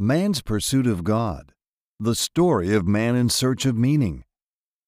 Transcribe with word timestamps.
Man's 0.00 0.42
Pursuit 0.42 0.86
of 0.86 1.02
God 1.02 1.52
The 1.98 2.14
Story 2.14 2.72
of 2.72 2.86
Man 2.86 3.16
in 3.16 3.28
Search 3.28 3.66
of 3.66 3.76
Meaning. 3.76 4.22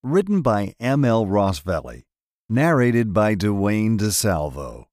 Written 0.05 0.41
by 0.41 0.77
M. 0.79 1.05
L. 1.05 1.27
Rosvally. 1.27 2.05
Narrated 2.49 3.13
by 3.13 3.35
Dwayne 3.35 3.99
DeSalvo. 3.99 4.85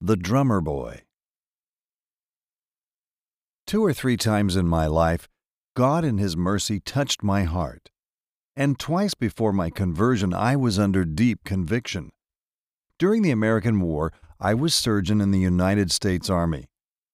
The 0.00 0.16
Drummer 0.16 0.62
Boy. 0.62 1.02
Two 3.66 3.84
or 3.84 3.92
three 3.92 4.16
times 4.16 4.56
in 4.56 4.66
my 4.66 4.86
life, 4.86 5.28
God 5.76 6.02
in 6.02 6.16
His 6.16 6.34
mercy 6.34 6.80
touched 6.80 7.22
my 7.22 7.44
heart. 7.44 7.90
And 8.56 8.78
twice 8.78 9.12
before 9.12 9.52
my 9.52 9.68
conversion, 9.68 10.32
I 10.32 10.56
was 10.56 10.78
under 10.78 11.04
deep 11.04 11.44
conviction. 11.44 12.08
During 12.98 13.20
the 13.20 13.32
American 13.32 13.80
War, 13.80 14.14
I 14.42 14.54
was 14.54 14.72
surgeon 14.72 15.20
in 15.20 15.32
the 15.32 15.38
United 15.38 15.92
States 15.92 16.30
Army. 16.30 16.70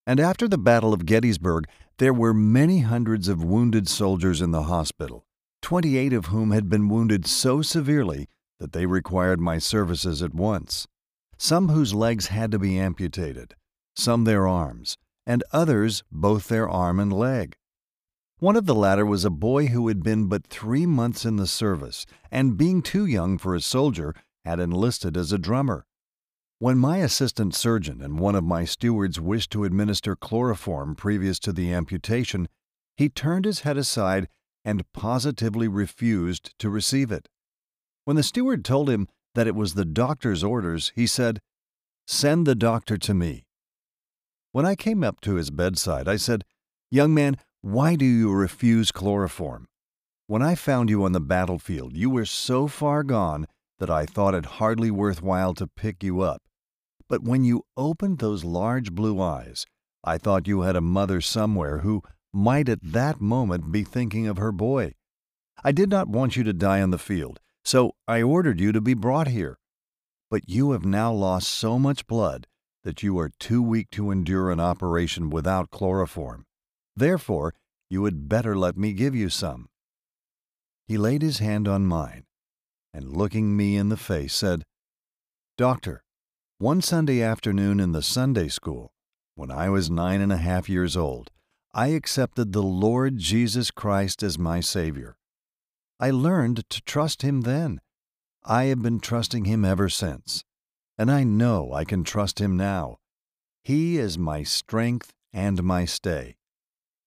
And 0.07 0.21
after 0.21 0.47
the 0.47 0.59
Battle 0.59 0.95
of 0.95 1.07
Gettysburg, 1.07 1.65
there 1.99 2.15
were 2.15 2.33
many 2.33 2.81
hundreds 2.81 3.27
of 3.27 3.43
wounded 3.43 3.89
soldiers 3.89 4.41
in 4.41 4.53
the 4.53 4.65
hospital, 4.65 5.25
28 5.63 6.13
of 6.13 6.27
whom 6.27 6.53
had 6.53 6.69
been 6.69 6.89
wounded 6.89 7.27
so 7.27 7.63
severely 7.63 8.29
that 8.61 8.73
they 8.73 8.87
required 8.87 9.41
my 9.41 9.59
services 9.59 10.23
at 10.23 10.35
once. 10.35 10.87
Some 11.37 11.71
whose 11.71 11.93
legs 11.93 12.29
had 12.29 12.53
to 12.53 12.61
be 12.61 12.79
amputated, 12.79 13.57
some 13.97 14.23
their 14.23 14.47
arms, 14.47 14.97
and 15.27 15.43
others 15.53 16.05
both 16.13 16.47
their 16.47 16.69
arm 16.69 17.01
and 17.01 17.13
leg. 17.13 17.57
One 18.39 18.55
of 18.55 18.67
the 18.67 18.75
latter 18.75 19.05
was 19.05 19.25
a 19.25 19.31
boy 19.31 19.67
who 19.67 19.89
had 19.89 20.05
been 20.05 20.29
but 20.29 20.47
three 20.47 20.87
months 20.87 21.25
in 21.25 21.37
the 21.37 21.49
service, 21.49 22.07
and 22.31 22.57
being 22.57 22.83
too 22.83 23.05
young 23.05 23.37
for 23.37 23.57
a 23.57 23.61
soldier, 23.61 24.15
had 24.45 24.61
enlisted 24.61 25.17
as 25.17 25.33
a 25.33 25.39
drummer. 25.39 25.87
When 26.59 26.79
my 26.79 26.99
assistant 26.99 27.55
surgeon 27.55 28.01
and 28.01 28.19
one 28.19 28.35
of 28.35 28.43
my 28.43 28.65
stewards 28.65 29.21
wished 29.21 29.51
to 29.53 29.65
administer 29.65 30.17
chloroform 30.17 30.95
previous 30.95 31.39
to 31.41 31.53
the 31.53 31.71
amputation, 31.71 32.49
he 32.97 33.11
turned 33.11 33.45
his 33.45 33.61
head 33.61 33.77
aside 33.77 34.29
and 34.65 34.91
positively 34.93 35.69
refused 35.69 36.59
to 36.59 36.71
receive 36.71 37.13
it. 37.13 37.29
When 38.05 38.17
the 38.17 38.23
steward 38.23 38.65
told 38.65 38.89
him 38.89 39.07
that 39.35 39.47
it 39.47 39.55
was 39.55 39.75
the 39.75 39.85
doctor's 39.85 40.43
orders, 40.43 40.93
he 40.95 41.07
said, 41.07 41.41
Send 42.07 42.47
the 42.47 42.55
doctor 42.55 42.97
to 42.97 43.13
me. 43.13 43.45
When 44.53 44.65
I 44.65 44.77
came 44.77 45.05
up 45.05 45.21
to 45.23 45.35
his 45.35 45.51
bedside, 45.51 46.09
I 46.09 46.17
said, 46.17 46.45
Young 46.91 47.13
man, 47.13 47.37
why 47.61 47.97
do 47.97 48.07
you 48.07 48.33
refuse 48.33 48.93
chloroform? 48.93 49.69
When 50.27 50.41
I 50.41 50.55
found 50.55 50.89
you 50.89 51.05
on 51.05 51.13
the 51.13 51.21
battlefield, 51.21 51.95
you 51.95 52.09
were 52.09 52.25
so 52.25 52.67
far 52.67 53.03
gone 53.03 53.47
that 53.79 53.91
I 53.91 54.07
thought 54.07 54.35
it 54.35 54.47
hardly 54.47 54.91
worth 54.91 55.23
while 55.23 55.55
to 55.55 55.67
pick 55.67 56.03
you 56.03 56.21
up. 56.21 56.43
But 57.09 57.23
when 57.23 57.45
you 57.45 57.65
opened 57.77 58.19
those 58.19 58.45
large 58.45 58.93
blue 58.93 59.21
eyes, 59.21 59.67
I 60.03 60.19
thought 60.19 60.49
you 60.49 60.63
had 60.63 60.77
a 60.77 60.81
mother 60.81 61.21
somewhere 61.21 61.79
who 61.79 62.03
might 62.33 62.69
at 62.69 62.83
that 62.83 63.21
moment 63.21 63.73
be 63.73 63.83
thinking 63.83 64.27
of 64.27 64.37
her 64.39 64.53
boy. 64.53 64.95
I 65.65 65.73
did 65.73 65.89
not 65.89 66.09
want 66.09 66.37
you 66.37 66.45
to 66.45 66.53
die 66.53 66.83
on 66.83 66.91
the 66.91 66.99
field, 66.99 67.41
so 67.65 67.95
I 68.07 68.23
ordered 68.23 68.61
you 68.61 68.73
to 68.73 68.81
be 68.81 68.95
brought 68.95 69.29
here. 69.29 69.59
But 70.31 70.49
you 70.49 70.73
have 70.73 70.85
now 70.85 71.13
lost 71.13 71.49
so 71.49 71.79
much 71.79 72.07
blood 72.07 72.47
that 72.85 73.03
you 73.03 73.19
are 73.19 73.31
too 73.41 73.63
weak 73.63 73.91
to 73.93 74.11
endure 74.11 74.51
an 74.51 74.61
operation 74.61 75.31
without 75.31 75.71
chloroform. 75.71 76.45
Therefore, 76.95 77.55
you 77.89 78.05
had 78.05 78.29
better 78.29 78.57
let 78.57 78.77
me 78.77 78.93
give 78.93 79.15
you 79.15 79.29
some. 79.29 79.69
He 80.87 80.99
laid 80.99 81.23
his 81.23 81.39
hand 81.39 81.67
on 81.67 81.87
mine, 81.87 82.26
and 82.97 83.15
looking 83.15 83.55
me 83.55 83.77
in 83.77 83.91
the 83.91 83.97
face, 83.99 84.35
said, 84.35 84.65
Doctor, 85.59 86.03
one 86.57 86.81
Sunday 86.81 87.21
afternoon 87.21 87.79
in 87.79 87.93
the 87.93 88.03
Sunday 88.03 88.49
school, 88.49 88.91
when 89.35 89.51
I 89.51 89.69
was 89.69 89.91
nine 89.91 90.23
and 90.23 90.33
a 90.33 90.39
half 90.39 90.67
years 90.67 90.97
old, 90.97 91.31
I 91.75 91.89
accepted 91.89 92.55
the 92.55 92.63
Lord 92.63 93.19
Jesus 93.19 93.71
Christ 93.71 94.23
as 94.23 94.39
my 94.39 94.61
Savior. 94.61 95.19
I 96.01 96.11
learned 96.11 96.71
to 96.71 96.81
trust 96.81 97.21
Him 97.21 97.43
then. 97.43 97.83
I 98.43 98.65
have 98.65 98.81
been 98.81 99.01
trusting 99.01 99.45
Him 99.45 99.63
ever 99.63 99.91
since, 99.91 100.43
and 100.97 101.11
I 101.11 101.23
know 101.23 101.75
I 101.75 101.85
can 101.85 102.03
trust 102.03 102.41
Him 102.41 102.57
now. 102.57 102.97
He 103.63 103.99
is 103.99 104.17
my 104.17 104.43
strength 104.43 105.13
and 105.35 105.63
my 105.63 105.85
stay. 105.85 106.37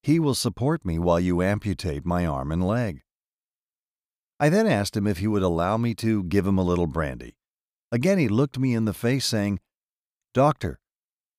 He 0.03 0.19
will 0.19 0.35
support 0.35 0.85
me 0.85 0.99
while 0.99 1.19
you 1.19 1.41
amputate 1.41 2.05
my 2.05 2.27
arm 2.27 2.51
and 2.51 2.63
leg. 2.63 3.01
I 4.39 4.49
then 4.49 4.67
asked 4.67 4.95
him 4.95 5.05
if 5.05 5.17
he 5.17 5.27
would 5.27 5.43
allow 5.43 5.77
me 5.77 5.93
to 5.95 6.23
give 6.23 6.47
him 6.47 6.57
a 6.57 6.63
little 6.63 6.87
brandy. 6.87 7.35
Again 7.91 8.17
he 8.17 8.27
looked 8.27 8.57
me 8.57 8.73
in 8.73 8.85
the 8.85 8.93
face, 8.93 9.25
saying, 9.25 9.59
Doctor, 10.33 10.79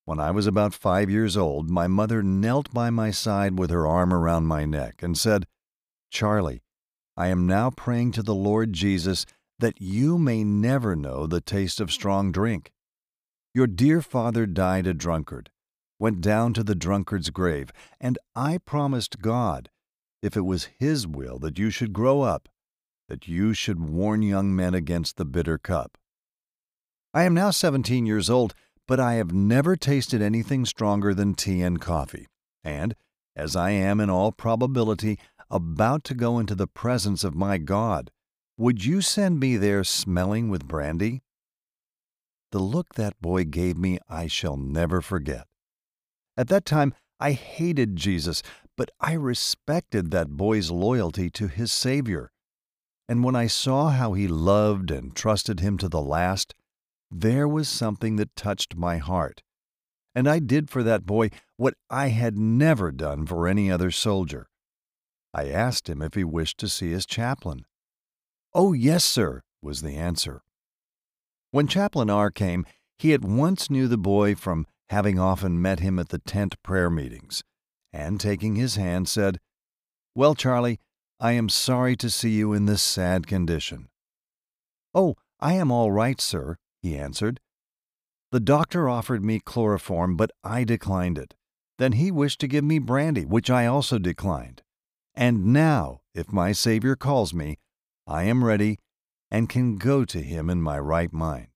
when 0.04 0.18
I 0.18 0.32
was 0.32 0.46
about 0.46 0.74
five 0.74 1.08
years 1.08 1.36
old, 1.36 1.70
my 1.70 1.86
mother 1.86 2.22
knelt 2.22 2.74
by 2.74 2.90
my 2.90 3.10
side 3.10 3.58
with 3.58 3.70
her 3.70 3.86
arm 3.86 4.12
around 4.12 4.46
my 4.46 4.64
neck 4.64 5.02
and 5.02 5.16
said, 5.16 5.46
Charlie, 6.10 6.62
I 7.16 7.28
am 7.28 7.46
now 7.46 7.70
praying 7.70 8.12
to 8.12 8.22
the 8.22 8.34
Lord 8.34 8.72
Jesus 8.72 9.24
that 9.60 9.80
you 9.80 10.18
may 10.18 10.42
never 10.42 10.96
know 10.96 11.26
the 11.26 11.40
taste 11.40 11.80
of 11.80 11.92
strong 11.92 12.32
drink. 12.32 12.72
Your 13.54 13.66
dear 13.66 14.02
father 14.02 14.46
died 14.46 14.86
a 14.86 14.94
drunkard, 14.94 15.50
went 15.98 16.20
down 16.20 16.54
to 16.54 16.64
the 16.64 16.74
drunkard's 16.74 17.30
grave, 17.30 17.70
and 18.00 18.18
I 18.34 18.58
promised 18.58 19.20
God, 19.20 19.70
if 20.22 20.36
it 20.36 20.44
was 20.44 20.70
His 20.78 21.06
will 21.06 21.38
that 21.38 21.58
you 21.58 21.70
should 21.70 21.92
grow 21.92 22.22
up, 22.22 22.48
that 23.10 23.26
you 23.26 23.53
should 23.53 23.81
warn 23.81 24.22
young 24.22 24.54
men 24.54 24.72
against 24.72 25.16
the 25.16 25.25
bitter 25.25 25.59
cup. 25.59 25.98
I 27.12 27.25
am 27.25 27.34
now 27.34 27.50
17 27.50 28.06
years 28.06 28.31
old, 28.31 28.54
but 28.87 29.00
I 29.00 29.15
have 29.15 29.32
never 29.32 29.75
tasted 29.75 30.22
anything 30.22 30.65
stronger 30.65 31.12
than 31.12 31.34
tea 31.34 31.60
and 31.60 31.81
coffee, 31.81 32.28
and, 32.62 32.94
as 33.34 33.56
I 33.56 33.71
am 33.71 33.98
in 33.98 34.10
all 34.10 34.31
probability 34.31 35.19
about 35.50 36.04
to 36.04 36.15
go 36.15 36.38
into 36.38 36.54
the 36.54 36.69
presence 36.69 37.25
of 37.25 37.34
my 37.34 37.59
God, 37.59 38.12
would 38.56 38.84
you 38.84 39.00
send 39.00 39.41
me 39.41 39.56
there 39.56 39.82
smelling 39.82 40.48
with 40.48 40.69
brandy? 40.69 41.21
The 42.53 42.60
look 42.60 42.94
that 42.94 43.21
boy 43.21 43.42
gave 43.42 43.77
me 43.77 43.98
I 44.09 44.28
shall 44.28 44.56
never 44.56 45.00
forget. 45.00 45.48
At 46.37 46.47
that 46.47 46.65
time, 46.65 46.94
I 47.19 47.32
hated 47.32 47.97
Jesus, 47.97 48.44
but 48.77 48.92
I 49.00 49.15
respected 49.15 50.12
that 50.12 50.37
boy's 50.37 50.71
loyalty 50.71 51.28
to 51.31 51.48
his 51.48 51.72
Savior. 51.72 52.31
And 53.10 53.25
when 53.25 53.34
I 53.34 53.48
saw 53.48 53.88
how 53.88 54.12
he 54.12 54.28
loved 54.28 54.93
and 54.93 55.16
trusted 55.16 55.59
him 55.59 55.76
to 55.78 55.88
the 55.88 56.00
last, 56.00 56.54
there 57.10 57.48
was 57.48 57.69
something 57.69 58.15
that 58.16 58.37
touched 58.37 58.76
my 58.76 58.98
heart. 58.98 59.43
And 60.15 60.28
I 60.28 60.38
did 60.38 60.71
for 60.71 60.84
that 60.84 61.06
boy 61.06 61.31
what 61.56 61.75
I 61.91 62.10
had 62.10 62.38
never 62.38 62.93
done 62.93 63.26
for 63.26 63.48
any 63.48 63.69
other 63.69 63.91
soldier. 63.91 64.48
I 65.34 65.48
asked 65.48 65.88
him 65.88 66.03
if 66.03 66.15
he 66.15 66.22
wished 66.22 66.56
to 66.59 66.69
see 66.69 66.93
his 66.93 67.04
chaplain. 67.04 67.65
Oh, 68.54 68.72
yes, 68.75 69.04
sir, 69.04 69.42
was 69.60 69.82
the 69.82 69.97
answer. 69.97 70.42
When 71.50 71.66
Chaplain 71.66 72.10
R 72.10 72.31
came, 72.31 72.65
he 72.97 73.12
at 73.12 73.22
once 73.22 73.69
knew 73.69 73.88
the 73.88 73.98
boy 73.98 74.37
from 74.37 74.69
having 74.88 75.19
often 75.19 75.60
met 75.60 75.81
him 75.81 75.98
at 75.98 76.10
the 76.10 76.21
tent 76.21 76.62
prayer 76.62 76.91
meetings, 76.91 77.42
and 77.92 78.21
taking 78.21 78.54
his 78.54 78.77
hand 78.77 79.09
said, 79.09 79.41
Well, 80.15 80.37
Charlie, 80.37 80.78
I 81.22 81.32
am 81.32 81.50
sorry 81.50 81.97
to 81.97 82.08
see 82.08 82.31
you 82.31 82.54
in 82.54 82.64
this 82.64 82.81
sad 82.81 83.26
condition. 83.26 83.88
Oh, 84.94 85.16
I 85.38 85.53
am 85.53 85.70
all 85.70 85.92
right, 85.92 86.19
sir, 86.19 86.56
he 86.81 86.97
answered. 86.97 87.41
The 88.32 88.41
doctor 88.41 88.88
offered 88.88 89.22
me 89.22 89.38
chloroform, 89.38 90.16
but 90.16 90.30
I 90.42 90.64
declined 90.64 91.19
it. 91.19 91.34
Then 91.78 91.92
he 91.92 92.10
wished 92.10 92.41
to 92.41 92.48
give 92.48 92.64
me 92.64 92.78
brandy, 92.78 93.26
which 93.26 93.50
I 93.50 93.66
also 93.66 93.98
declined. 93.98 94.62
And 95.14 95.53
now, 95.53 96.00
if 96.14 96.32
my 96.32 96.53
Savior 96.53 96.97
calls 96.97 97.34
me, 97.34 97.59
I 98.06 98.22
am 98.22 98.42
ready 98.42 98.78
and 99.30 99.47
can 99.47 99.76
go 99.76 100.06
to 100.06 100.22
him 100.22 100.48
in 100.48 100.62
my 100.62 100.78
right 100.78 101.12
mind. 101.12 101.48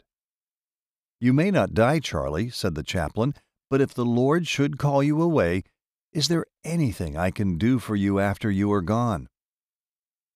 You 1.21 1.33
may 1.33 1.51
not 1.51 1.73
die, 1.73 2.01
Charlie, 2.01 2.51
said 2.51 2.75
the 2.75 2.83
chaplain, 2.83 3.33
but 3.71 3.81
if 3.81 3.95
the 3.95 4.05
Lord 4.05 4.47
should 4.47 4.77
call 4.77 5.03
you 5.03 5.23
away, 5.23 5.63
is 6.13 6.29
there 6.29 6.45
anything 6.65 7.17
I 7.17 7.31
can 7.31 7.57
do 7.57 7.79
for 7.79 7.97
you 7.97 8.21
after 8.21 8.51
you 8.51 8.71
are 8.71 8.83
gone? 8.83 9.29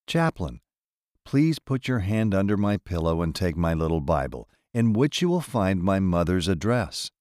Chaplain, 0.09 0.59
please 1.23 1.59
put 1.59 1.87
your 1.87 1.99
hand 1.99 2.33
under 2.33 2.57
my 2.57 2.77
pillow 2.77 3.21
and 3.21 3.35
take 3.35 3.55
my 3.55 3.75
little 3.75 4.01
Bible 4.01 4.49
in 4.73 4.91
which 4.91 5.21
you 5.21 5.29
will 5.29 5.39
find 5.39 5.83
my 5.83 5.99
mother's 5.99 6.47
address. 6.47 7.11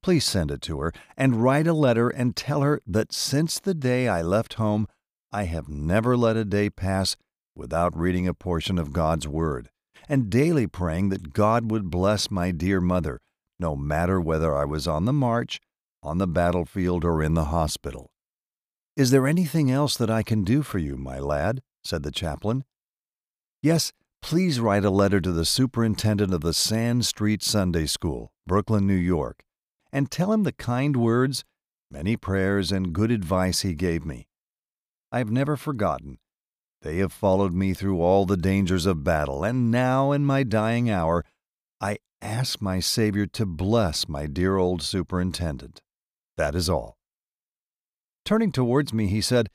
Please 0.00 0.24
send 0.24 0.52
it 0.52 0.62
to 0.62 0.78
her 0.78 0.92
and 1.16 1.42
write 1.42 1.66
a 1.66 1.72
letter 1.72 2.08
and 2.08 2.36
tell 2.36 2.60
her 2.60 2.80
that 2.86 3.12
since 3.12 3.58
the 3.58 3.74
day 3.74 4.06
I 4.06 4.22
left 4.22 4.54
home, 4.54 4.86
I 5.32 5.42
have 5.44 5.68
never 5.68 6.16
let 6.16 6.36
a 6.36 6.44
day 6.44 6.70
pass 6.70 7.16
without 7.56 7.98
reading 7.98 8.28
a 8.28 8.32
portion 8.32 8.78
of 8.78 8.92
God's 8.92 9.26
Word 9.26 9.68
and 10.08 10.30
daily 10.30 10.68
praying 10.68 11.08
that 11.08 11.32
God 11.32 11.68
would 11.72 11.90
bless 11.90 12.30
my 12.30 12.52
dear 12.52 12.80
mother, 12.80 13.20
no 13.58 13.74
matter 13.74 14.20
whether 14.20 14.56
I 14.56 14.66
was 14.66 14.86
on 14.86 15.04
the 15.04 15.12
march, 15.12 15.58
on 16.00 16.18
the 16.18 16.28
battlefield, 16.28 17.04
or 17.04 17.24
in 17.24 17.34
the 17.34 17.46
hospital. 17.46 18.12
Is 18.96 19.10
there 19.10 19.26
anything 19.26 19.68
else 19.68 19.96
that 19.96 20.10
I 20.10 20.22
can 20.22 20.44
do 20.44 20.62
for 20.62 20.78
you, 20.78 20.96
my 20.96 21.18
lad? 21.18 21.60
Said 21.82 22.02
the 22.02 22.10
chaplain. 22.10 22.64
Yes, 23.62 23.92
please 24.22 24.60
write 24.60 24.84
a 24.84 24.90
letter 24.90 25.20
to 25.20 25.32
the 25.32 25.44
superintendent 25.44 26.32
of 26.32 26.40
the 26.40 26.54
Sand 26.54 27.06
Street 27.06 27.42
Sunday 27.42 27.86
School, 27.86 28.32
Brooklyn, 28.46 28.86
New 28.86 28.94
York, 28.94 29.44
and 29.92 30.10
tell 30.10 30.32
him 30.32 30.42
the 30.42 30.52
kind 30.52 30.96
words, 30.96 31.44
many 31.90 32.16
prayers, 32.16 32.72
and 32.72 32.92
good 32.92 33.10
advice 33.10 33.60
he 33.60 33.74
gave 33.74 34.04
me. 34.04 34.28
I 35.12 35.18
have 35.18 35.30
never 35.30 35.56
forgotten. 35.56 36.18
They 36.82 36.98
have 36.98 37.12
followed 37.12 37.52
me 37.52 37.74
through 37.74 38.00
all 38.00 38.24
the 38.24 38.36
dangers 38.36 38.86
of 38.86 39.04
battle, 39.04 39.44
and 39.44 39.70
now, 39.70 40.12
in 40.12 40.24
my 40.24 40.42
dying 40.42 40.88
hour, 40.88 41.24
I 41.80 41.98
ask 42.22 42.62
my 42.62 42.80
Savior 42.80 43.26
to 43.26 43.44
bless 43.44 44.08
my 44.08 44.26
dear 44.26 44.56
old 44.56 44.82
superintendent. 44.82 45.82
That 46.36 46.54
is 46.54 46.70
all. 46.70 46.96
Turning 48.24 48.52
towards 48.52 48.92
me, 48.92 49.08
he 49.08 49.20
said, 49.20 49.50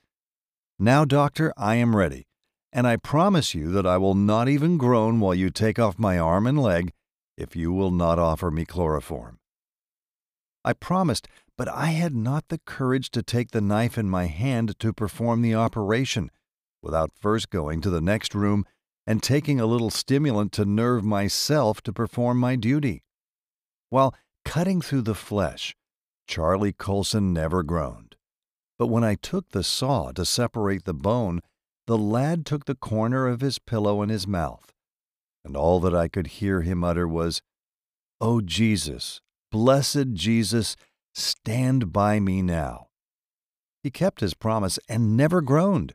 Now, 0.78 1.06
doctor, 1.06 1.54
I 1.56 1.76
am 1.76 1.96
ready, 1.96 2.28
and 2.74 2.86
I 2.86 2.98
promise 2.98 3.56
you 3.56 3.72
that 3.72 3.86
I 3.86 3.98
will 3.98 4.16
not 4.16 4.50
even 4.50 4.78
groan 4.78 5.22
while 5.22 5.34
you 5.34 5.50
take 5.50 5.80
off 5.80 5.98
my 5.98 6.20
arm 6.20 6.46
and 6.46 6.62
leg 6.62 6.92
if 7.38 7.56
you 7.56 7.72
will 7.72 7.92
not 7.92 8.20
offer 8.20 8.52
me 8.52 8.66
chloroform. 8.66 9.40
I 10.66 10.74
promised, 10.74 11.28
but 11.58 11.70
I 11.70 11.88
had 11.88 12.14
not 12.14 12.50
the 12.50 12.60
courage 12.66 13.10
to 13.12 13.24
take 13.24 13.52
the 13.52 13.62
knife 13.62 13.98
in 13.98 14.10
my 14.10 14.26
hand 14.26 14.78
to 14.80 14.94
perform 14.94 15.42
the 15.42 15.56
operation 15.56 16.30
without 16.82 17.12
first 17.20 17.50
going 17.50 17.82
to 17.82 17.90
the 17.90 18.02
next 18.02 18.36
room 18.36 18.66
and 19.08 19.24
taking 19.24 19.60
a 19.60 19.66
little 19.66 19.90
stimulant 19.90 20.52
to 20.54 20.66
nerve 20.66 21.04
myself 21.04 21.82
to 21.84 21.94
perform 21.94 22.38
my 22.38 22.56
duty. 22.56 23.04
While 23.90 24.14
cutting 24.44 24.82
through 24.82 25.04
the 25.04 25.16
flesh, 25.16 25.76
Charlie 26.28 26.76
Coulson 26.78 27.32
never 27.32 27.64
groaned. 27.64 28.05
But 28.78 28.88
when 28.88 29.04
I 29.04 29.16
took 29.16 29.50
the 29.50 29.64
saw 29.64 30.12
to 30.12 30.26
separate 30.26 30.86
the 30.86 30.94
bone, 30.94 31.42
the 31.88 31.98
lad 31.98 32.46
took 32.46 32.66
the 32.66 32.76
corner 32.76 33.28
of 33.28 33.42
his 33.42 33.60
pillow 33.60 34.02
in 34.02 34.10
his 34.10 34.28
mouth, 34.28 34.74
and 35.44 35.56
all 35.56 35.80
that 35.82 35.96
I 35.96 36.08
could 36.08 36.28
hear 36.28 36.62
him 36.62 36.84
utter 36.84 37.08
was, 37.08 37.42
O 38.20 38.42
Jesus, 38.42 39.22
blessed 39.52 40.14
Jesus, 40.14 40.76
stand 41.14 41.94
by 41.94 42.20
me 42.20 42.42
now. 42.42 42.88
He 43.84 43.92
kept 43.92 44.22
his 44.22 44.34
promise 44.34 44.80
and 44.90 45.16
never 45.16 45.42
groaned. 45.42 45.94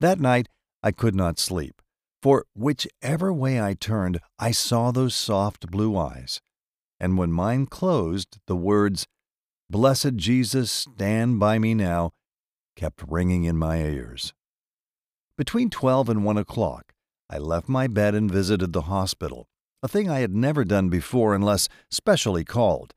That 0.00 0.20
night 0.20 0.48
I 0.82 0.92
could 0.92 1.14
not 1.14 1.38
sleep, 1.38 1.82
for 2.22 2.46
whichever 2.54 3.32
way 3.32 3.60
I 3.60 3.74
turned, 3.74 4.20
I 4.38 4.52
saw 4.52 4.92
those 4.92 5.14
soft 5.14 5.70
blue 5.70 5.96
eyes. 5.96 6.40
And 7.00 7.18
when 7.18 7.32
mine 7.32 7.66
closed, 7.66 8.38
the 8.46 8.56
words, 8.56 9.06
Blessed 9.70 10.16
Jesus, 10.16 10.70
stand 10.70 11.40
by 11.40 11.58
me 11.58 11.74
now, 11.74 12.12
kept 12.76 13.02
ringing 13.08 13.44
in 13.44 13.56
my 13.56 13.78
ears. 13.78 14.34
Between 15.38 15.70
twelve 15.70 16.08
and 16.08 16.24
one 16.24 16.36
o'clock, 16.36 16.92
I 17.30 17.38
left 17.38 17.68
my 17.68 17.86
bed 17.86 18.14
and 18.14 18.30
visited 18.30 18.72
the 18.72 18.82
hospital, 18.82 19.48
a 19.82 19.88
thing 19.88 20.08
I 20.08 20.20
had 20.20 20.34
never 20.34 20.64
done 20.64 20.88
before 20.90 21.34
unless 21.34 21.68
specially 21.90 22.44
called. 22.44 22.94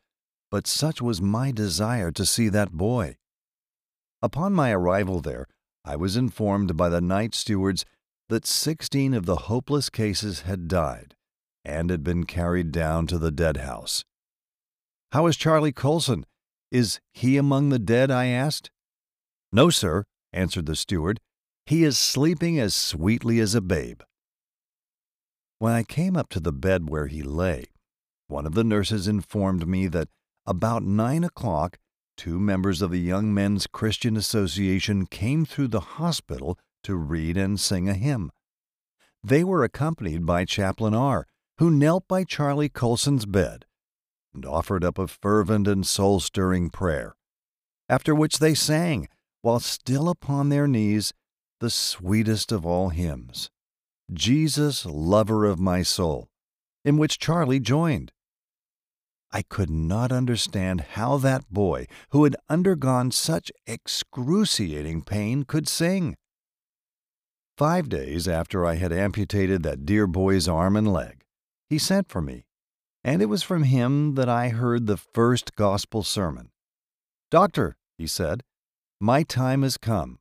But 0.51 0.67
such 0.67 1.01
was 1.01 1.21
my 1.21 1.51
desire 1.51 2.11
to 2.11 2.25
see 2.25 2.49
that 2.49 2.71
boy. 2.71 3.17
Upon 4.21 4.53
my 4.53 4.71
arrival 4.71 5.21
there, 5.21 5.47
I 5.85 5.95
was 5.95 6.17
informed 6.17 6.75
by 6.75 6.89
the 6.89 7.01
night 7.01 7.33
stewards 7.33 7.85
that 8.29 8.45
16 8.45 9.13
of 9.13 9.25
the 9.25 9.35
hopeless 9.47 9.89
cases 9.89 10.41
had 10.41 10.67
died 10.67 11.15
and 11.63 11.89
had 11.89 12.03
been 12.03 12.25
carried 12.25 12.71
down 12.71 13.07
to 13.07 13.17
the 13.17 13.31
dead 13.31 13.57
house. 13.57 14.03
How 15.11 15.27
is 15.27 15.37
Charlie 15.37 15.71
Coulson? 15.71 16.25
Is 16.71 16.99
he 17.13 17.37
among 17.37 17.69
the 17.69 17.79
dead? 17.79 18.11
I 18.11 18.25
asked. 18.25 18.71
No, 19.51 19.69
sir, 19.69 20.03
answered 20.33 20.65
the 20.65 20.75
steward. 20.75 21.19
He 21.65 21.83
is 21.83 21.97
sleeping 21.97 22.59
as 22.59 22.75
sweetly 22.75 23.39
as 23.39 23.55
a 23.55 23.61
babe. 23.61 24.01
When 25.59 25.73
I 25.73 25.83
came 25.83 26.15
up 26.15 26.29
to 26.29 26.39
the 26.39 26.51
bed 26.51 26.89
where 26.89 27.07
he 27.07 27.23
lay, 27.23 27.65
one 28.27 28.45
of 28.45 28.53
the 28.53 28.63
nurses 28.63 29.07
informed 29.07 29.67
me 29.67 29.87
that 29.87 30.09
about 30.45 30.83
nine 30.83 31.23
o'clock 31.23 31.77
two 32.17 32.39
members 32.39 32.81
of 32.81 32.91
the 32.91 32.99
Young 32.99 33.33
Men's 33.33 33.67
Christian 33.67 34.17
Association 34.17 35.05
came 35.05 35.45
through 35.45 35.67
the 35.67 35.79
hospital 35.79 36.57
to 36.83 36.95
read 36.95 37.37
and 37.37 37.59
sing 37.59 37.87
a 37.87 37.93
hymn. 37.93 38.31
They 39.23 39.43
were 39.43 39.63
accompanied 39.63 40.25
by 40.25 40.45
Chaplain 40.45 40.93
R., 40.93 41.27
who 41.59 41.69
knelt 41.71 42.07
by 42.07 42.23
Charlie 42.23 42.69
Coulson's 42.69 43.25
bed 43.25 43.66
and 44.37 44.45
offered 44.45 44.83
up 44.83 44.99
a 44.99 45.07
fervent 45.07 45.67
and 45.67 45.85
soul 45.85 46.19
stirring 46.19 46.69
prayer, 46.69 47.15
after 47.89 48.13
which 48.13 48.37
they 48.37 48.53
sang, 48.53 49.07
while 49.41 49.59
still 49.59 50.09
upon 50.09 50.49
their 50.49 50.67
knees, 50.67 51.11
the 51.59 51.71
sweetest 51.71 52.51
of 52.51 52.63
all 52.63 52.89
hymns, 52.89 53.49
Jesus, 54.13 54.85
Lover 54.85 55.43
of 55.45 55.59
My 55.59 55.81
Soul, 55.81 56.29
in 56.85 56.97
which 56.97 57.17
Charlie 57.17 57.59
joined. 57.59 58.11
I 59.31 59.41
could 59.41 59.71
not 59.71 60.11
understand 60.11 60.81
how 60.91 61.17
that 61.17 61.51
boy, 61.51 61.87
who 62.11 62.23
had 62.23 62.35
undergone 62.47 63.09
such 63.09 63.51
excruciating 63.65 65.01
pain, 65.01 65.45
could 65.45 65.67
sing. 65.67 66.15
Five 67.57 67.89
days 67.89 68.27
after 68.27 68.67
I 68.67 68.75
had 68.75 68.93
amputated 68.93 69.63
that 69.63 69.83
dear 69.83 70.05
boy's 70.05 70.47
arm 70.47 70.77
and 70.77 70.93
leg, 70.93 71.23
he 71.71 71.79
sent 71.79 72.07
for 72.07 72.21
me, 72.21 72.46
and 73.07 73.21
it 73.21 73.27
was 73.27 73.41
from 73.41 73.63
him 73.63 74.15
that 74.15 74.27
I 74.27 74.49
heard 74.49 74.85
the 74.85 74.97
first 74.97 75.55
gospel 75.55 76.03
sermon. 76.03 76.49
Doctor, 77.31 77.77
he 77.97 78.05
said, 78.05 78.43
my 78.99 79.23
time 79.23 79.61
has 79.61 79.77
come. 79.77 80.19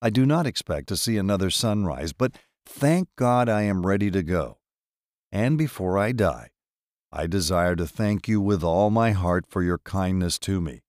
I 0.00 0.08
do 0.08 0.24
not 0.24 0.46
expect 0.46 0.88
to 0.88 0.96
see 0.96 1.18
another 1.18 1.50
sunrise, 1.50 2.14
but 2.14 2.32
thank 2.64 3.08
God 3.16 3.50
I 3.50 3.62
am 3.62 3.86
ready 3.86 4.10
to 4.10 4.22
go. 4.22 4.56
And 5.30 5.58
before 5.58 5.98
I 5.98 6.12
die, 6.12 6.48
I 7.12 7.26
desire 7.26 7.76
to 7.76 7.86
thank 7.86 8.26
you 8.26 8.40
with 8.40 8.64
all 8.64 8.88
my 8.88 9.10
heart 9.10 9.44
for 9.46 9.62
your 9.62 9.78
kindness 9.78 10.38
to 10.40 10.62
me. 10.62 10.80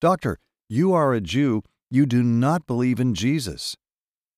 Doctor, 0.00 0.38
you 0.66 0.94
are 0.94 1.12
a 1.12 1.20
Jew. 1.20 1.62
You 1.90 2.06
do 2.06 2.22
not 2.22 2.66
believe 2.66 3.00
in 3.00 3.14
Jesus. 3.14 3.76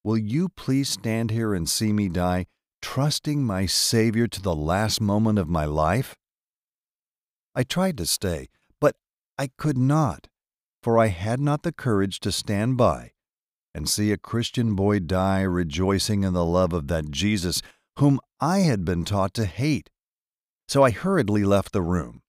Will 0.03 0.19
you 0.19 0.49
please 0.49 0.89
stand 0.89 1.31
here 1.31 1.55
and 1.55 1.69
see 1.69 1.93
me 1.93 2.09
die, 2.09 2.47
trusting 2.85 3.43
my 3.43 3.65
Savior 3.65 4.27
to 4.27 4.43
the 4.43 4.55
last 4.55 5.01
moment 5.01 5.39
of 5.39 5.49
my 5.49 5.65
life? 5.65 6.17
I 7.55 7.63
tried 7.63 7.97
to 7.97 8.05
stay, 8.05 8.49
but 8.79 8.95
I 9.39 9.49
could 9.57 9.79
not, 9.79 10.29
for 10.83 10.99
I 10.99 11.07
had 11.07 11.41
not 11.41 11.63
the 11.63 11.73
courage 11.73 12.21
to 12.21 12.31
stand 12.31 12.77
by 12.77 13.13
and 13.75 13.89
see 13.89 14.13
a 14.13 14.19
Christian 14.19 14.75
boy 14.75 14.99
die 14.99 15.41
rejoicing 15.41 16.25
in 16.25 16.35
the 16.35 16.45
love 16.45 16.75
of 16.75 16.89
that 16.89 17.11
Jesus 17.11 17.63
whom 17.99 18.21
I 18.39 18.59
had 18.59 18.85
been 18.85 19.07
taught 19.07 19.33
to 19.35 19.47
hate 19.47 19.89
so 20.69 20.83
I 20.83 20.91
hurriedly 20.91 21.43
left 21.43 21.73
the 21.73 21.83
room. 21.83 22.21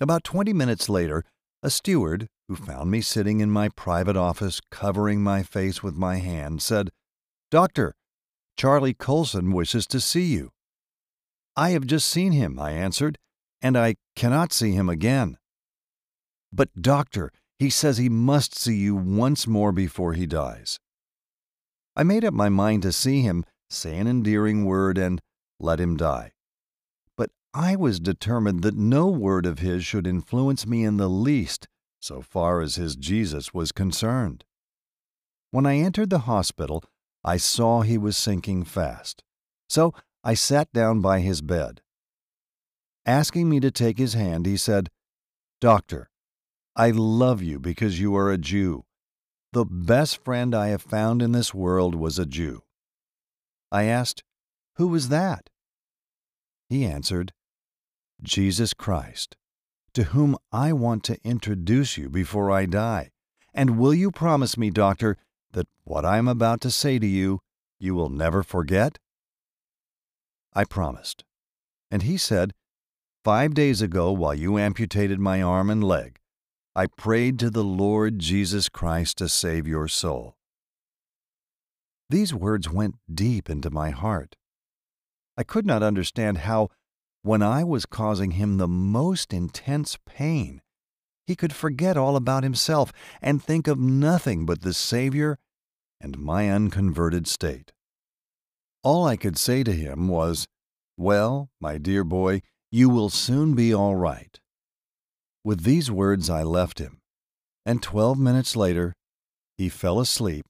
About 0.00 0.24
twenty 0.24 0.52
minutes 0.52 0.88
later, 0.88 1.24
a 1.62 1.70
steward, 1.70 2.28
who 2.48 2.56
found 2.56 2.90
me 2.90 3.00
sitting 3.00 3.38
in 3.38 3.50
my 3.50 3.68
private 3.68 4.16
office 4.16 4.60
covering 4.72 5.22
my 5.22 5.44
face 5.44 5.84
with 5.84 5.94
my 5.94 6.16
hand, 6.16 6.62
said, 6.62 6.90
Doctor, 7.50 7.94
Charlie 8.56 8.94
Coulson 8.94 9.52
wishes 9.52 9.86
to 9.88 10.00
see 10.00 10.24
you. 10.24 10.52
I 11.56 11.70
have 11.70 11.86
just 11.86 12.08
seen 12.08 12.32
him, 12.32 12.58
I 12.58 12.72
answered, 12.72 13.18
and 13.60 13.76
I 13.76 13.96
cannot 14.16 14.52
see 14.52 14.72
him 14.72 14.88
again. 14.88 15.38
But, 16.52 16.70
doctor, 16.80 17.30
he 17.58 17.70
says 17.70 17.98
he 17.98 18.08
must 18.08 18.56
see 18.58 18.76
you 18.76 18.96
once 18.96 19.46
more 19.46 19.72
before 19.72 20.14
he 20.14 20.26
dies. 20.26 20.78
I 21.94 22.02
made 22.02 22.24
up 22.24 22.34
my 22.34 22.48
mind 22.48 22.82
to 22.82 22.92
see 22.92 23.20
him, 23.20 23.44
say 23.68 23.98
an 23.98 24.06
endearing 24.06 24.64
word, 24.64 24.98
and 24.98 25.20
let 25.60 25.78
him 25.78 25.96
die. 25.96 26.32
But 27.16 27.30
I 27.54 27.76
was 27.76 28.00
determined 28.00 28.62
that 28.62 28.76
no 28.76 29.08
word 29.08 29.46
of 29.46 29.58
his 29.58 29.84
should 29.84 30.06
influence 30.06 30.66
me 30.66 30.84
in 30.84 30.96
the 30.96 31.08
least 31.08 31.68
so 32.00 32.20
far 32.20 32.60
as 32.60 32.74
his 32.74 32.96
Jesus 32.96 33.54
was 33.54 33.70
concerned. 33.72 34.44
When 35.50 35.66
I 35.66 35.76
entered 35.76 36.10
the 36.10 36.20
hospital, 36.20 36.82
I 37.24 37.36
saw 37.36 37.82
he 37.82 37.98
was 37.98 38.16
sinking 38.16 38.64
fast, 38.64 39.22
so 39.68 39.94
I 40.24 40.34
sat 40.34 40.72
down 40.72 41.00
by 41.00 41.20
his 41.20 41.40
bed. 41.40 41.80
Asking 43.06 43.48
me 43.48 43.60
to 43.60 43.70
take 43.70 43.98
his 43.98 44.14
hand, 44.14 44.46
he 44.46 44.56
said, 44.56 44.90
Doctor, 45.60 46.10
I 46.74 46.90
love 46.90 47.42
you 47.42 47.58
because 47.58 48.00
you 48.00 48.16
are 48.16 48.30
a 48.30 48.38
Jew. 48.38 48.84
The 49.52 49.64
best 49.64 50.24
friend 50.24 50.54
I 50.54 50.68
have 50.68 50.82
found 50.82 51.20
in 51.20 51.32
this 51.32 51.52
world 51.52 51.94
was 51.94 52.18
a 52.18 52.26
Jew. 52.26 52.62
I 53.70 53.84
asked, 53.84 54.22
Who 54.76 54.88
was 54.88 55.08
that? 55.08 55.50
He 56.68 56.86
answered, 56.86 57.32
Jesus 58.22 58.72
Christ, 58.72 59.36
to 59.94 60.04
whom 60.04 60.36
I 60.52 60.72
want 60.72 61.04
to 61.04 61.18
introduce 61.24 61.98
you 61.98 62.08
before 62.08 62.50
I 62.50 62.66
die. 62.66 63.10
And 63.52 63.78
will 63.78 63.92
you 63.92 64.10
promise 64.10 64.56
me, 64.56 64.70
Doctor, 64.70 65.18
that 65.52 65.68
what 65.84 66.04
I 66.04 66.18
am 66.18 66.28
about 66.28 66.60
to 66.62 66.70
say 66.70 66.98
to 66.98 67.06
you, 67.06 67.40
you 67.78 67.94
will 67.94 68.08
never 68.08 68.42
forget? 68.42 68.98
I 70.52 70.64
promised. 70.64 71.24
And 71.90 72.02
he 72.02 72.16
said, 72.16 72.52
Five 73.24 73.54
days 73.54 73.80
ago, 73.80 74.10
while 74.12 74.34
you 74.34 74.58
amputated 74.58 75.20
my 75.20 75.40
arm 75.40 75.70
and 75.70 75.82
leg, 75.84 76.18
I 76.74 76.86
prayed 76.86 77.38
to 77.38 77.50
the 77.50 77.62
Lord 77.62 78.18
Jesus 78.18 78.68
Christ 78.68 79.18
to 79.18 79.28
save 79.28 79.68
your 79.68 79.88
soul. 79.88 80.36
These 82.08 82.34
words 82.34 82.70
went 82.70 82.96
deep 83.12 83.48
into 83.48 83.70
my 83.70 83.90
heart. 83.90 84.36
I 85.36 85.44
could 85.44 85.66
not 85.66 85.82
understand 85.82 86.38
how 86.38 86.68
when 87.22 87.42
I 87.42 87.62
was 87.62 87.86
causing 87.86 88.32
him 88.32 88.56
the 88.56 88.68
most 88.68 89.32
intense 89.32 89.96
pain, 90.04 90.60
he 91.26 91.36
could 91.36 91.52
forget 91.52 91.96
all 91.96 92.16
about 92.16 92.42
himself 92.42 92.92
and 93.20 93.42
think 93.42 93.68
of 93.68 93.78
nothing 93.78 94.44
but 94.44 94.62
the 94.62 94.74
Savior 94.74 95.38
and 96.00 96.18
my 96.18 96.50
unconverted 96.50 97.26
state. 97.26 97.72
All 98.82 99.06
I 99.06 99.16
could 99.16 99.38
say 99.38 99.62
to 99.62 99.72
him 99.72 100.08
was, 100.08 100.46
Well, 100.96 101.50
my 101.60 101.78
dear 101.78 102.02
boy, 102.02 102.42
you 102.70 102.88
will 102.88 103.10
soon 103.10 103.54
be 103.54 103.72
all 103.72 103.94
right. 103.94 104.40
With 105.44 105.62
these 105.62 105.90
words, 105.90 106.28
I 106.28 106.42
left 106.42 106.78
him, 106.78 106.98
and 107.64 107.82
twelve 107.82 108.18
minutes 108.18 108.56
later, 108.56 108.94
he 109.56 109.68
fell 109.68 110.00
asleep, 110.00 110.46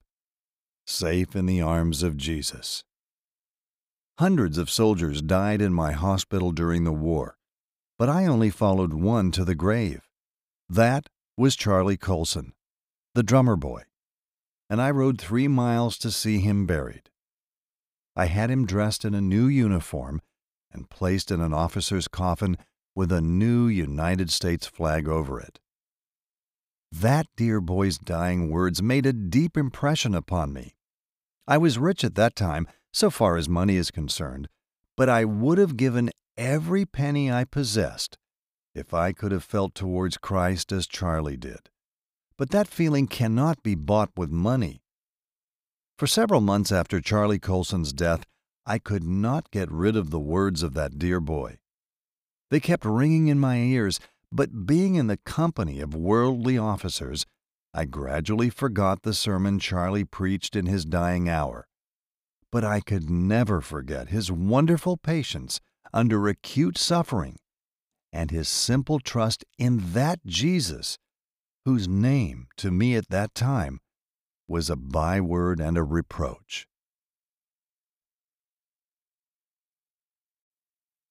safe 0.87 1.37
in 1.37 1.47
the 1.47 1.61
arms 1.61 2.03
of 2.03 2.17
Jesus. 2.17 2.85
Hundreds 4.19 4.57
of 4.57 4.71
soldiers 4.71 5.21
died 5.21 5.61
in 5.61 5.73
my 5.73 5.93
hospital 5.93 6.53
during 6.53 6.85
the 6.85 6.93
war, 6.93 7.37
but 7.99 8.09
I 8.09 8.27
only 8.27 8.51
followed 8.51 8.93
one 8.93 9.31
to 9.33 9.45
the 9.45 9.55
grave. 9.55 10.03
That 10.73 11.11
was 11.37 11.55
Charlie 11.55 11.99
Coulson, 11.99 12.55
the 13.15 13.23
drummer 13.23 13.57
boy, 13.57 13.83
and 14.71 14.81
I 14.81 14.91
rode 14.91 15.21
three 15.21 15.47
miles 15.47 15.99
to 15.99 16.11
see 16.11 16.39
him 16.39 16.65
buried. 16.65 17.11
I 18.17 18.25
had 18.25 18.51
him 18.51 18.65
dressed 18.65 19.05
in 19.05 19.13
a 19.13 19.21
new 19.21 19.49
uniform 19.49 20.23
and 20.73 20.89
placed 20.89 21.31
in 21.31 21.43
an 21.43 21.53
officer's 21.53 22.09
coffin 22.09 22.57
with 22.95 23.13
a 23.13 23.21
new 23.21 23.67
United 23.67 24.31
States 24.31 24.67
flag 24.67 25.07
over 25.07 25.39
it. 25.39 25.61
That 26.91 27.27
dear 27.37 27.61
boy's 27.61 27.99
dying 27.99 28.49
words 28.49 28.83
made 28.83 29.05
a 29.05 29.13
deep 29.13 29.59
impression 29.59 30.15
upon 30.15 30.55
me. 30.55 30.75
I 31.47 31.59
was 31.59 31.77
rich 31.77 32.03
at 32.03 32.15
that 32.15 32.35
time, 32.35 32.67
so 32.95 33.11
far 33.11 33.37
as 33.37 33.47
money 33.47 33.77
is 33.77 33.91
concerned, 33.91 34.49
but 34.97 35.11
I 35.11 35.27
would 35.27 35.59
have 35.59 35.77
given 35.77 36.09
every 36.39 36.87
penny 36.87 37.31
I 37.31 37.45
possessed 37.45 38.17
if 38.75 38.95
I 38.95 39.13
could 39.13 39.33
have 39.33 39.45
felt 39.45 39.75
towards 39.75 40.17
Christ 40.17 40.73
as 40.73 40.87
Charlie 40.87 41.37
did. 41.37 41.71
But 42.37 42.51
that 42.51 42.69
feeling 42.69 43.07
cannot 43.07 43.63
be 43.63 43.75
bought 43.75 44.11
with 44.17 44.31
money. 44.31 44.83
For 45.99 46.07
several 46.07 46.41
months 46.41 46.73
after 46.73 47.01
Charlie 47.01 47.39
Coulson's 47.39 47.93
death, 47.93 48.25
I 48.65 48.79
could 48.79 49.05
not 49.05 49.51
get 49.51 49.71
rid 49.71 49.97
of 49.97 50.11
the 50.11 50.21
words 50.21 50.63
of 50.63 50.75
that 50.75 50.99
dear 50.99 51.21
boy. 51.21 51.59
They 52.51 52.61
kept 52.61 52.85
ringing 52.85 53.29
in 53.29 53.39
my 53.39 53.59
ears, 53.59 54.01
but 54.31 54.67
being 54.67 54.95
in 54.95 55.07
the 55.07 55.19
company 55.19 55.81
of 55.81 55.95
worldly 55.95 56.57
officers, 56.57 57.27
I 57.75 57.85
gradually 57.85 58.51
forgot 58.51 59.03
the 59.03 59.15
sermon 59.15 59.59
Charlie 59.59 60.05
preached 60.05 60.57
in 60.57 60.67
his 60.67 60.85
dying 60.85 61.29
hour. 61.29 61.67
But 62.51 62.65
I 62.65 62.81
could 62.81 63.09
never 63.09 63.61
forget 63.61 64.09
his 64.09 64.31
wonderful 64.31 64.97
patience 64.97 65.61
under 65.93 66.29
acute 66.29 66.77
suffering 66.79 67.39
and 68.13 68.31
his 68.31 68.49
simple 68.49 69.01
trust 69.01 69.45
in 69.59 69.93
that 69.93 70.25
Jesus, 70.27 70.99
whose 71.65 71.89
name 71.89 72.49
to 72.57 72.71
me 72.71 72.95
at 72.97 73.09
that 73.09 73.35
time 73.35 73.81
was 74.47 74.69
a 74.69 74.77
byword 74.77 75.61
and 75.61 75.79
a 75.79 75.83
reproach. 75.83 76.67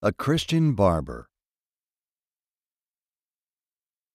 A 0.04 0.12
Christian 0.12 0.74
Barber 0.74 1.28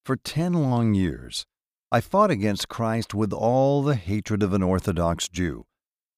For 0.04 0.16
ten 0.16 0.52
long 0.52 0.94
years, 0.94 1.46
I 1.90 2.00
fought 2.00 2.30
against 2.30 2.68
Christ 2.68 3.14
with 3.14 3.32
all 3.32 3.82
the 3.82 3.94
hatred 3.94 4.42
of 4.42 4.52
an 4.52 4.62
Orthodox 4.62 5.28
Jew, 5.28 5.64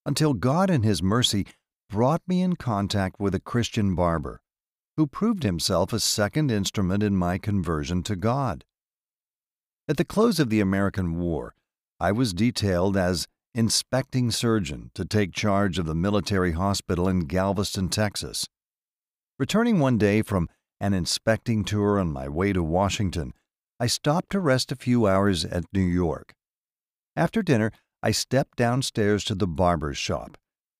until 0.05 0.33
God 0.33 0.69
in 0.69 0.83
His 0.83 1.03
mercy 1.03 1.45
brought 1.89 2.21
me 2.27 2.41
in 2.41 2.55
contact 2.55 3.19
with 3.19 3.33
a 3.35 3.39
Christian 3.39 3.95
barber, 3.95 4.41
who 4.99 5.07
proved 5.07 5.43
himself 5.43 5.93
a 5.93 5.99
second 5.99 6.51
instrument 6.51 7.01
in 7.01 7.15
my 7.15 7.37
conversion 7.37 8.03
to 8.03 8.17
God. 8.17 8.65
At 9.87 9.95
the 9.95 10.03
close 10.03 10.41
of 10.41 10.49
the 10.49 10.59
American 10.59 11.17
War, 11.17 11.55
I 12.01 12.11
was 12.11 12.33
detailed 12.33 12.97
as 12.97 13.25
inspecting 13.55 14.29
surgeon 14.29 14.91
to 14.95 15.05
take 15.05 15.31
charge 15.31 15.79
of 15.79 15.85
the 15.85 15.95
military 15.95 16.51
hospital 16.51 17.07
in 17.07 17.21
Galveston, 17.21 17.87
Texas. 17.87 18.45
Returning 19.37 19.79
one 19.79 19.97
day 19.97 20.21
from 20.21 20.49
an 20.81 20.93
inspecting 20.93 21.63
tour 21.63 21.97
on 21.97 22.11
my 22.11 22.27
way 22.27 22.51
to 22.51 22.61
Washington, 22.61 23.31
I 23.79 23.87
stopped 23.87 24.31
to 24.31 24.41
rest 24.41 24.69
a 24.69 24.75
few 24.75 25.07
hours 25.07 25.45
at 25.45 25.63
New 25.71 25.79
York. 25.79 26.33
After 27.15 27.41
dinner, 27.41 27.71
I 28.03 28.11
stepped 28.11 28.57
downstairs 28.57 29.23
to 29.23 29.35
the 29.35 29.47
barber's 29.47 29.97
shop, 29.97 30.37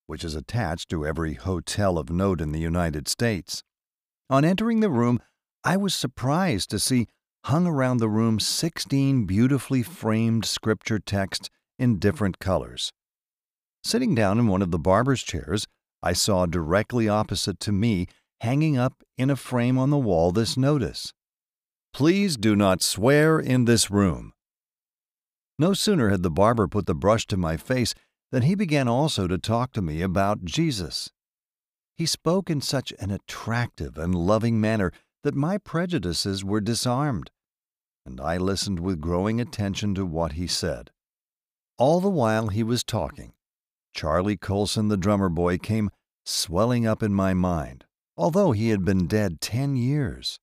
which 0.07 0.25
is 0.25 0.35
attached 0.35 0.89
to 0.89 1.07
every 1.07 1.35
hotel 1.35 1.97
of 1.97 2.09
note 2.09 2.41
in 2.41 2.51
the 2.51 2.59
United 2.59 3.07
States. 3.07 3.63
On 4.29 4.45
entering 4.45 4.79
the 4.79 4.91
room, 4.91 5.19
I 5.63 5.75
was 5.75 5.95
surprised 5.95 6.69
to 6.69 6.79
see 6.79 7.07
hung 7.45 7.65
around 7.65 7.97
the 7.97 8.09
room 8.09 8.39
16 8.39 9.25
beautifully 9.25 9.81
framed 9.81 10.45
scripture 10.45 10.99
texts 10.99 11.49
in 11.79 11.97
different 11.97 12.37
colors. 12.39 12.91
Sitting 13.83 14.13
down 14.13 14.37
in 14.37 14.47
one 14.47 14.61
of 14.61 14.71
the 14.71 14.77
barber's 14.77 15.23
chairs, 15.23 15.65
I 16.03 16.13
saw 16.13 16.45
directly 16.45 17.09
opposite 17.09 17.59
to 17.61 17.71
me 17.71 18.07
hanging 18.41 18.77
up 18.77 19.03
in 19.17 19.29
a 19.29 19.35
frame 19.35 19.77
on 19.77 19.89
the 19.89 19.97
wall 19.97 20.31
this 20.31 20.55
notice 20.55 21.13
Please 21.91 22.37
do 22.37 22.55
not 22.55 22.83
swear 22.83 23.39
in 23.39 23.65
this 23.65 23.89
room. 23.89 24.33
No 25.57 25.73
sooner 25.73 26.09
had 26.09 26.21
the 26.21 26.29
barber 26.29 26.67
put 26.67 26.85
the 26.85 26.93
brush 26.93 27.25
to 27.27 27.37
my 27.37 27.57
face 27.57 27.95
than 28.31 28.43
he 28.43 28.53
began 28.53 28.87
also 28.87 29.27
to 29.27 29.39
talk 29.39 29.73
to 29.73 29.81
me 29.81 30.01
about 30.01 30.45
Jesus. 30.45 31.09
He 31.99 32.07
spoke 32.07 32.49
in 32.49 32.61
such 32.61 32.91
an 32.97 33.11
attractive 33.11 33.95
and 33.95 34.15
loving 34.15 34.59
manner 34.59 34.91
that 35.21 35.35
my 35.35 35.59
prejudices 35.59 36.43
were 36.43 36.61
disarmed, 36.61 37.29
and 38.07 38.19
I 38.19 38.37
listened 38.37 38.79
with 38.79 38.99
growing 38.99 39.39
attention 39.39 39.93
to 39.93 40.05
what 40.07 40.31
he 40.31 40.47
said. 40.47 40.89
All 41.77 41.99
the 42.01 42.09
while 42.09 42.47
he 42.47 42.63
was 42.63 42.83
talking, 42.83 43.33
Charlie 43.93 44.37
Coulson, 44.37 44.87
the 44.87 44.97
drummer 44.97 45.29
boy, 45.29 45.59
came 45.59 45.91
swelling 46.25 46.87
up 46.87 47.03
in 47.03 47.13
my 47.13 47.35
mind 47.35 47.85
although 48.19 48.51
he 48.51 48.67
had 48.67 48.83
been 48.83 49.07
dead 49.07 49.39
ten 49.39 49.77
years. 49.77 50.41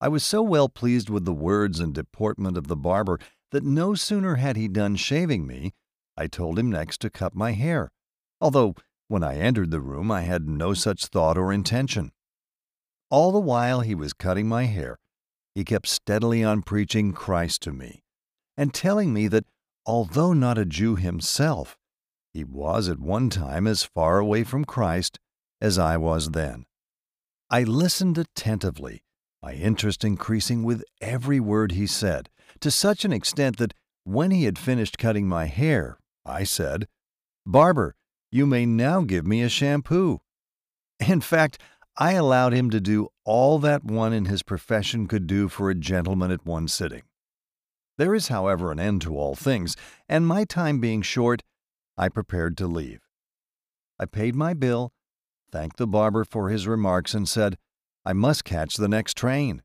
I 0.00 0.06
was 0.06 0.22
so 0.22 0.40
well 0.40 0.68
pleased 0.68 1.10
with 1.10 1.24
the 1.24 1.34
words 1.34 1.80
and 1.80 1.92
deportment 1.92 2.56
of 2.56 2.68
the 2.68 2.76
barber 2.76 3.18
that 3.50 3.64
no 3.64 3.96
sooner 3.96 4.36
had 4.36 4.54
he 4.54 4.68
done 4.68 4.94
shaving 4.94 5.48
me, 5.48 5.72
I 6.16 6.28
told 6.28 6.60
him 6.60 6.70
next 6.70 7.00
to 7.00 7.10
cut 7.10 7.34
my 7.34 7.52
hair, 7.52 7.90
although 8.40 8.76
when 9.08 9.22
I 9.22 9.36
entered 9.36 9.70
the 9.70 9.80
room 9.80 10.10
I 10.10 10.22
had 10.22 10.48
no 10.48 10.74
such 10.74 11.06
thought 11.06 11.38
or 11.38 11.52
intention. 11.52 12.12
All 13.10 13.32
the 13.32 13.38
while 13.40 13.80
he 13.80 13.94
was 13.94 14.12
cutting 14.12 14.48
my 14.48 14.64
hair, 14.64 14.98
he 15.54 15.64
kept 15.64 15.86
steadily 15.86 16.42
on 16.42 16.62
preaching 16.62 17.12
Christ 17.12 17.62
to 17.62 17.72
me, 17.72 18.02
and 18.56 18.74
telling 18.74 19.12
me 19.12 19.28
that 19.28 19.46
although 19.86 20.32
not 20.32 20.58
a 20.58 20.66
Jew 20.66 20.96
himself, 20.96 21.76
he 22.34 22.44
was 22.44 22.88
at 22.88 22.98
one 22.98 23.30
time 23.30 23.66
as 23.66 23.82
far 23.82 24.18
away 24.18 24.44
from 24.44 24.64
Christ 24.64 25.18
as 25.60 25.78
I 25.78 25.96
was 25.96 26.30
then. 26.30 26.66
I 27.48 27.62
listened 27.62 28.18
attentively, 28.18 29.02
my 29.42 29.54
interest 29.54 30.04
increasing 30.04 30.64
with 30.64 30.84
every 31.00 31.40
word 31.40 31.72
he 31.72 31.86
said, 31.86 32.28
to 32.60 32.70
such 32.70 33.04
an 33.04 33.12
extent 33.12 33.58
that 33.58 33.74
when 34.04 34.32
he 34.32 34.44
had 34.44 34.58
finished 34.58 34.98
cutting 34.98 35.28
my 35.28 35.46
hair, 35.46 35.98
I 36.24 36.44
said, 36.44 36.88
Barber, 37.46 37.94
you 38.36 38.46
may 38.46 38.66
now 38.66 39.00
give 39.00 39.26
me 39.26 39.42
a 39.42 39.48
shampoo. 39.48 40.20
In 41.00 41.20
fact, 41.20 41.58
I 41.96 42.12
allowed 42.12 42.52
him 42.52 42.70
to 42.70 42.80
do 42.80 43.08
all 43.24 43.58
that 43.60 43.84
one 43.84 44.12
in 44.12 44.26
his 44.26 44.42
profession 44.42 45.08
could 45.08 45.26
do 45.26 45.48
for 45.48 45.70
a 45.70 45.74
gentleman 45.74 46.30
at 46.30 46.46
one 46.46 46.68
sitting. 46.68 47.02
There 47.98 48.14
is, 48.14 48.28
however, 48.28 48.70
an 48.70 48.78
end 48.78 49.02
to 49.02 49.16
all 49.16 49.34
things, 49.34 49.74
and 50.08 50.26
my 50.26 50.44
time 50.44 50.78
being 50.78 51.02
short, 51.02 51.42
I 51.96 52.10
prepared 52.10 52.56
to 52.58 52.66
leave. 52.66 53.00
I 53.98 54.04
paid 54.04 54.36
my 54.36 54.52
bill 54.52 54.92
thanked 55.50 55.78
the 55.78 55.86
barber 55.86 56.24
for 56.24 56.50
his 56.50 56.66
remarks, 56.66 57.14
and 57.14 57.28
said, 57.28 57.56
I 58.04 58.12
must 58.12 58.44
catch 58.44 58.76
the 58.76 58.88
next 58.88 59.16
train. 59.16 59.62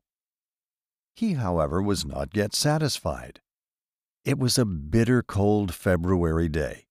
He, 1.14 1.34
however, 1.34 1.82
was 1.82 2.04
not 2.04 2.34
yet 2.34 2.54
satisfied. 2.54 3.40
It 4.24 4.38
was 4.38 4.56
a 4.56 4.64
bitter 4.64 5.22
cold 5.22 5.74
February 5.74 6.48
day, 6.48 6.86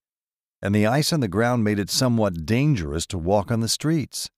and 0.62 0.76
the 0.76 0.86
ice 0.86 1.12
on 1.12 1.20
the 1.20 1.28
ground 1.28 1.64
made 1.64 1.80
it 1.80 1.90
somewhat 1.90 2.46
dangerous 2.46 3.06
to 3.08 3.18
walk 3.18 3.52
on 3.52 3.60
the 3.60 3.68
streets. 3.68 4.30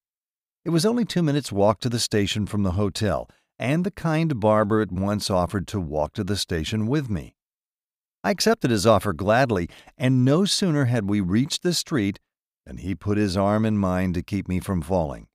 It 0.65 0.69
was 0.69 0.85
only 0.85 1.05
two 1.05 1.23
minutes' 1.23 1.51
walk 1.51 1.79
to 1.81 1.89
the 1.89 1.99
station 1.99 2.45
from 2.45 2.63
the 2.63 2.71
hotel, 2.71 3.29
and 3.59 3.83
the 3.83 3.91
kind 3.91 4.39
barber 4.39 4.81
at 4.81 4.91
once 4.91 5.29
offered 5.29 5.67
to 5.67 5.79
walk 5.79 6.13
to 6.13 6.23
the 6.23 6.37
station 6.37 6.87
with 6.87 7.09
me. 7.09 7.35
I 8.23 8.31
accepted 8.31 8.71
his 8.71 8.87
offer 8.87 9.11
gladly, 9.11 9.69
and 9.97 10.23
no 10.23 10.45
sooner 10.45 10.85
had 10.85 11.09
we 11.09 11.19
reached 11.19 11.63
the 11.63 11.73
street 11.73 12.19
and 12.65 12.79
he 12.79 12.95
put 12.95 13.17
his 13.17 13.35
arm 13.35 13.65
in 13.65 13.77
mine 13.77 14.13
to 14.13 14.23
keep 14.23 14.47
me 14.47 14.59
from 14.59 14.81
falling. 14.81 15.27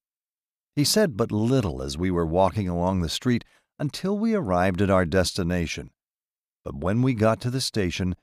He 0.74 0.84
said 0.84 1.16
but 1.16 1.32
little 1.32 1.82
as 1.82 1.98
we 1.98 2.10
were 2.10 2.26
walking 2.26 2.68
along 2.68 3.00
the 3.00 3.08
street 3.08 3.44
until 3.78 4.18
we 4.18 4.34
arrived 4.34 4.80
at 4.80 4.90
our 4.90 5.04
destination. 5.04 5.90
But 6.64 6.76
when 6.76 7.02
we 7.02 7.14
got 7.14 7.40
to 7.42 7.50
the 7.50 7.60
station, 7.60 8.14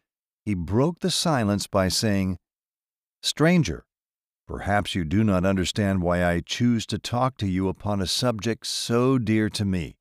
he 0.43 0.53
broke 0.53 0.99
the 0.99 1.11
silence 1.11 1.67
by 1.67 1.87
saying, 1.87 2.37
Stranger, 3.25 3.85
Perhaps 4.47 4.93
you 4.93 5.03
do 5.03 5.23
not 5.23 5.43
understand 5.43 6.03
why 6.03 6.23
I 6.23 6.39
choose 6.39 6.85
to 6.87 6.99
talk 6.99 7.37
to 7.37 7.47
you 7.47 7.67
upon 7.67 7.99
a 7.99 8.05
subject 8.05 8.67
so 8.67 9.17
dear 9.17 9.49
to 9.49 9.65
me. 9.65 9.97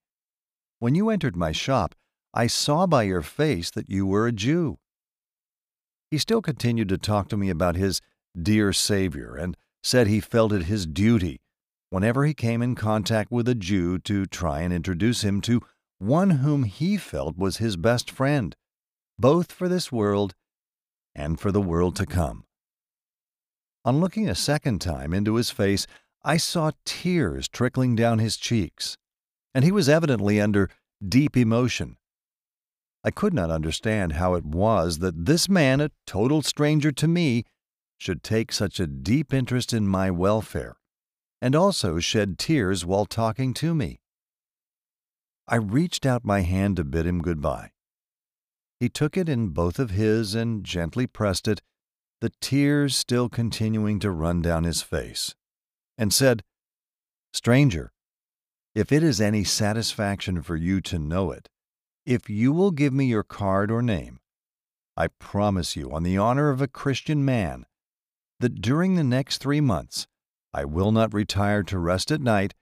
When 0.80 0.94
you 0.94 1.08
entered 1.08 1.34
my 1.34 1.50
shop, 1.50 1.94
I 2.34 2.46
saw 2.46 2.86
by 2.86 3.04
your 3.04 3.22
face 3.22 3.70
that 3.70 3.88
you 3.88 4.04
were 4.04 4.26
a 4.26 4.32
Jew. 4.32 4.78
He 6.10 6.18
still 6.18 6.42
continued 6.42 6.90
to 6.90 6.98
talk 6.98 7.28
to 7.28 7.38
me 7.38 7.48
about 7.48 7.76
his 7.76 8.02
dear 8.40 8.74
Savior 8.74 9.34
and 9.34 9.56
said 9.82 10.06
he 10.06 10.20
felt 10.20 10.52
it 10.52 10.64
his 10.64 10.84
duty, 10.84 11.40
whenever 11.88 12.26
he 12.26 12.34
came 12.34 12.60
in 12.60 12.74
contact 12.74 13.30
with 13.32 13.48
a 13.48 13.54
Jew, 13.54 13.98
to 14.00 14.26
try 14.26 14.60
and 14.60 14.74
introduce 14.74 15.24
him 15.24 15.40
to 15.42 15.62
one 15.98 16.30
whom 16.30 16.64
he 16.64 16.98
felt 16.98 17.38
was 17.38 17.56
his 17.56 17.78
best 17.78 18.10
friend, 18.10 18.54
both 19.18 19.50
for 19.50 19.70
this 19.70 19.90
world 19.90 20.34
and 21.14 21.40
for 21.40 21.50
the 21.50 21.62
world 21.62 21.96
to 21.96 22.04
come. 22.04 22.43
On 23.84 24.00
looking 24.00 24.28
a 24.28 24.34
second 24.34 24.80
time 24.80 25.12
into 25.12 25.34
his 25.34 25.50
face, 25.50 25.86
I 26.22 26.38
saw 26.38 26.72
tears 26.86 27.48
trickling 27.48 27.94
down 27.94 28.18
his 28.18 28.38
cheeks, 28.38 28.96
and 29.54 29.62
he 29.62 29.70
was 29.70 29.90
evidently 29.90 30.40
under 30.40 30.70
deep 31.06 31.36
emotion. 31.36 31.98
I 33.04 33.10
could 33.10 33.34
not 33.34 33.50
understand 33.50 34.12
how 34.12 34.34
it 34.34 34.44
was 34.46 35.00
that 35.00 35.26
this 35.26 35.50
man, 35.50 35.82
a 35.82 35.90
total 36.06 36.40
stranger 36.40 36.92
to 36.92 37.06
me, 37.06 37.44
should 37.98 38.22
take 38.22 38.52
such 38.52 38.80
a 38.80 38.86
deep 38.86 39.34
interest 39.34 39.74
in 39.74 39.86
my 39.86 40.10
welfare, 40.10 40.76
and 41.42 41.54
also 41.54 41.98
shed 41.98 42.38
tears 42.38 42.86
while 42.86 43.04
talking 43.04 43.52
to 43.54 43.74
me. 43.74 44.00
I 45.46 45.56
reached 45.56 46.06
out 46.06 46.24
my 46.24 46.40
hand 46.40 46.76
to 46.76 46.84
bid 46.84 47.06
him 47.06 47.18
good 47.18 47.36
goodbye. 47.36 47.72
He 48.80 48.88
took 48.88 49.18
it 49.18 49.28
in 49.28 49.48
both 49.48 49.78
of 49.78 49.90
his 49.90 50.34
and 50.34 50.64
gently 50.64 51.06
pressed 51.06 51.46
it 51.46 51.60
the 52.24 52.32
tears 52.40 52.96
still 52.96 53.28
continuing 53.28 53.98
to 53.98 54.10
run 54.10 54.40
down 54.40 54.64
his 54.64 54.80
face, 54.80 55.34
and 55.98 56.10
said, 56.10 56.42
Stranger, 57.34 57.92
if 58.74 58.90
it 58.90 59.02
is 59.02 59.20
any 59.20 59.44
satisfaction 59.44 60.40
for 60.40 60.56
you 60.56 60.80
to 60.80 60.98
know 60.98 61.32
it, 61.32 61.50
if 62.06 62.30
you 62.30 62.50
will 62.50 62.70
give 62.70 62.94
me 62.94 63.04
your 63.04 63.24
card 63.24 63.70
or 63.70 63.82
name, 63.82 64.20
I 64.96 65.08
promise 65.08 65.76
you, 65.76 65.92
on 65.92 66.02
the 66.02 66.16
honor 66.16 66.48
of 66.48 66.62
a 66.62 66.66
Christian 66.66 67.26
man, 67.26 67.66
that 68.40 68.62
during 68.62 68.94
the 68.94 69.04
next 69.04 69.36
three 69.36 69.60
months 69.60 70.06
I 70.54 70.64
will 70.64 70.92
not 70.92 71.12
retire 71.12 71.62
to 71.64 71.78
rest 71.78 72.10
at 72.10 72.22
night 72.22 72.54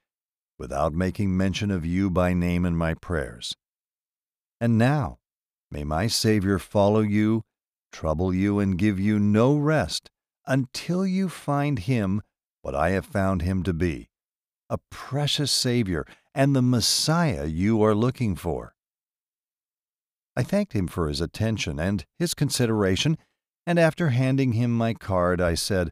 without 0.59 0.91
making 0.91 1.37
mention 1.37 1.71
of 1.71 1.85
you 1.85 2.09
by 2.09 2.33
name 2.33 2.65
in 2.65 2.75
my 2.75 2.95
prayers. 2.95 3.55
And 4.59 4.77
now, 4.77 5.19
may 5.71 5.85
my 5.85 6.07
Savior 6.07 6.59
follow 6.59 6.99
you 6.99 7.43
trouble 7.93 8.33
you 8.33 8.59
and 8.59 8.77
give 8.77 8.99
you 8.99 9.17
no 9.17 9.55
rest 9.55 10.09
until 10.45 11.05
you 11.05 11.29
find 11.29 11.79
him 11.79 12.21
what 12.61 12.75
I 12.75 12.89
have 12.89 13.05
found 13.05 13.43
him 13.43 13.63
to 13.63 13.73
be 13.73 14.09
a 14.69 14.79
precious 14.89 15.51
Savior 15.51 16.05
and 16.33 16.55
the 16.55 16.61
Messiah 16.61 17.45
you 17.45 17.83
are 17.83 17.93
looking 17.93 18.35
for. 18.35 18.73
I 20.35 20.41
thanked 20.41 20.73
him 20.73 20.87
for 20.87 21.07
his 21.07 21.21
attention 21.21 21.79
and 21.79 22.03
his 22.17 22.33
consideration, 22.33 23.17
and 23.67 23.77
after 23.77 24.09
handing 24.09 24.53
him 24.53 24.75
my 24.75 24.95
card, 24.95 25.39
I 25.39 25.53
said, 25.53 25.91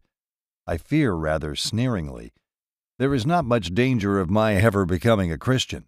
I 0.66 0.78
fear 0.78 1.14
rather 1.14 1.56
sneeringly, 1.56 2.34
there 2.98 3.14
is 3.14 3.26
not 3.26 3.46
much 3.46 3.74
danger 3.74 4.20
of 4.20 4.30
my 4.30 4.56
ever 4.56 4.86
becoming 4.86 5.32
a 5.32 5.38
Christian. 5.38 5.86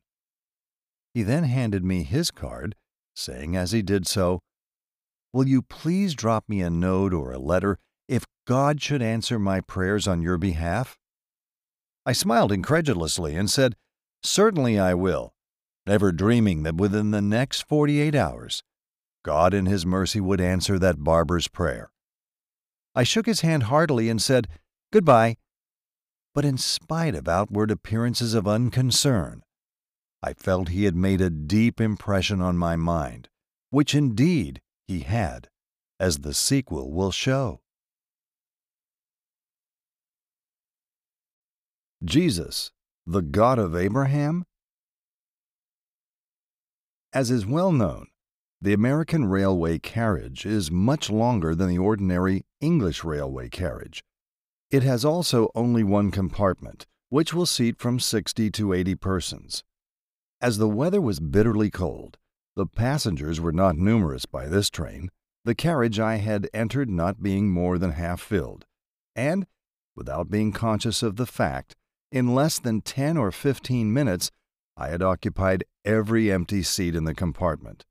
He 1.14 1.24
then 1.24 1.44
handed 1.44 1.84
me 1.84 2.04
his 2.04 2.32
card, 2.32 2.76
saying 3.16 3.56
as 3.56 3.72
he 3.72 3.82
did 3.82 4.08
so, 4.08 4.40
Will 5.34 5.48
you 5.48 5.64
please 5.64 6.14
drop 6.14 6.48
me 6.48 6.62
a 6.62 6.70
note 6.70 7.12
or 7.12 7.32
a 7.32 7.40
letter 7.40 7.80
if 8.08 8.26
God 8.46 8.80
should 8.82 9.02
answer 9.02 9.40
my 9.40 9.62
prayers 9.62 10.08
on 10.08 10.22
your 10.22 10.38
behalf? 10.38 11.00
I 12.06 12.14
smiled 12.14 12.52
incredulously 12.52 13.36
and 13.36 13.50
said, 13.50 13.76
Certainly 14.22 14.80
I 14.80 14.94
will, 14.94 15.34
never 15.88 16.12
dreaming 16.12 16.62
that 16.64 16.76
within 16.76 17.10
the 17.10 17.22
next 17.22 17.68
48 17.68 18.14
hours, 18.14 18.62
God 19.26 19.56
in 19.56 19.66
His 19.66 19.88
mercy 19.88 20.22
would 20.22 20.40
answer 20.40 20.78
that 20.78 21.04
barber's 21.04 21.48
prayer. 21.48 21.90
I 22.96 23.04
shook 23.04 23.26
his 23.26 23.42
hand 23.42 23.64
heartily 23.64 24.10
and 24.10 24.22
said, 24.22 24.48
Goodbye. 24.92 25.38
But 26.36 26.46
in 26.46 26.58
spite 26.58 27.16
of 27.16 27.28
outward 27.28 27.72
appearances 27.72 28.36
of 28.36 28.48
unconcern, 28.48 29.42
I 30.22 30.34
felt 30.34 30.70
he 30.70 30.84
had 30.84 30.96
made 30.96 31.22
a 31.22 31.32
deep 31.32 31.82
impression 31.82 32.40
on 32.40 32.58
my 32.58 32.76
mind, 32.76 33.30
which 33.72 33.96
indeed 33.96 34.62
he 34.94 35.00
had, 35.00 35.50
as 36.00 36.20
the 36.20 36.34
sequel 36.34 36.92
will 36.92 37.12
show. 37.12 37.62
Jesus, 42.04 42.72
the 43.08 43.22
God 43.22 43.58
of 43.58 43.76
Abraham? 43.76 44.46
As 47.12 47.32
is 47.32 47.46
well 47.46 47.72
known, 47.72 48.08
the 48.62 48.74
American 48.74 49.26
railway 49.26 49.80
carriage 49.80 50.46
is 50.46 50.70
much 50.70 51.10
longer 51.10 51.56
than 51.56 51.70
the 51.70 51.78
ordinary 51.78 52.46
English 52.62 53.04
railway 53.04 53.50
carriage. 53.50 54.04
It 54.70 54.84
has 54.84 55.04
also 55.04 55.50
only 55.56 55.84
one 55.84 56.12
compartment, 56.12 56.86
which 57.10 57.34
will 57.34 57.46
seat 57.46 57.80
from 57.80 58.00
60 58.00 58.52
to 58.52 58.74
80 58.74 58.96
persons. 58.96 59.64
As 60.42 60.58
the 60.58 60.70
weather 60.70 61.02
was 61.02 61.20
bitterly 61.20 61.70
cold, 61.72 62.18
the 62.56 62.66
passengers 62.68 63.42
were 63.42 63.52
not 63.52 63.76
numerous 63.76 64.26
by 64.26 64.48
this 64.48 64.70
train, 64.70 65.10
the 65.44 65.56
carriage 65.56 66.00
I 66.00 66.18
had 66.18 66.50
entered 66.54 66.90
not 66.90 67.24
being 67.24 67.50
more 67.50 67.78
than 67.78 67.92
half 67.92 68.22
filled, 68.22 68.66
and, 69.16 69.48
without 69.96 70.30
being 70.30 70.52
conscious 70.52 71.02
of 71.02 71.16
the 71.16 71.26
fact, 71.26 71.76
in 72.12 72.36
less 72.36 72.60
than 72.60 72.82
ten 72.82 73.18
or 73.18 73.32
fifteen 73.32 73.92
minutes 73.92 74.30
I 74.78 74.90
had 74.90 75.02
occupied 75.02 75.66
every 75.84 76.32
empty 76.32 76.64
seat 76.64 76.96
in 76.96 77.06
the 77.06 77.16
compartment. 77.16 77.86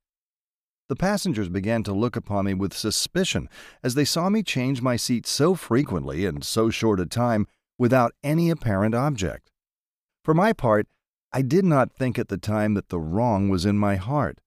The 0.88 0.96
passengers 0.96 1.48
began 1.48 1.82
to 1.84 1.92
look 1.92 2.16
upon 2.16 2.44
me 2.44 2.54
with 2.54 2.72
suspicion 2.72 3.48
as 3.82 3.94
they 3.94 4.04
saw 4.04 4.28
me 4.28 4.42
change 4.42 4.82
my 4.82 4.96
seat 4.96 5.26
so 5.26 5.54
frequently 5.54 6.24
in 6.24 6.42
so 6.42 6.70
short 6.70 7.00
a 7.00 7.06
time 7.06 7.46
without 7.78 8.14
any 8.22 8.50
apparent 8.50 8.94
object. 8.94 9.50
For 10.24 10.34
my 10.34 10.52
part, 10.52 10.86
I 11.32 11.42
did 11.42 11.64
not 11.64 11.92
think 11.92 12.18
at 12.18 12.28
the 12.28 12.36
time 12.36 12.74
that 12.74 12.90
the 12.90 13.00
wrong 13.00 13.48
was 13.48 13.64
in 13.64 13.78
my 13.78 13.96
heart 13.96 14.38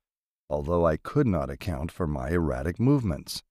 although 0.50 0.86
I 0.86 0.98
could 0.98 1.28
not 1.28 1.50
account 1.50 1.92
for 1.92 2.08
my 2.08 2.30
erratic 2.30 2.80
movements. 2.80 3.44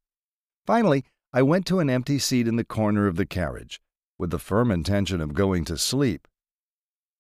Finally, 0.67 1.05
I 1.33 1.43
went 1.43 1.67
to 1.67 1.81
an 1.81 1.91
empty 1.91 2.19
seat 2.19 2.47
in 2.47 2.57
the 2.57 2.65
corner 2.65 3.07
of 3.07 3.17
the 3.17 3.27
carriage, 3.27 3.81
with 4.19 4.31
the 4.31 4.39
firm 4.39 4.71
intention 4.71 5.21
of 5.21 5.35
going 5.35 5.65
to 5.67 5.77
sleep. 5.77 6.29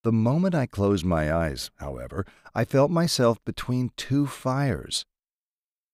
The 0.04 0.12
moment 0.12 0.54
I 0.54 0.66
closed 0.66 1.04
my 1.04 1.32
eyes, 1.32 1.70
however, 1.76 2.26
I 2.54 2.64
felt 2.64 2.90
myself 2.90 3.42
between 3.44 3.90
two 3.96 4.26
fires. 4.26 5.04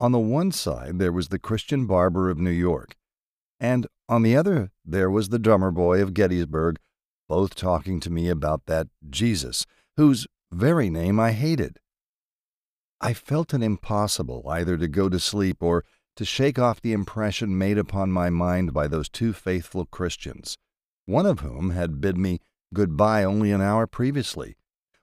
On 0.01 0.13
the 0.13 0.19
one 0.19 0.51
side 0.53 0.99
there 0.99 1.13
was 1.13 1.29
the 1.29 1.39
Christian 1.39 1.87
barber 1.87 2.29
of 2.29 2.39
New 2.39 2.51
York, 2.51 2.97
and 3.59 3.87
on 4.09 4.23
the 4.23 4.37
other 4.37 4.71
there 4.85 5.11
was 5.11 5.29
the 5.29 5.39
drummer 5.39 5.71
boy 5.71 6.03
of 6.03 6.15
Gettysburg, 6.15 6.79
both 7.29 7.55
talking 7.55 8.01
to 8.01 8.11
me 8.11 8.29
about 8.29 8.67
that 8.67 8.89
Jesus, 9.09 9.65
whose 9.97 10.27
very 10.51 10.91
name 10.91 11.21
I 11.21 11.33
hated. 11.33 11.79
I 13.01 13.15
felt 13.15 13.55
it 13.55 13.63
impossible 13.63 14.45
either 14.49 14.77
to 14.77 14.87
go 14.87 15.09
to 15.09 15.19
sleep 15.19 15.63
or 15.63 15.85
to 16.17 16.25
shake 16.25 16.59
off 16.59 16.83
the 16.83 16.93
impression 16.93 17.57
made 17.57 17.79
upon 17.79 18.13
my 18.13 18.29
mind 18.29 18.75
by 18.75 18.89
those 18.89 19.09
two 19.09 19.33
faithful 19.33 19.87
Christians, 19.87 20.59
one 21.07 21.25
of 21.25 21.41
whom 21.41 21.71
had 21.71 22.01
bid 22.01 22.19
me 22.19 22.41
good-bye 22.75 23.25
only 23.25 23.53
an 23.53 23.63
hour 23.63 23.87
previously, 23.87 24.57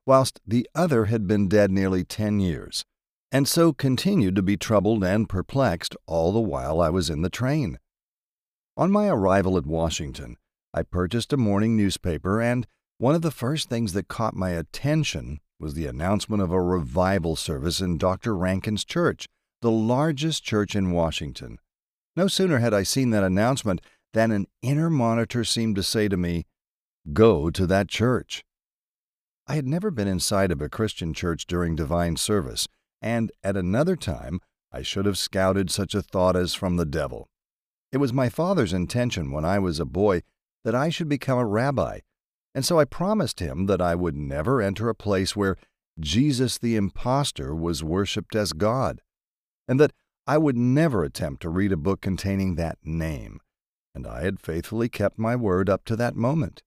whilst 0.05 0.39
the 0.45 0.69
other 0.75 1.05
had 1.05 1.25
been 1.25 1.47
dead 1.47 1.71
nearly 1.71 2.03
ten 2.03 2.39
years, 2.39 2.86
and 3.31 3.47
so 3.47 3.73
continued 3.73 4.36
to 4.36 4.43
be 4.43 4.57
troubled 4.57 5.03
and 5.03 5.27
perplexed 5.27 5.95
all 6.05 6.31
the 6.31 6.39
while 6.39 6.79
I 6.79 6.89
was 6.89 7.10
in 7.10 7.23
the 7.23 7.29
train. 7.29 7.79
On 8.77 8.91
my 8.91 9.07
arrival 9.07 9.57
at 9.57 9.65
Washington, 9.65 10.38
I 10.71 10.83
purchased 10.83 11.33
a 11.33 11.38
morning 11.38 11.75
newspaper, 11.75 12.39
and 12.39 12.67
one 12.99 13.15
of 13.15 13.23
the 13.23 13.31
first 13.31 13.69
things 13.69 13.93
that 13.93 14.07
caught 14.07 14.36
my 14.36 14.51
attention 14.51 15.39
was 15.60 15.74
the 15.74 15.88
announcement 15.88 16.41
of 16.41 16.52
a 16.52 16.62
revival 16.62 17.36
service 17.36 17.80
in 17.80 17.98
Dr. 17.98 18.36
Rankin's 18.36 18.86
church, 18.86 19.28
the 19.62 19.72
largest 19.72 20.43
church 20.43 20.76
in 20.76 20.91
Washington. 20.91 21.58
No 22.15 22.28
sooner 22.28 22.60
had 22.60 22.74
I 22.74 22.84
seen 22.84 23.10
that 23.12 23.24
announcement 23.24 23.82
than 24.13 24.32
an 24.32 24.48
inner 24.62 24.89
monitor 24.89 25.43
seemed 25.43 25.76
to 25.76 25.84
say 25.84 26.08
to 26.08 26.17
me, 26.17 26.46
Go 27.13 27.50
to 27.50 27.65
that 27.67 27.88
church. 27.88 28.43
I 29.48 29.56
had 29.56 29.65
never 29.65 29.91
been 29.91 30.08
inside 30.08 30.52
of 30.52 30.62
a 30.62 30.70
Christian 30.70 31.13
church 31.13 31.48
during 31.48 31.76
divine 31.76 32.17
service, 32.17 32.67
and 33.02 33.32
at 33.43 33.56
another 33.56 33.96
time 33.96 34.41
I 34.72 34.82
should 34.82 35.06
have 35.06 35.17
scouted 35.17 35.72
such 35.72 35.96
a 35.96 36.02
thought 36.02 36.36
as 36.36 36.54
from 36.54 36.76
the 36.76 36.86
devil. 36.86 37.30
It 37.91 37.98
was 37.98 38.12
my 38.12 38.28
father's 38.28 38.74
intention 38.74 39.32
when 39.32 39.46
I 39.46 39.60
was 39.60 39.80
a 39.80 39.86
boy 39.86 40.24
that 40.65 40.76
I 40.76 40.89
should 40.89 41.08
become 41.08 41.38
a 41.38 41.46
rabbi 41.46 42.00
and 42.58 42.65
so 42.65 42.80
I 42.80 42.86
promised 42.86 43.39
him 43.39 43.67
that 43.67 43.84
I 43.84 43.93
would 43.93 44.15
never 44.15 44.63
enter 44.63 44.89
a 44.89 44.96
place 44.96 45.36
where 45.36 45.58
Jesus 46.00 46.58
the 46.58 46.76
impostor 46.76 47.54
was 47.54 47.84
worshipped 47.84 48.36
as 48.36 48.52
God, 48.52 49.00
and 49.67 49.80
that 49.80 49.93
I 50.26 50.39
would 50.39 50.58
never 50.58 51.04
attempt 51.04 51.43
to 51.43 51.50
read 51.50 51.72
a 51.72 51.78
book 51.78 52.02
containing 52.02 52.56
that 52.56 52.80
name, 52.84 53.41
and 53.93 54.08
I 54.08 54.24
had 54.24 54.39
faithfully 54.39 54.89
kept 54.89 55.20
my 55.20 55.36
word 55.36 55.70
up 55.70 55.86
to 55.86 55.96
that 55.98 56.15
moment. 56.15 56.63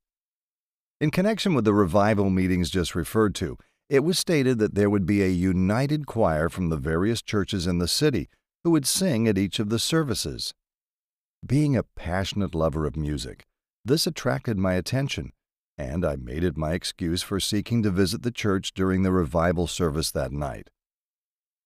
In 1.01 1.11
connection 1.11 1.55
with 1.55 1.65
the 1.65 1.75
revival 1.75 2.31
meetings 2.31 2.71
just 2.71 2.95
referred 2.95 3.35
to, 3.35 3.59
it 3.89 4.05
was 4.05 4.17
stated 4.17 4.61
that 4.61 4.77
there 4.77 4.91
would 4.91 5.07
be 5.07 5.25
a 5.25 5.29
united 5.29 6.07
choir 6.07 6.49
from 6.49 6.69
the 6.69 6.77
various 6.77 7.21
churches 7.21 7.67
in 7.67 7.79
the 7.79 7.89
city 7.89 8.29
who 8.63 8.71
would 8.71 8.87
sing 8.87 9.27
at 9.27 9.37
each 9.37 9.59
of 9.59 9.71
the 9.71 9.81
services. 9.81 10.55
Being 11.45 11.77
a 11.77 11.83
passionate 11.83 12.55
lover 12.55 12.87
of 12.87 12.97
music, 12.97 13.45
this 13.85 14.07
attracted 14.07 14.57
my 14.57 14.75
attention, 14.75 15.33
and 15.81 16.05
I 16.05 16.17
made 16.17 16.45
it 16.45 16.57
my 16.57 16.73
excuse 16.73 17.23
for 17.23 17.41
seeking 17.41 17.83
to 17.83 17.91
visit 17.91 18.23
the 18.23 18.31
church 18.31 18.73
during 18.75 19.03
the 19.03 19.13
revival 19.13 19.67
service 19.67 20.11
that 20.13 20.33
night. 20.33 20.71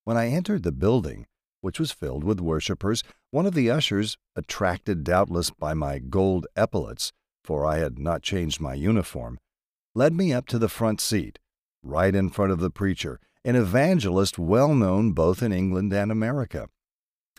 When 0.04 0.16
I 0.16 0.28
entered 0.28 0.62
the 0.62 0.72
building, 0.72 1.26
which 1.60 1.80
was 1.80 1.92
filled 1.92 2.24
with 2.24 2.40
worshippers, 2.40 3.02
one 3.30 3.46
of 3.46 3.54
the 3.54 3.70
ushers, 3.70 4.18
attracted 4.36 5.02
doubtless 5.02 5.50
by 5.50 5.74
my 5.74 5.98
gold 5.98 6.46
epaulets, 6.56 7.12
for 7.42 7.66
I 7.66 7.78
had 7.78 7.98
not 7.98 8.22
changed 8.22 8.60
my 8.60 8.74
uniform, 8.74 9.38
led 9.94 10.12
me 10.12 10.32
up 10.32 10.46
to 10.48 10.58
the 10.58 10.68
front 10.68 11.00
seat, 11.00 11.38
right 11.82 12.14
in 12.14 12.30
front 12.30 12.52
of 12.52 12.60
the 12.60 12.70
preacher, 12.70 13.20
an 13.44 13.56
evangelist 13.56 14.38
well 14.38 14.74
known 14.74 15.12
both 15.12 15.42
in 15.42 15.52
England 15.52 15.92
and 15.92 16.10
America. 16.10 16.68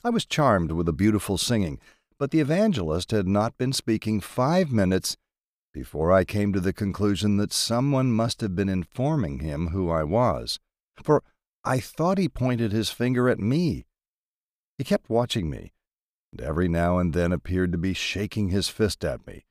I 0.03 0.09
was 0.09 0.25
charmed 0.25 0.71
with 0.71 0.85
the 0.85 0.93
beautiful 0.93 1.37
singing, 1.37 1.79
but 2.17 2.31
the 2.31 2.39
evangelist 2.39 3.11
had 3.11 3.27
not 3.27 3.57
been 3.57 3.73
speaking 3.73 4.21
five 4.21 4.71
minutes 4.71 5.17
before 5.75 6.09
I 6.09 6.23
came 6.23 6.53
to 6.53 6.61
the 6.61 6.71
conclusion 6.71 7.35
that 7.35 7.51
someone 7.51 8.09
must 8.09 8.39
have 8.39 8.55
been 8.55 8.69
informing 8.69 9.39
him 9.39 9.67
who 9.67 9.89
I 9.91 10.05
was, 10.05 10.57
for 11.03 11.21
I 11.65 11.81
thought 11.81 12.17
he 12.17 12.29
pointed 12.29 12.71
his 12.71 12.91
finger 12.91 13.27
at 13.27 13.39
me. 13.39 13.85
He 14.77 14.85
kept 14.85 15.09
watching 15.09 15.49
me, 15.49 15.73
and 16.31 16.39
every 16.39 16.69
now 16.69 16.97
and 16.97 17.13
then 17.13 17.33
appeared 17.33 17.73
to 17.73 17.77
be 17.77 17.93
shaking 17.93 18.47
his 18.47 18.69
fist 18.69 19.03
at 19.03 19.27
me. 19.27 19.47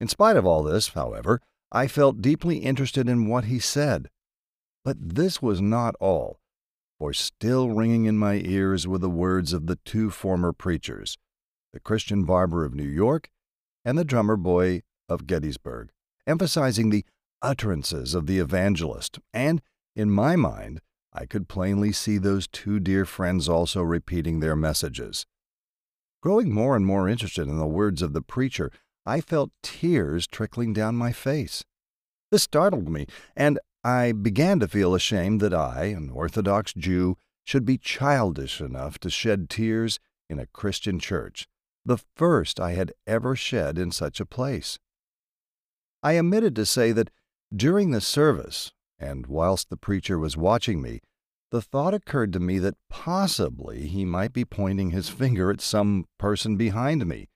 In 0.00 0.08
spite 0.08 0.38
of 0.38 0.46
all 0.46 0.62
this, 0.62 0.88
however, 0.88 1.42
I 1.70 1.86
felt 1.86 2.22
deeply 2.22 2.56
interested 2.56 3.06
in 3.06 3.28
what 3.28 3.44
he 3.44 3.58
said. 3.58 4.08
But 4.86 4.96
this 5.16 5.42
was 5.42 5.60
not 5.60 5.94
all, 6.00 6.40
for 6.98 7.12
still 7.12 7.68
ringing 7.68 8.06
in 8.06 8.16
my 8.16 8.36
ears 8.36 8.88
were 8.88 8.96
the 8.96 9.10
words 9.10 9.52
of 9.52 9.66
the 9.66 9.76
two 9.84 10.08
former 10.08 10.54
preachers, 10.54 11.18
the 11.74 11.80
Christian 11.80 12.24
barber 12.24 12.64
of 12.64 12.74
New 12.74 12.88
York 12.88 13.28
and 13.84 13.98
the 13.98 14.04
drummer 14.04 14.38
boy 14.38 14.82
of 15.12 15.26
Gettysburg, 15.26 15.90
emphasizing 16.26 16.90
the 16.90 17.04
utterances 17.40 18.14
of 18.14 18.26
the 18.26 18.38
evangelist, 18.38 19.18
and, 19.32 19.62
in 19.94 20.10
my 20.10 20.36
mind, 20.36 20.80
I 21.12 21.26
could 21.26 21.48
plainly 21.48 21.92
see 21.92 22.18
those 22.18 22.48
two 22.48 22.80
dear 22.80 23.04
friends 23.04 23.48
also 23.48 23.82
repeating 23.82 24.40
their 24.40 24.56
messages. 24.56 25.26
Growing 26.22 26.52
more 26.52 26.74
and 26.76 26.86
more 26.86 27.08
interested 27.08 27.48
in 27.48 27.58
the 27.58 27.66
words 27.66 28.00
of 28.00 28.12
the 28.12 28.22
preacher, 28.22 28.70
I 29.04 29.20
felt 29.20 29.50
tears 29.62 30.26
trickling 30.26 30.72
down 30.72 30.94
my 30.94 31.12
face. 31.12 31.64
This 32.30 32.44
startled 32.44 32.88
me, 32.88 33.06
and 33.36 33.58
I 33.84 34.12
began 34.12 34.60
to 34.60 34.68
feel 34.68 34.94
ashamed 34.94 35.40
that 35.40 35.52
I, 35.52 35.86
an 35.86 36.08
Orthodox 36.10 36.72
Jew, 36.72 37.16
should 37.44 37.66
be 37.66 37.76
childish 37.76 38.60
enough 38.60 38.98
to 39.00 39.10
shed 39.10 39.50
tears 39.50 39.98
in 40.30 40.38
a 40.38 40.46
Christian 40.46 41.00
church, 41.00 41.48
the 41.84 41.98
first 42.14 42.60
I 42.60 42.72
had 42.72 42.92
ever 43.06 43.34
shed 43.34 43.76
in 43.76 43.90
such 43.90 44.20
a 44.20 44.26
place. 44.26 44.78
I 46.02 46.18
omitted 46.18 46.56
to 46.56 46.66
say 46.66 46.92
that 46.92 47.10
during 47.54 47.90
the 47.90 48.00
service, 48.00 48.72
and 48.98 49.26
whilst 49.26 49.70
the 49.70 49.76
preacher 49.76 50.18
was 50.18 50.36
watching 50.36 50.82
me, 50.82 51.00
the 51.50 51.62
thought 51.62 51.94
occurred 51.94 52.32
to 52.32 52.40
me 52.40 52.58
that 52.58 52.78
possibly 52.88 53.86
he 53.86 54.04
might 54.04 54.32
be 54.32 54.44
pointing 54.44 54.90
his 54.90 55.08
finger 55.10 55.50
at 55.50 55.60
some 55.60 56.06
person 56.18 56.56
behind 56.56 57.06
me, 57.06 57.28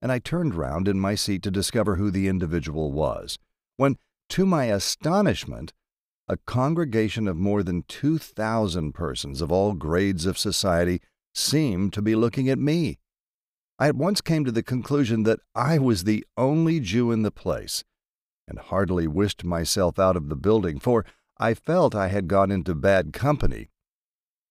and 0.00 0.10
I 0.10 0.18
turned 0.18 0.54
round 0.54 0.88
in 0.88 0.98
my 0.98 1.14
seat 1.14 1.42
to 1.42 1.50
discover 1.50 1.96
who 1.96 2.10
the 2.10 2.28
individual 2.28 2.92
was, 2.92 3.38
when, 3.76 3.96
to 4.30 4.46
my 4.46 4.64
astonishment, 4.66 5.72
a 6.28 6.36
congregation 6.36 7.28
of 7.28 7.36
more 7.36 7.62
than 7.62 7.82
2,000 7.88 8.92
persons 8.92 9.40
of 9.40 9.52
all 9.52 9.74
grades 9.74 10.24
of 10.24 10.38
society 10.38 11.00
seemed 11.34 11.92
to 11.92 12.02
be 12.02 12.14
looking 12.14 12.48
at 12.48 12.58
me. 12.58 12.98
I 13.82 13.88
at 13.88 13.96
once 13.96 14.20
came 14.20 14.44
to 14.44 14.52
the 14.52 14.62
conclusion 14.62 15.24
that 15.24 15.40
I 15.56 15.76
was 15.80 16.04
the 16.04 16.24
only 16.36 16.78
Jew 16.78 17.10
in 17.10 17.22
the 17.22 17.32
place, 17.32 17.82
and 18.46 18.60
heartily 18.60 19.08
wished 19.08 19.42
myself 19.42 19.98
out 19.98 20.16
of 20.16 20.28
the 20.28 20.36
building, 20.36 20.78
for 20.78 21.04
I 21.36 21.54
felt 21.54 21.92
I 21.92 22.06
had 22.06 22.28
got 22.28 22.52
into 22.52 22.76
bad 22.76 23.12
company. 23.12 23.70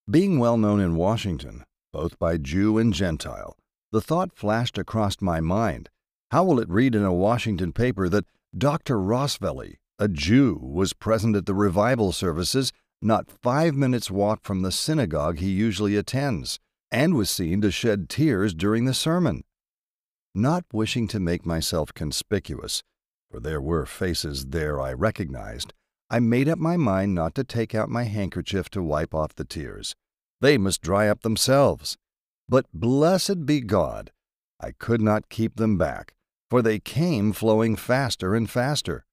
Being 0.06 0.38
well 0.38 0.58
known 0.58 0.80
in 0.80 0.96
Washington, 0.96 1.64
both 1.94 2.18
by 2.18 2.36
Jew 2.36 2.76
and 2.76 2.92
Gentile, 2.92 3.56
the 3.90 4.02
thought 4.02 4.36
flashed 4.36 4.76
across 4.76 5.22
my 5.22 5.40
mind 5.40 5.88
how 6.30 6.44
will 6.44 6.60
it 6.60 6.68
read 6.68 6.94
in 6.94 7.02
a 7.02 7.10
Washington 7.10 7.72
paper 7.72 8.10
that 8.10 8.26
Dr. 8.54 8.98
Rosvally, 8.98 9.76
a 9.98 10.08
Jew, 10.08 10.60
was 10.60 10.92
present 10.92 11.36
at 11.36 11.46
the 11.46 11.54
revival 11.54 12.12
services 12.12 12.70
not 13.00 13.30
five 13.30 13.74
minutes' 13.74 14.10
walk 14.10 14.40
from 14.42 14.60
the 14.60 14.70
synagogue 14.70 15.38
he 15.38 15.48
usually 15.48 15.96
attends, 15.96 16.60
and 16.92 17.14
was 17.14 17.30
seen 17.30 17.62
to 17.62 17.70
shed 17.70 18.08
tears 18.08 18.54
during 18.54 18.84
the 18.84 18.94
sermon? 18.94 19.42
Not 20.34 20.64
wishing 20.72 21.08
to 21.08 21.18
make 21.18 21.44
myself 21.44 21.92
conspicuous, 21.94 22.84
for 23.30 23.40
there 23.40 23.60
were 23.60 23.86
faces 23.86 24.46
there 24.46 24.80
I 24.80 24.92
recognized, 24.92 25.72
I 26.10 26.20
made 26.20 26.46
up 26.46 26.58
my 26.58 26.76
mind 26.76 27.14
not 27.14 27.34
to 27.36 27.44
take 27.44 27.74
out 27.74 27.88
my 27.88 28.04
handkerchief 28.04 28.68
to 28.70 28.82
wipe 28.82 29.14
off 29.14 29.34
the 29.34 29.46
tears. 29.46 29.96
They 30.42 30.58
must 30.58 30.82
dry 30.82 31.08
up 31.08 31.22
themselves. 31.22 31.96
But 32.48 32.66
blessed 32.74 33.46
be 33.46 33.62
God, 33.62 34.12
I 34.60 34.72
could 34.72 35.00
not 35.00 35.30
keep 35.30 35.56
them 35.56 35.78
back, 35.78 36.12
for 36.50 36.60
they 36.60 36.78
came 36.78 37.32
flowing 37.32 37.76
faster 37.76 38.34
and 38.34 38.50
faster. 38.50 39.06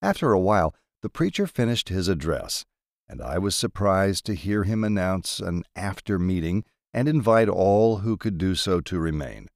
After 0.00 0.32
a 0.32 0.40
while, 0.40 0.74
the 1.02 1.10
preacher 1.10 1.46
finished 1.46 1.90
his 1.90 2.08
address, 2.08 2.64
and 3.10 3.20
I 3.20 3.38
was 3.38 3.56
surprised 3.56 4.24
to 4.26 4.36
hear 4.36 4.62
him 4.62 4.84
announce 4.84 5.40
an 5.40 5.64
after 5.74 6.16
meeting 6.16 6.62
and 6.94 7.08
invite 7.08 7.48
all 7.48 7.98
who 7.98 8.16
could 8.16 8.38
do 8.38 8.54
so 8.54 8.80
to 8.82 9.00
remain. 9.00 9.48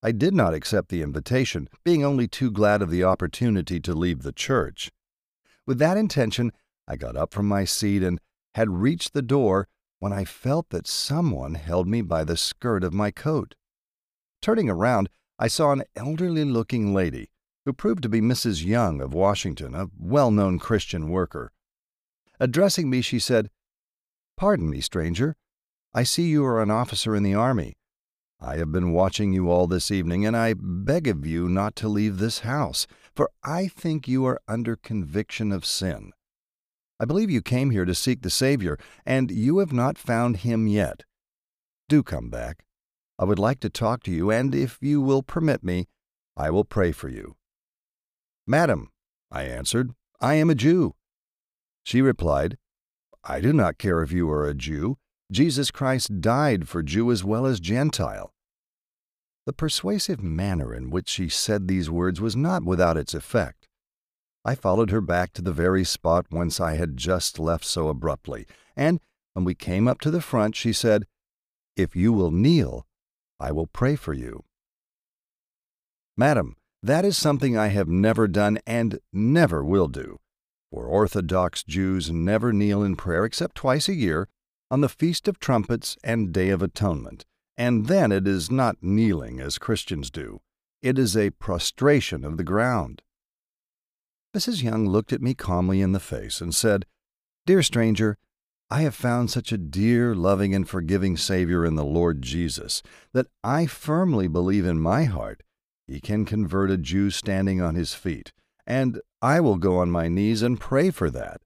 I 0.00 0.12
did 0.12 0.32
not 0.32 0.54
accept 0.54 0.88
the 0.88 1.02
invitation, 1.02 1.68
being 1.82 2.04
only 2.04 2.28
too 2.28 2.52
glad 2.52 2.80
of 2.80 2.88
the 2.88 3.02
opportunity 3.02 3.80
to 3.80 3.94
leave 3.94 4.22
the 4.22 4.30
church. 4.32 4.92
With 5.66 5.80
that 5.80 5.96
intention, 5.96 6.52
I 6.86 6.94
got 6.94 7.16
up 7.16 7.34
from 7.34 7.48
my 7.48 7.64
seat 7.64 8.04
and 8.04 8.20
had 8.54 8.70
reached 8.70 9.12
the 9.12 9.22
door 9.22 9.66
when 9.98 10.12
I 10.12 10.24
felt 10.24 10.70
that 10.70 10.86
someone 10.86 11.54
held 11.54 11.88
me 11.88 12.00
by 12.00 12.22
the 12.22 12.36
skirt 12.36 12.84
of 12.84 12.94
my 12.94 13.10
coat. 13.10 13.56
Turning 14.40 14.70
around, 14.70 15.08
I 15.36 15.48
saw 15.48 15.72
an 15.72 15.82
elderly 15.96 16.44
looking 16.44 16.94
lady, 16.94 17.28
who 17.64 17.72
proved 17.72 18.04
to 18.04 18.08
be 18.08 18.20
Mrs. 18.20 18.64
Young 18.64 19.00
of 19.00 19.14
Washington, 19.14 19.74
a 19.74 19.88
well 19.98 20.30
known 20.30 20.60
Christian 20.60 21.08
worker. 21.08 21.50
Addressing 22.42 22.90
me, 22.90 23.02
she 23.02 23.20
said, 23.20 23.50
Pardon 24.36 24.68
me, 24.68 24.80
stranger. 24.80 25.36
I 25.94 26.02
see 26.02 26.24
you 26.24 26.44
are 26.44 26.60
an 26.60 26.72
officer 26.72 27.14
in 27.14 27.22
the 27.22 27.36
army. 27.36 27.74
I 28.40 28.56
have 28.56 28.72
been 28.72 28.90
watching 28.90 29.32
you 29.32 29.48
all 29.48 29.68
this 29.68 29.92
evening, 29.92 30.26
and 30.26 30.36
I 30.36 30.56
beg 30.58 31.06
of 31.06 31.24
you 31.24 31.48
not 31.48 31.76
to 31.76 31.88
leave 31.88 32.18
this 32.18 32.40
house, 32.40 32.88
for 33.14 33.30
I 33.44 33.68
think 33.68 34.08
you 34.08 34.26
are 34.26 34.40
under 34.48 34.74
conviction 34.74 35.52
of 35.52 35.64
sin. 35.64 36.10
I 36.98 37.04
believe 37.04 37.30
you 37.30 37.42
came 37.42 37.70
here 37.70 37.84
to 37.84 37.94
seek 37.94 38.22
the 38.22 38.28
Savior, 38.28 38.76
and 39.06 39.30
you 39.30 39.58
have 39.58 39.72
not 39.72 39.96
found 39.96 40.38
him 40.38 40.66
yet. 40.66 41.04
Do 41.88 42.02
come 42.02 42.28
back. 42.28 42.64
I 43.20 43.24
would 43.24 43.38
like 43.38 43.60
to 43.60 43.70
talk 43.70 44.02
to 44.02 44.10
you, 44.10 44.32
and 44.32 44.52
if 44.52 44.78
you 44.80 45.00
will 45.00 45.22
permit 45.22 45.62
me, 45.62 45.86
I 46.36 46.50
will 46.50 46.64
pray 46.64 46.90
for 46.90 47.08
you. 47.08 47.36
Madam, 48.48 48.90
I 49.30 49.44
answered, 49.44 49.92
I 50.20 50.34
am 50.34 50.50
a 50.50 50.56
Jew. 50.56 50.96
She 51.82 52.00
replied, 52.00 52.56
I 53.24 53.40
do 53.40 53.52
not 53.52 53.78
care 53.78 54.02
if 54.02 54.12
you 54.12 54.30
are 54.30 54.46
a 54.46 54.54
Jew. 54.54 54.98
Jesus 55.30 55.70
Christ 55.70 56.20
died 56.20 56.68
for 56.68 56.82
Jew 56.82 57.10
as 57.10 57.24
well 57.24 57.46
as 57.46 57.60
Gentile. 57.60 58.32
The 59.46 59.52
persuasive 59.52 60.22
manner 60.22 60.74
in 60.74 60.90
which 60.90 61.08
she 61.08 61.28
said 61.28 61.66
these 61.66 61.90
words 61.90 62.20
was 62.20 62.36
not 62.36 62.64
without 62.64 62.96
its 62.96 63.14
effect. 63.14 63.66
I 64.44 64.54
followed 64.54 64.90
her 64.90 65.00
back 65.00 65.32
to 65.34 65.42
the 65.42 65.52
very 65.52 65.84
spot 65.84 66.26
whence 66.30 66.60
I 66.60 66.74
had 66.74 66.96
just 66.96 67.38
left 67.38 67.64
so 67.64 67.88
abruptly, 67.88 68.46
and 68.76 69.00
when 69.34 69.44
we 69.44 69.54
came 69.54 69.88
up 69.88 70.00
to 70.00 70.10
the 70.10 70.20
front, 70.20 70.56
she 70.56 70.72
said, 70.72 71.06
If 71.76 71.96
you 71.96 72.12
will 72.12 72.30
kneel, 72.30 72.86
I 73.40 73.52
will 73.52 73.66
pray 73.66 73.96
for 73.96 74.12
you. 74.12 74.44
Madam, 76.16 76.56
that 76.82 77.04
is 77.04 77.16
something 77.16 77.56
I 77.56 77.68
have 77.68 77.88
never 77.88 78.28
done 78.28 78.58
and 78.66 78.98
never 79.12 79.64
will 79.64 79.88
do. 79.88 80.18
For 80.72 80.86
Orthodox 80.86 81.62
Jews 81.62 82.10
never 82.10 82.50
kneel 82.50 82.82
in 82.82 82.96
prayer 82.96 83.26
except 83.26 83.56
twice 83.56 83.90
a 83.90 83.94
year, 83.94 84.26
on 84.70 84.80
the 84.80 84.88
Feast 84.88 85.28
of 85.28 85.38
Trumpets 85.38 85.98
and 86.02 86.32
Day 86.32 86.48
of 86.48 86.62
Atonement, 86.62 87.26
and 87.58 87.88
then 87.88 88.10
it 88.10 88.26
is 88.26 88.50
not 88.50 88.82
kneeling 88.82 89.38
as 89.38 89.58
Christians 89.58 90.10
do. 90.10 90.40
It 90.80 90.98
is 90.98 91.14
a 91.14 91.28
prostration 91.28 92.24
of 92.24 92.38
the 92.38 92.42
ground. 92.42 93.02
Mrs. 94.34 94.62
Young 94.62 94.88
looked 94.88 95.12
at 95.12 95.20
me 95.20 95.34
calmly 95.34 95.82
in 95.82 95.92
the 95.92 96.00
face 96.00 96.40
and 96.40 96.54
said, 96.54 96.86
Dear 97.44 97.62
stranger, 97.62 98.16
I 98.70 98.80
have 98.80 98.94
found 98.94 99.30
such 99.30 99.52
a 99.52 99.58
dear, 99.58 100.14
loving, 100.14 100.54
and 100.54 100.66
forgiving 100.66 101.18
Savior 101.18 101.66
in 101.66 101.74
the 101.74 101.84
Lord 101.84 102.22
Jesus 102.22 102.82
that 103.12 103.26
I 103.44 103.66
firmly 103.66 104.26
believe 104.26 104.64
in 104.64 104.80
my 104.80 105.04
heart 105.04 105.42
He 105.86 106.00
can 106.00 106.24
convert 106.24 106.70
a 106.70 106.78
Jew 106.78 107.10
standing 107.10 107.60
on 107.60 107.74
his 107.74 107.92
feet, 107.92 108.32
and 108.66 109.00
I 109.20 109.40
will 109.40 109.56
go 109.56 109.78
on 109.78 109.90
my 109.90 110.08
knees 110.08 110.42
and 110.42 110.60
pray 110.60 110.90
for 110.90 111.10
that. 111.10 111.40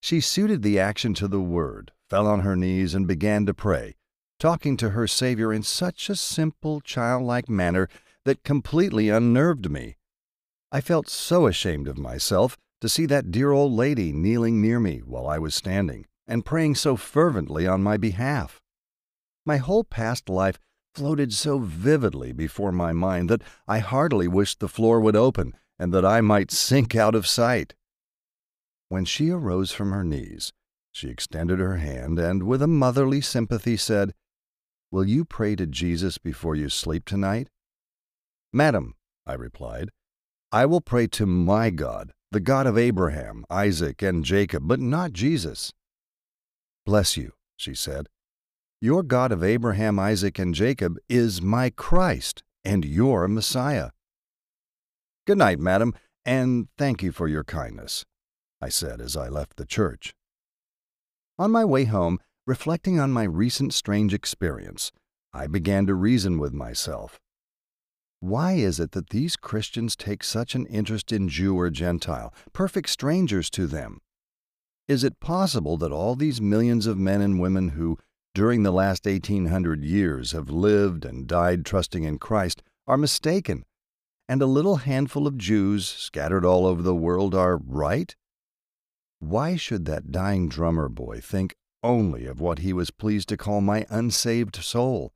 She 0.00 0.20
suited 0.20 0.62
the 0.62 0.78
action 0.78 1.14
to 1.14 1.28
the 1.28 1.40
word, 1.40 1.92
fell 2.08 2.26
on 2.26 2.40
her 2.40 2.56
knees, 2.56 2.94
and 2.94 3.06
began 3.06 3.44
to 3.46 3.54
pray, 3.54 3.96
talking 4.38 4.76
to 4.78 4.90
her 4.90 5.06
Savior 5.06 5.52
in 5.52 5.62
such 5.62 6.08
a 6.08 6.16
simple, 6.16 6.80
childlike 6.80 7.48
manner 7.48 7.88
that 8.24 8.44
completely 8.44 9.08
unnerved 9.08 9.70
me. 9.70 9.96
I 10.72 10.80
felt 10.80 11.08
so 11.08 11.46
ashamed 11.46 11.88
of 11.88 11.98
myself 11.98 12.56
to 12.80 12.88
see 12.88 13.06
that 13.06 13.30
dear 13.30 13.52
old 13.52 13.72
lady 13.72 14.12
kneeling 14.12 14.60
near 14.60 14.80
me 14.80 14.98
while 15.04 15.26
I 15.26 15.38
was 15.38 15.54
standing 15.54 16.06
and 16.26 16.44
praying 16.44 16.76
so 16.76 16.96
fervently 16.96 17.66
on 17.66 17.82
my 17.82 17.96
behalf. 17.96 18.60
My 19.44 19.58
whole 19.58 19.84
past 19.84 20.28
life 20.28 20.58
floated 20.94 21.32
so 21.32 21.58
vividly 21.58 22.32
before 22.32 22.72
my 22.72 22.92
mind 22.92 23.28
that 23.28 23.42
I 23.66 23.80
heartily 23.80 24.28
wished 24.28 24.60
the 24.60 24.68
floor 24.68 25.00
would 25.00 25.16
open 25.16 25.54
and 25.80 25.94
that 25.94 26.04
I 26.04 26.20
might 26.20 26.50
sink 26.50 26.94
out 26.94 27.14
of 27.14 27.26
sight. 27.26 27.74
When 28.90 29.06
she 29.06 29.30
arose 29.30 29.72
from 29.72 29.92
her 29.92 30.04
knees, 30.04 30.52
she 30.92 31.08
extended 31.08 31.58
her 31.58 31.78
hand 31.78 32.18
and, 32.18 32.42
with 32.42 32.60
a 32.60 32.66
motherly 32.66 33.22
sympathy, 33.22 33.78
said, 33.78 34.12
Will 34.90 35.08
you 35.08 35.24
pray 35.24 35.56
to 35.56 35.66
Jesus 35.66 36.18
before 36.18 36.54
you 36.54 36.68
sleep 36.68 37.06
tonight? 37.06 37.48
Madam, 38.52 38.94
I 39.26 39.32
replied, 39.32 39.88
I 40.52 40.66
will 40.66 40.82
pray 40.82 41.06
to 41.06 41.24
my 41.24 41.70
God, 41.70 42.12
the 42.30 42.40
God 42.40 42.66
of 42.66 42.76
Abraham, 42.76 43.46
Isaac, 43.48 44.02
and 44.02 44.22
Jacob, 44.22 44.64
but 44.66 44.80
not 44.80 45.12
Jesus. 45.12 45.72
Bless 46.84 47.16
you, 47.16 47.32
she 47.56 47.74
said. 47.74 48.08
Your 48.82 49.02
God 49.02 49.32
of 49.32 49.42
Abraham, 49.42 49.98
Isaac, 49.98 50.38
and 50.38 50.54
Jacob 50.54 50.98
is 51.08 51.40
my 51.40 51.70
Christ 51.70 52.42
and 52.66 52.84
your 52.84 53.28
Messiah. 53.28 53.90
Good 55.26 55.38
night, 55.38 55.58
madam, 55.58 55.94
and 56.24 56.68
thank 56.78 57.02
you 57.02 57.12
for 57.12 57.28
your 57.28 57.44
kindness, 57.44 58.04
I 58.60 58.68
said 58.70 59.00
as 59.00 59.16
I 59.16 59.28
left 59.28 59.56
the 59.56 59.66
church. 59.66 60.14
On 61.38 61.50
my 61.50 61.64
way 61.64 61.84
home, 61.84 62.18
reflecting 62.46 62.98
on 62.98 63.12
my 63.12 63.24
recent 63.24 63.74
strange 63.74 64.14
experience, 64.14 64.92
I 65.32 65.46
began 65.46 65.86
to 65.86 65.94
reason 65.94 66.38
with 66.38 66.52
myself. 66.52 67.20
Why 68.20 68.52
is 68.54 68.80
it 68.80 68.92
that 68.92 69.10
these 69.10 69.36
Christians 69.36 69.94
take 69.94 70.24
such 70.24 70.54
an 70.54 70.66
interest 70.66 71.12
in 71.12 71.28
Jew 71.28 71.56
or 71.56 71.70
Gentile, 71.70 72.34
perfect 72.52 72.88
strangers 72.88 73.50
to 73.50 73.66
them? 73.66 74.00
Is 74.88 75.04
it 75.04 75.20
possible 75.20 75.76
that 75.78 75.92
all 75.92 76.16
these 76.16 76.40
millions 76.40 76.86
of 76.86 76.98
men 76.98 77.20
and 77.20 77.40
women 77.40 77.70
who, 77.70 77.98
during 78.34 78.62
the 78.62 78.72
last 78.72 79.06
1800 79.06 79.84
years, 79.84 80.32
have 80.32 80.50
lived 80.50 81.04
and 81.04 81.26
died 81.26 81.64
trusting 81.64 82.04
in 82.04 82.18
Christ 82.18 82.62
are 82.86 82.96
mistaken, 82.96 83.64
and 84.30 84.40
a 84.40 84.46
little 84.46 84.76
handful 84.76 85.26
of 85.26 85.36
Jews 85.36 85.88
scattered 85.88 86.44
all 86.44 86.64
over 86.64 86.82
the 86.82 86.94
world 86.94 87.34
are 87.34 87.56
right? 87.56 88.14
Why 89.18 89.56
should 89.56 89.86
that 89.86 90.12
dying 90.12 90.48
drummer 90.48 90.88
boy 90.88 91.18
think 91.18 91.56
only 91.82 92.26
of 92.26 92.40
what 92.40 92.60
he 92.60 92.72
was 92.72 92.92
pleased 92.92 93.28
to 93.30 93.36
call 93.36 93.60
my 93.60 93.86
unsaved 93.90 94.54
soul? 94.54 95.12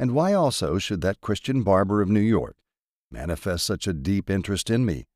And 0.00 0.10
why 0.10 0.32
also 0.32 0.78
should 0.78 1.00
that 1.02 1.20
Christian 1.20 1.62
barber 1.62 2.02
of 2.02 2.08
New 2.08 2.18
York 2.18 2.56
manifest 3.08 3.64
such 3.64 3.86
a 3.86 3.92
deep 3.92 4.28
interest 4.28 4.68
in 4.68 4.84
me? 4.84 5.06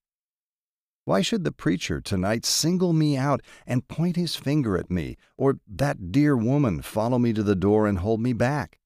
Why 1.04 1.20
should 1.20 1.42
the 1.42 1.50
preacher 1.50 2.00
tonight 2.00 2.46
single 2.46 2.92
me 2.92 3.16
out 3.16 3.42
and 3.66 3.88
point 3.88 4.14
his 4.14 4.36
finger 4.36 4.78
at 4.78 4.92
me, 4.92 5.16
or 5.36 5.58
that 5.66 6.12
dear 6.12 6.36
woman 6.36 6.82
follow 6.82 7.18
me 7.18 7.32
to 7.32 7.42
the 7.42 7.56
door 7.56 7.88
and 7.88 7.98
hold 7.98 8.20
me 8.20 8.32
back? 8.32 8.78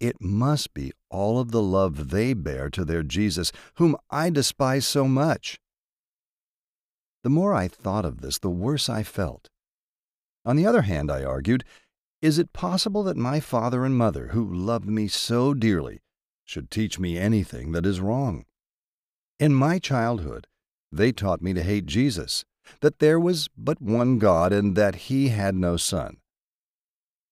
It 0.00 0.20
must 0.20 0.74
be 0.74 0.92
all 1.10 1.40
of 1.40 1.50
the 1.50 1.62
love 1.62 2.10
they 2.10 2.32
bear 2.32 2.70
to 2.70 2.84
their 2.84 3.02
Jesus, 3.02 3.50
whom 3.74 3.96
I 4.10 4.30
despise 4.30 4.86
so 4.86 5.08
much. 5.08 5.58
The 7.24 7.30
more 7.30 7.52
I 7.52 7.68
thought 7.68 8.04
of 8.04 8.20
this, 8.20 8.38
the 8.38 8.50
worse 8.50 8.88
I 8.88 9.02
felt. 9.02 9.48
On 10.44 10.56
the 10.56 10.66
other 10.66 10.82
hand, 10.82 11.10
I 11.10 11.24
argued, 11.24 11.64
is 12.22 12.38
it 12.38 12.52
possible 12.52 13.02
that 13.04 13.16
my 13.16 13.40
father 13.40 13.84
and 13.84 13.96
mother, 13.96 14.28
who 14.28 14.44
loved 14.44 14.88
me 14.88 15.08
so 15.08 15.54
dearly, 15.54 16.00
should 16.44 16.70
teach 16.70 16.98
me 16.98 17.18
anything 17.18 17.72
that 17.72 17.86
is 17.86 18.00
wrong? 18.00 18.44
In 19.38 19.54
my 19.54 19.78
childhood, 19.78 20.46
they 20.90 21.12
taught 21.12 21.42
me 21.42 21.52
to 21.54 21.62
hate 21.62 21.86
Jesus, 21.86 22.44
that 22.80 22.98
there 22.98 23.20
was 23.20 23.48
but 23.56 23.80
one 23.80 24.18
God 24.18 24.52
and 24.52 24.76
that 24.76 24.94
he 24.94 25.28
had 25.28 25.54
no 25.54 25.76
son. 25.76 26.18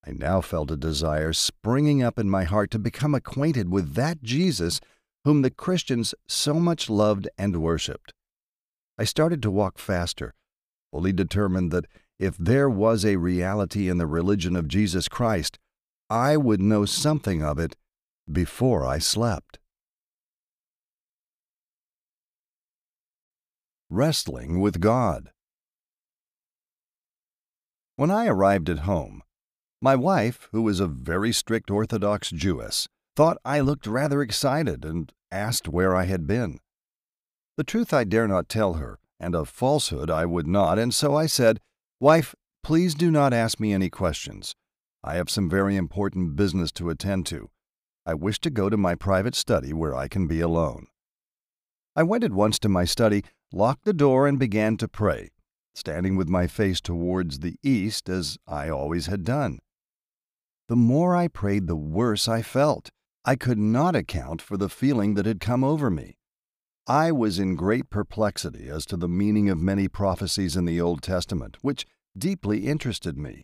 I 0.07 0.13
now 0.13 0.41
felt 0.41 0.71
a 0.71 0.77
desire 0.77 1.33
springing 1.33 2.03
up 2.03 2.19
in 2.19 2.31
my 2.31 2.45
heart 2.45 2.71
to 2.71 2.79
become 2.79 3.15
acquainted 3.15 3.71
with 3.71 3.95
that 3.95 4.23
Jesus 4.23 4.81
whom 5.25 5.43
the 5.43 5.51
Christians 5.51 6.15
so 6.29 6.55
much 6.55 6.89
loved 6.89 7.29
and 7.37 7.61
worshipped. 7.61 8.13
I 8.97 9.03
started 9.03 9.43
to 9.43 9.51
walk 9.51 9.79
faster, 9.79 10.35
fully 10.93 11.13
determined 11.13 11.73
that 11.73 11.87
if 12.19 12.37
there 12.37 12.71
was 12.71 13.05
a 13.05 13.17
reality 13.17 13.89
in 13.89 13.99
the 13.99 14.07
religion 14.07 14.55
of 14.55 14.69
Jesus 14.69 15.09
Christ, 15.09 15.59
I 16.09 16.37
would 16.37 16.61
know 16.61 16.85
something 16.85 17.43
of 17.43 17.59
it 17.59 17.75
before 18.31 18.87
I 18.87 18.99
slept. 18.99 19.59
Wrestling 23.91 24.61
with 24.61 24.81
God. 24.81 25.31
When 27.97 28.13
I 28.13 28.29
arrived 28.29 28.71
at 28.71 28.81
home, 28.81 29.23
my 29.81 29.95
wife, 29.95 30.49
who 30.53 30.67
is 30.69 30.81
a 30.81 30.87
very 30.87 31.33
strict 31.33 31.71
Orthodox 31.71 32.31
Jewess, 32.31 32.89
thought 33.15 33.39
I 33.45 33.61
looked 33.61 33.87
rather 33.87 34.23
excited 34.23 34.85
and 34.85 35.13
asked 35.31 35.69
where 35.69 35.95
I 35.95 36.05
had 36.05 36.27
been. 36.27 36.59
The 37.57 37.65
truth 37.65 37.93
I 37.93 38.05
dare 38.05 38.29
not 38.29 38.49
tell 38.49 38.75
her, 38.75 38.99
and 39.19 39.35
a 39.35 39.45
falsehood 39.45 40.11
I 40.11 40.27
would 40.27 40.47
not, 40.47 40.79
and 40.79 40.95
so 40.95 41.15
I 41.17 41.27
said, 41.27 41.61
Wife, 42.01 42.35
please 42.63 42.95
do 42.95 43.11
not 43.11 43.33
ask 43.33 43.59
me 43.59 43.73
any 43.73 43.89
questions. 43.89 44.55
I 45.03 45.15
have 45.15 45.31
some 45.31 45.49
very 45.49 45.77
important 45.77 46.37
business 46.37 46.73
to 46.73 46.91
attend 46.91 47.27
to. 47.27 47.51
I 48.05 48.15
wish 48.15 48.39
to 48.41 48.51
go 48.51 48.69
to 48.69 48.77
my 48.77 48.95
private 48.95 49.35
study 49.35 49.73
where 49.73 49.95
I 49.95 50.09
can 50.09 50.27
be 50.27 50.41
alone. 50.41 50.87
I 51.95 52.03
went 52.03 52.25
at 52.25 52.33
once 52.33 52.59
to 52.61 52.69
my 52.69 52.85
study, 52.85 53.25
locked 53.53 53.85
the 53.85 53.93
door, 53.93 54.27
and 54.27 54.39
began 54.39 54.77
to 54.79 54.89
pray, 54.89 55.31
standing 55.75 56.17
with 56.17 56.29
my 56.29 56.47
face 56.47 56.81
towards 56.81 57.39
the 57.39 57.57
east 57.63 58.09
as 58.09 58.37
I 58.47 58.69
always 58.69 59.07
had 59.07 59.25
done. 59.25 59.59
The 60.69 60.77
more 60.77 61.15
I 61.15 61.29
prayed, 61.29 61.67
the 61.67 61.77
worse 61.77 62.27
I 62.29 62.43
felt. 62.43 62.91
I 63.25 63.37
could 63.37 63.59
not 63.59 63.97
account 63.97 64.43
for 64.43 64.57
the 64.57 64.69
feeling 64.69 65.15
that 65.15 65.27
had 65.27 65.41
come 65.41 65.63
over 65.63 65.91
me. 65.91 66.17
I 66.87 67.11
was 67.11 67.39
in 67.39 67.57
great 67.57 67.91
perplexity 67.91 68.69
as 68.69 68.87
to 68.87 68.97
the 68.97 69.09
meaning 69.09 69.49
of 69.49 69.59
many 69.59 69.89
prophecies 69.89 70.57
in 70.57 70.65
the 70.65 70.81
Old 70.81 71.03
Testament, 71.03 71.57
which 71.61 71.87
deeply 72.17 72.67
interested 72.67 73.19
me. 73.19 73.43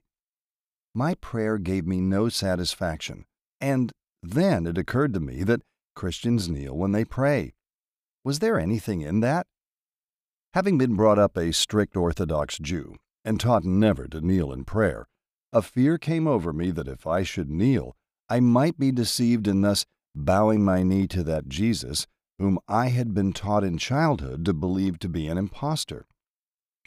My 0.94 1.14
prayer 1.14 1.58
gave 1.58 1.86
me 1.86 2.00
no 2.00 2.28
satisfaction, 2.28 3.24
and 3.60 3.90
then 4.22 4.66
it 4.66 4.78
occurred 4.78 5.14
to 5.14 5.20
me 5.20 5.42
that 5.42 5.62
Christians 5.96 6.48
kneel 6.48 6.76
when 6.76 6.92
they 6.92 7.04
pray. 7.04 7.54
Was 8.24 8.38
there 8.38 8.58
anything 8.58 9.00
in 9.00 9.20
that? 9.20 9.46
Having 10.54 10.78
been 10.78 10.94
brought 10.94 11.18
up 11.18 11.36
a 11.36 11.52
strict 11.52 11.96
Orthodox 11.96 12.58
Jew 12.58 12.96
and 13.24 13.40
taught 13.40 13.64
never 13.64 14.06
to 14.08 14.20
kneel 14.20 14.52
in 14.52 14.64
prayer, 14.64 15.06
a 15.52 15.62
fear 15.62 15.98
came 15.98 16.26
over 16.26 16.52
me 16.52 16.70
that 16.70 16.88
if 16.88 17.06
I 17.06 17.22
should 17.22 17.50
kneel, 17.50 17.96
I 18.28 18.40
might 18.40 18.78
be 18.78 18.92
deceived 18.92 19.46
in 19.46 19.60
thus 19.60 19.84
bowing 20.14 20.64
my 20.64 20.82
knee 20.82 21.06
to 21.08 21.22
that 21.24 21.48
Jesus 21.48 22.06
whom 22.38 22.58
I 22.66 22.88
had 22.88 23.14
been 23.14 23.32
taught 23.32 23.62
in 23.62 23.78
childhood 23.78 24.44
to 24.46 24.52
believe 24.52 24.98
to 24.98 25.08
be 25.08 25.28
an 25.28 25.38
impostor. 25.38 26.06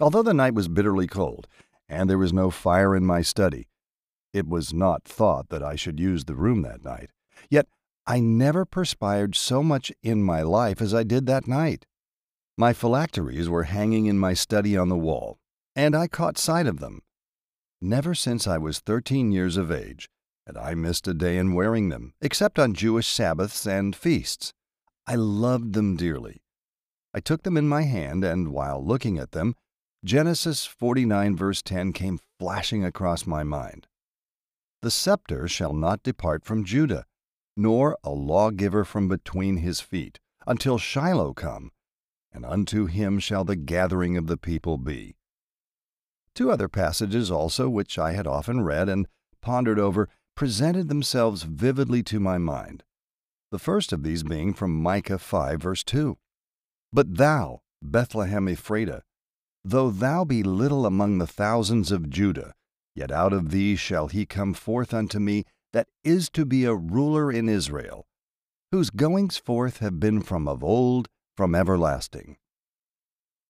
Although 0.01 0.23
the 0.23 0.34
night 0.34 0.54
was 0.54 0.67
bitterly 0.67 1.08
cold, 1.08 1.47
and 1.88 2.10
there 2.10 2.17
was 2.17 2.34
no 2.34 2.51
fire 2.51 2.93
in 2.93 3.06
my 3.06 3.21
study, 3.21 3.69
it 4.34 4.47
was 4.47 4.73
not 4.73 5.06
thought 5.06 5.47
that 5.49 5.63
I 5.63 5.75
should 5.75 5.97
use 5.97 6.25
the 6.25 6.36
room 6.36 6.62
that 6.63 6.84
night. 6.84 7.10
Yet 7.49 7.67
I 8.06 8.19
never 8.19 8.65
perspired 8.65 9.36
so 9.36 9.63
much 9.63 9.93
in 10.04 10.23
my 10.23 10.41
life 10.41 10.82
as 10.82 10.93
I 10.93 11.04
did 11.04 11.25
that 11.28 11.47
night. 11.47 11.86
My 12.58 12.73
phylacteries 12.73 13.47
were 13.47 13.63
hanging 13.63 14.08
in 14.08 14.19
my 14.19 14.34
study 14.34 14.75
on 14.75 14.89
the 14.89 14.97
wall, 14.97 15.39
and 15.73 15.95
I 15.95 16.08
caught 16.08 16.38
sight 16.38 16.67
of 16.67 16.80
them. 16.80 17.01
Never 17.81 18.15
since 18.15 18.47
I 18.47 18.57
was 18.57 18.79
thirteen 18.79 19.31
years 19.31 19.57
of 19.57 19.71
age 19.71 20.09
had 20.47 20.57
I 20.57 20.75
missed 20.75 21.07
a 21.07 21.13
day 21.13 21.38
in 21.38 21.53
wearing 21.53 21.89
them, 21.89 22.13
except 22.21 22.59
on 22.59 22.73
Jewish 22.73 23.07
Sabbaths 23.07 23.65
and 23.65 23.95
feasts. 23.95 24.53
I 25.07 25.15
loved 25.15 25.73
them 25.73 25.95
dearly. 25.95 26.41
I 27.13 27.19
took 27.19 27.43
them 27.43 27.57
in 27.57 27.67
my 27.67 27.83
hand, 27.83 28.23
and 28.23 28.49
while 28.49 28.85
looking 28.85 29.17
at 29.17 29.31
them, 29.31 29.55
Genesis 30.03 30.65
49, 30.65 31.35
verse 31.35 31.61
10 31.61 31.93
came 31.93 32.19
flashing 32.39 32.83
across 32.83 33.25
my 33.25 33.43
mind. 33.43 33.88
The 34.81 34.91
scepter 34.91 35.47
shall 35.47 35.73
not 35.73 36.03
depart 36.03 36.45
from 36.45 36.63
Judah, 36.63 37.05
nor 37.57 37.97
a 38.03 38.11
lawgiver 38.11 38.85
from 38.85 39.07
between 39.07 39.57
his 39.57 39.79
feet, 39.79 40.19
until 40.45 40.77
Shiloh 40.77 41.33
come, 41.33 41.71
and 42.31 42.45
unto 42.45 42.85
him 42.85 43.17
shall 43.17 43.43
the 43.43 43.55
gathering 43.55 44.15
of 44.15 44.27
the 44.27 44.38
people 44.38 44.77
be. 44.77 45.15
Two 46.36 46.52
other 46.52 46.67
passages 46.67 47.32
also, 47.32 47.69
which 47.69 47.98
I 47.98 48.12
had 48.12 48.28
often 48.28 48.62
read 48.62 48.89
and 48.89 49.08
pondered 49.41 49.80
over, 49.80 50.10
presented 50.36 50.89
themselves 50.89 51.43
vividly 51.43 52.04
to 52.04 52.19
my 52.19 52.38
mind. 52.38 52.84
The 53.52 53.60
first 53.60 53.93
of 53.93 54.04
these 54.04 54.24
being 54.24 54.54
from 54.54 54.82
Micah 54.82 55.17
5, 55.17 55.62
verse 55.62 55.84
2. 55.84 56.17
But 56.91 57.15
thou, 57.15 57.62
Bethlehem 57.82 58.48
Ephratah, 58.48 59.04
though 59.63 59.89
thou 59.89 60.26
be 60.26 60.43
little 60.43 60.86
among 60.86 61.19
the 61.19 61.28
thousands 61.28 61.89
of 61.91 62.10
Judah, 62.10 62.54
yet 62.95 63.12
out 63.12 63.32
of 63.32 63.52
thee 63.52 63.78
shall 63.78 64.08
he 64.08 64.26
come 64.26 64.54
forth 64.54 64.93
unto 64.93 65.19
me 65.19 65.45
that 65.71 65.88
is 66.04 66.30
to 66.32 66.45
be 66.45 66.65
a 66.65 66.76
ruler 66.76 67.32
in 67.32 67.48
Israel, 67.48 68.08
whose 68.71 68.89
goings 68.89 69.38
forth 69.38 69.78
have 69.78 70.00
been 70.00 70.21
from 70.21 70.48
of 70.50 70.63
old, 70.63 71.08
from 71.38 71.56
everlasting. 71.56 72.38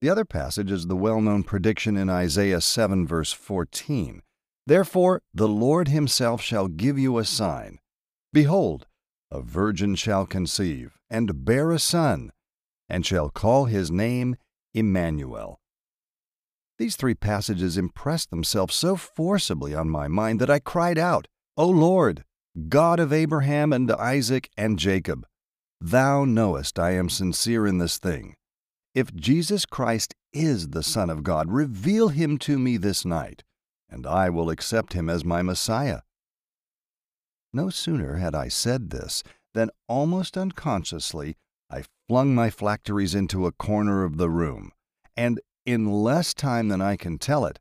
The 0.02 0.10
other 0.10 0.26
passage 0.26 0.72
is 0.72 0.88
the 0.88 0.96
well 0.96 1.22
known 1.22 1.44
prediction 1.44 1.98
in 1.98 2.10
Isaiah 2.10 2.62
7, 2.62 3.08
verse 3.08 3.32
14. 3.32 4.22
Therefore, 4.68 5.22
the 5.34 5.48
Lord 5.48 5.88
himself 5.88 6.42
shall 6.42 6.68
give 6.68 6.98
you 6.98 7.18
a 7.18 7.26
sign. 7.26 7.80
Behold, 8.34 8.88
a 9.32 9.42
virgin 9.42 9.96
shall 9.96 10.26
conceive, 10.26 10.98
and 11.10 11.46
bear 11.46 11.72
a 11.72 11.80
son, 11.80 12.32
and 12.90 13.06
shall 13.06 13.30
call 13.30 13.66
his 13.66 13.92
name 13.92 14.36
Emmanuel. 14.74 15.60
These 16.78 16.96
three 16.98 17.16
passages 17.16 17.78
impressed 17.78 18.30
themselves 18.30 18.76
so 18.76 18.96
forcibly 18.96 19.74
on 19.74 19.90
my 19.90 20.08
mind 20.08 20.42
that 20.42 20.50
I 20.50 20.60
cried 20.60 20.98
out, 20.98 21.28
O 21.56 21.68
Lord, 21.68 22.26
God 22.68 23.00
of 23.00 23.14
Abraham 23.14 23.72
and 23.72 23.90
Isaac 23.92 24.50
and 24.58 24.78
Jacob, 24.78 25.26
Thou 25.80 26.26
knowest 26.26 26.78
I 26.78 26.92
am 26.92 27.10
sincere 27.10 27.66
in 27.66 27.78
this 27.78 27.98
thing. 27.98 28.36
If 28.96 29.14
Jesus 29.14 29.66
Christ 29.66 30.16
is 30.32 30.70
the 30.70 30.82
Son 30.82 31.10
of 31.10 31.22
God, 31.22 31.52
reveal 31.52 32.08
him 32.08 32.38
to 32.40 32.58
me 32.58 32.78
this 32.78 33.04
night, 33.04 33.44
and 33.90 34.08
I 34.08 34.30
will 34.30 34.50
accept 34.50 34.94
him 34.94 35.10
as 35.10 35.26
my 35.26 35.42
Messiah. 35.42 36.00
No 37.52 37.70
sooner 37.70 38.16
had 38.16 38.34
I 38.34 38.48
said 38.48 38.92
this 38.92 39.22
than 39.54 39.70
almost 39.90 40.38
unconsciously 40.38 41.36
I 41.70 41.84
flung 42.08 42.34
my 42.34 42.50
phylacteries 42.50 43.14
into 43.14 43.46
a 43.46 43.52
corner 43.52 44.06
of 44.06 44.16
the 44.16 44.30
room, 44.30 44.72
and 45.18 45.42
in 45.66 45.92
less 45.92 46.34
time 46.34 46.70
than 46.70 46.82
I 46.82 46.96
can 46.96 47.18
tell 47.18 47.46
it, 47.46 47.60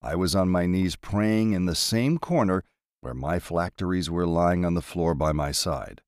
I 0.00 0.14
was 0.14 0.36
on 0.36 0.50
my 0.50 0.66
knees 0.66 0.94
praying 0.94 1.52
in 1.52 1.66
the 1.66 1.74
same 1.74 2.18
corner 2.18 2.62
where 3.00 3.14
my 3.14 3.40
phylacteries 3.40 4.08
were 4.08 4.26
lying 4.26 4.64
on 4.64 4.74
the 4.74 4.82
floor 4.82 5.16
by 5.16 5.32
my 5.32 5.50
side. 5.50 6.00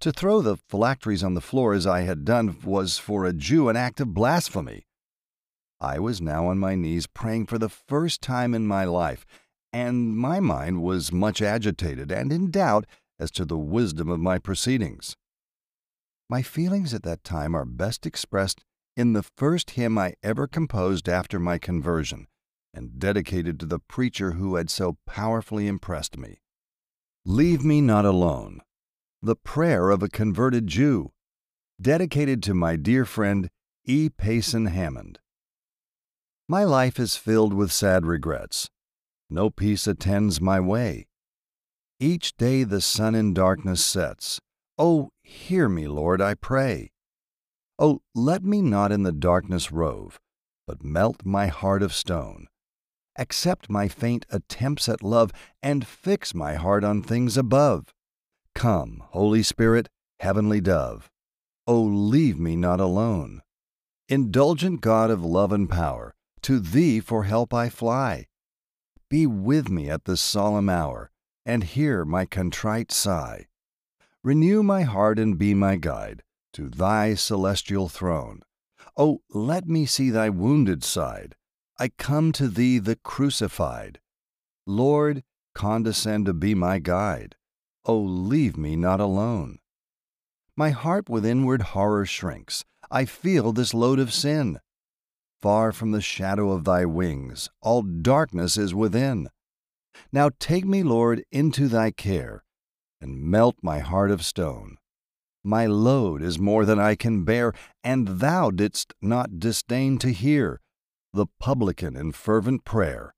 To 0.00 0.12
throw 0.12 0.40
the 0.40 0.56
phylacteries 0.56 1.22
on 1.22 1.34
the 1.34 1.42
floor 1.42 1.74
as 1.74 1.86
I 1.86 2.02
had 2.02 2.24
done 2.24 2.56
was 2.64 2.96
for 2.96 3.26
a 3.26 3.34
Jew 3.34 3.68
an 3.68 3.76
act 3.76 4.00
of 4.00 4.14
blasphemy. 4.14 4.86
I 5.78 5.98
was 5.98 6.22
now 6.22 6.46
on 6.46 6.58
my 6.58 6.74
knees 6.74 7.06
praying 7.06 7.46
for 7.46 7.58
the 7.58 7.68
first 7.68 8.22
time 8.22 8.54
in 8.54 8.66
my 8.66 8.84
life, 8.84 9.26
and 9.74 10.16
my 10.16 10.40
mind 10.40 10.82
was 10.82 11.12
much 11.12 11.42
agitated 11.42 12.10
and 12.10 12.32
in 12.32 12.50
doubt 12.50 12.86
as 13.18 13.30
to 13.32 13.44
the 13.44 13.58
wisdom 13.58 14.08
of 14.08 14.20
my 14.20 14.38
proceedings. 14.38 15.16
My 16.30 16.40
feelings 16.40 16.94
at 16.94 17.02
that 17.02 17.22
time 17.22 17.54
are 17.54 17.66
best 17.66 18.06
expressed 18.06 18.64
in 18.96 19.12
the 19.12 19.22
first 19.22 19.72
hymn 19.72 19.98
I 19.98 20.14
ever 20.22 20.46
composed 20.46 21.10
after 21.10 21.38
my 21.38 21.58
conversion, 21.58 22.26
and 22.72 22.98
dedicated 22.98 23.60
to 23.60 23.66
the 23.66 23.80
preacher 23.80 24.32
who 24.32 24.54
had 24.54 24.70
so 24.70 24.96
powerfully 25.04 25.66
impressed 25.66 26.16
me. 26.16 26.40
Leave 27.26 27.62
me 27.62 27.82
not 27.82 28.06
alone 28.06 28.62
the 29.22 29.36
Prayer 29.36 29.90
of 29.90 30.02
a 30.02 30.08
Converted 30.08 30.66
Jew, 30.66 31.12
dedicated 31.78 32.42
to 32.42 32.54
my 32.54 32.76
dear 32.76 33.04
friend 33.04 33.50
E. 33.84 34.08
Payson 34.08 34.66
Hammond. 34.66 35.18
My 36.48 36.64
life 36.64 36.98
is 36.98 37.16
filled 37.16 37.52
with 37.52 37.70
sad 37.70 38.06
regrets. 38.06 38.70
No 39.28 39.50
peace 39.50 39.86
attends 39.86 40.40
my 40.40 40.58
way. 40.58 41.06
Each 41.98 42.34
day 42.38 42.64
the 42.64 42.80
sun 42.80 43.14
in 43.14 43.34
darkness 43.34 43.84
sets. 43.84 44.40
Oh, 44.78 45.10
hear 45.22 45.68
me, 45.68 45.86
Lord, 45.86 46.22
I 46.22 46.32
pray. 46.32 46.90
Oh, 47.78 48.00
let 48.14 48.42
me 48.42 48.62
not 48.62 48.90
in 48.90 49.02
the 49.02 49.12
darkness 49.12 49.70
rove, 49.70 50.18
but 50.66 50.82
melt 50.82 51.26
my 51.26 51.48
heart 51.48 51.82
of 51.82 51.92
stone. 51.92 52.46
Accept 53.18 53.68
my 53.68 53.86
faint 53.86 54.24
attempts 54.30 54.88
at 54.88 55.02
love, 55.02 55.30
and 55.62 55.86
fix 55.86 56.34
my 56.34 56.54
heart 56.54 56.84
on 56.84 57.02
things 57.02 57.36
above. 57.36 57.92
Come, 58.60 59.02
Holy 59.12 59.42
Spirit, 59.42 59.88
heavenly 60.18 60.60
dove. 60.60 61.10
O 61.66 61.80
leave 61.80 62.38
me 62.38 62.56
not 62.56 62.78
alone. 62.78 63.40
Indulgent 64.06 64.82
God 64.82 65.10
of 65.10 65.24
love 65.24 65.50
and 65.50 65.66
power, 65.66 66.14
to 66.42 66.60
Thee 66.60 67.00
for 67.00 67.24
help 67.24 67.54
I 67.54 67.70
fly. 67.70 68.26
Be 69.08 69.26
with 69.26 69.70
me 69.70 69.88
at 69.88 70.04
this 70.04 70.20
solemn 70.20 70.68
hour, 70.68 71.10
and 71.46 71.64
hear 71.64 72.04
my 72.04 72.26
contrite 72.26 72.92
sigh. 72.92 73.46
Renew 74.22 74.62
my 74.62 74.82
heart 74.82 75.18
and 75.18 75.38
be 75.38 75.54
my 75.54 75.76
guide 75.76 76.22
to 76.52 76.68
Thy 76.68 77.14
celestial 77.14 77.88
throne. 77.88 78.42
O 78.94 79.22
let 79.30 79.68
me 79.68 79.86
see 79.86 80.10
Thy 80.10 80.28
wounded 80.28 80.84
side. 80.84 81.34
I 81.78 81.88
come 81.96 82.30
to 82.32 82.46
Thee 82.46 82.78
the 82.78 82.96
crucified. 82.96 84.00
Lord, 84.66 85.22
condescend 85.54 86.26
to 86.26 86.34
be 86.34 86.54
my 86.54 86.78
guide. 86.78 87.36
Oh, 87.84 87.98
leave 87.98 88.56
me 88.56 88.76
not 88.76 89.00
alone. 89.00 89.58
My 90.56 90.70
heart 90.70 91.08
with 91.08 91.24
inward 91.24 91.62
horror 91.62 92.04
shrinks. 92.04 92.64
I 92.90 93.04
feel 93.04 93.52
this 93.52 93.72
load 93.72 93.98
of 93.98 94.12
sin. 94.12 94.60
Far 95.40 95.72
from 95.72 95.92
the 95.92 96.02
shadow 96.02 96.50
of 96.50 96.64
thy 96.64 96.84
wings, 96.84 97.48
all 97.62 97.82
darkness 97.82 98.58
is 98.58 98.74
within. 98.74 99.28
Now 100.12 100.30
take 100.38 100.66
me, 100.66 100.82
Lord, 100.82 101.24
into 101.32 101.68
thy 101.68 101.90
care, 101.90 102.44
and 103.00 103.22
melt 103.22 103.56
my 103.62 103.78
heart 103.78 104.10
of 104.10 104.24
stone. 104.24 104.76
My 105.42 105.64
load 105.66 106.20
is 106.22 106.38
more 106.38 106.66
than 106.66 106.78
I 106.78 106.94
can 106.94 107.24
bear, 107.24 107.54
and 107.82 108.06
thou 108.20 108.50
didst 108.50 108.92
not 109.00 109.38
disdain 109.38 109.96
to 109.98 110.12
hear 110.12 110.60
the 111.14 111.26
publican 111.40 111.96
in 111.96 112.12
fervent 112.12 112.64
prayer. 112.64 113.14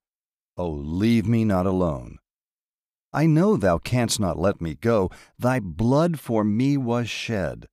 O 0.55 0.69
leave 0.69 1.27
me 1.27 1.43
not 1.43 1.65
alone. 1.65 2.19
I 3.13 3.27
know 3.27 3.55
thou 3.55 3.77
canst 3.77 4.19
not 4.19 4.39
let 4.39 4.59
me 4.59 4.75
go. 4.75 5.11
Thy 5.37 5.59
blood 5.59 6.19
for 6.19 6.43
me 6.43 6.77
was 6.77 7.09
shed. 7.09 7.67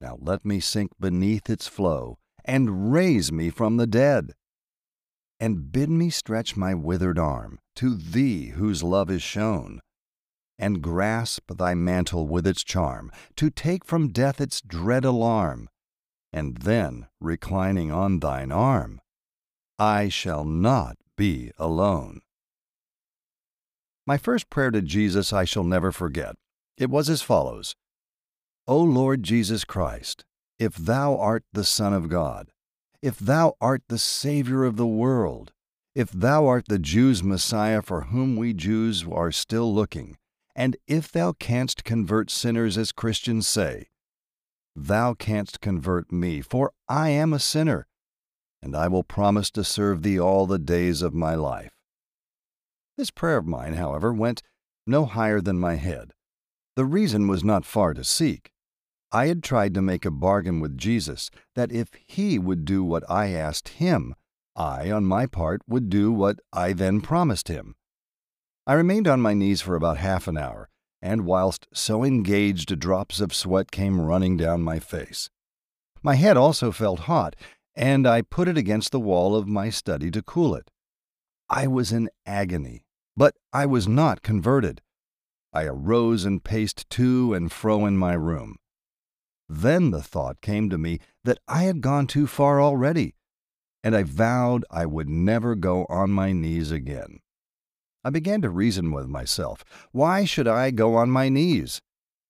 Now 0.00 0.18
let 0.20 0.44
me 0.44 0.60
sink 0.60 0.92
beneath 1.00 1.48
its 1.48 1.66
flow, 1.66 2.18
and 2.44 2.92
raise 2.92 3.32
me 3.32 3.50
from 3.50 3.78
the 3.78 3.86
dead. 3.86 4.32
And 5.38 5.72
bid 5.72 5.88
me 5.88 6.10
stretch 6.10 6.56
my 6.56 6.74
withered 6.74 7.18
arm 7.18 7.58
to 7.76 7.94
thee 7.94 8.48
whose 8.48 8.82
love 8.82 9.10
is 9.10 9.22
shown, 9.22 9.80
and 10.58 10.82
grasp 10.82 11.50
thy 11.56 11.74
mantle 11.74 12.28
with 12.28 12.46
its 12.46 12.62
charm, 12.62 13.10
to 13.36 13.48
take 13.48 13.84
from 13.84 14.08
death 14.08 14.40
its 14.40 14.60
dread 14.60 15.04
alarm. 15.04 15.68
And 16.32 16.58
then, 16.58 17.08
reclining 17.20 17.90
on 17.90 18.20
thine 18.20 18.52
arm, 18.52 19.00
I 19.78 20.10
shall 20.10 20.44
not 20.44 20.96
be 21.16 21.50
alone. 21.58 22.20
My 24.10 24.18
first 24.18 24.50
prayer 24.50 24.72
to 24.72 24.82
Jesus 24.82 25.32
I 25.32 25.44
shall 25.44 25.62
never 25.62 25.92
forget. 25.92 26.34
It 26.76 26.90
was 26.90 27.08
as 27.08 27.22
follows 27.22 27.76
O 28.66 28.76
Lord 28.76 29.22
Jesus 29.22 29.62
Christ, 29.64 30.24
if 30.58 30.74
thou 30.74 31.16
art 31.16 31.44
the 31.52 31.62
Son 31.62 31.92
of 31.92 32.08
God, 32.08 32.50
if 33.00 33.20
thou 33.20 33.54
art 33.60 33.84
the 33.86 33.98
Savior 33.98 34.64
of 34.64 34.76
the 34.76 34.84
world, 34.84 35.52
if 35.94 36.10
thou 36.10 36.48
art 36.48 36.64
the 36.66 36.80
Jews' 36.80 37.22
Messiah 37.22 37.82
for 37.82 38.00
whom 38.00 38.34
we 38.34 38.52
Jews 38.52 39.06
are 39.06 39.30
still 39.30 39.72
looking, 39.72 40.16
and 40.56 40.76
if 40.88 41.12
thou 41.12 41.32
canst 41.32 41.84
convert 41.84 42.32
sinners 42.32 42.76
as 42.76 42.90
Christians 42.90 43.46
say, 43.46 43.90
thou 44.74 45.14
canst 45.14 45.60
convert 45.60 46.10
me, 46.10 46.40
for 46.40 46.72
I 46.88 47.10
am 47.10 47.32
a 47.32 47.38
sinner, 47.38 47.86
and 48.60 48.74
I 48.74 48.88
will 48.88 49.04
promise 49.04 49.52
to 49.52 49.62
serve 49.62 50.02
thee 50.02 50.18
all 50.18 50.46
the 50.46 50.58
days 50.58 51.00
of 51.00 51.14
my 51.14 51.36
life. 51.36 51.79
This 53.00 53.10
prayer 53.10 53.38
of 53.38 53.46
mine, 53.46 53.76
however, 53.76 54.12
went 54.12 54.42
no 54.86 55.06
higher 55.06 55.40
than 55.40 55.58
my 55.58 55.76
head. 55.76 56.12
The 56.76 56.84
reason 56.84 57.28
was 57.28 57.42
not 57.42 57.64
far 57.64 57.94
to 57.94 58.04
seek. 58.04 58.52
I 59.10 59.28
had 59.28 59.42
tried 59.42 59.72
to 59.72 59.80
make 59.80 60.04
a 60.04 60.10
bargain 60.10 60.60
with 60.60 60.76
Jesus 60.76 61.30
that 61.54 61.72
if 61.72 61.88
he 62.06 62.38
would 62.38 62.66
do 62.66 62.84
what 62.84 63.02
I 63.08 63.28
asked 63.28 63.68
him, 63.68 64.14
I, 64.54 64.90
on 64.90 65.06
my 65.06 65.24
part, 65.24 65.62
would 65.66 65.88
do 65.88 66.12
what 66.12 66.40
I 66.52 66.74
then 66.74 67.00
promised 67.00 67.48
him. 67.48 67.74
I 68.66 68.74
remained 68.74 69.08
on 69.08 69.22
my 69.22 69.32
knees 69.32 69.62
for 69.62 69.76
about 69.76 69.96
half 69.96 70.28
an 70.28 70.36
hour, 70.36 70.68
and 71.00 71.24
whilst 71.24 71.68
so 71.72 72.04
engaged, 72.04 72.78
drops 72.78 73.18
of 73.18 73.32
sweat 73.32 73.70
came 73.70 73.98
running 73.98 74.36
down 74.36 74.60
my 74.60 74.78
face. 74.78 75.30
My 76.02 76.16
head 76.16 76.36
also 76.36 76.70
felt 76.70 77.00
hot, 77.00 77.34
and 77.74 78.06
I 78.06 78.20
put 78.20 78.46
it 78.46 78.58
against 78.58 78.92
the 78.92 79.00
wall 79.00 79.34
of 79.34 79.48
my 79.48 79.70
study 79.70 80.10
to 80.10 80.20
cool 80.20 80.54
it. 80.54 80.70
I 81.48 81.66
was 81.66 81.92
in 81.92 82.10
agony, 82.26 82.84
but 83.20 83.34
I 83.52 83.66
was 83.66 83.86
not 83.86 84.22
converted. 84.22 84.80
I 85.52 85.64
arose 85.64 86.24
and 86.24 86.42
paced 86.42 86.88
to 86.88 87.34
and 87.34 87.52
fro 87.52 87.84
in 87.84 87.98
my 87.98 88.14
room. 88.14 88.56
Then 89.46 89.90
the 89.90 90.00
thought 90.00 90.40
came 90.40 90.70
to 90.70 90.78
me 90.78 91.00
that 91.24 91.36
I 91.46 91.64
had 91.64 91.82
gone 91.82 92.06
too 92.06 92.26
far 92.26 92.62
already. 92.62 93.14
and 93.84 93.94
I 93.94 94.04
vowed 94.04 94.64
I 94.70 94.86
would 94.86 95.10
never 95.10 95.54
go 95.54 95.84
on 95.90 96.10
my 96.10 96.32
knees 96.32 96.70
again. 96.70 97.18
I 98.02 98.08
began 98.08 98.40
to 98.40 98.48
reason 98.48 98.90
with 98.90 99.06
myself 99.06 99.64
why 99.92 100.24
should 100.24 100.48
I 100.48 100.70
go 100.70 100.96
on 100.96 101.10
my 101.10 101.28
knees? 101.28 101.82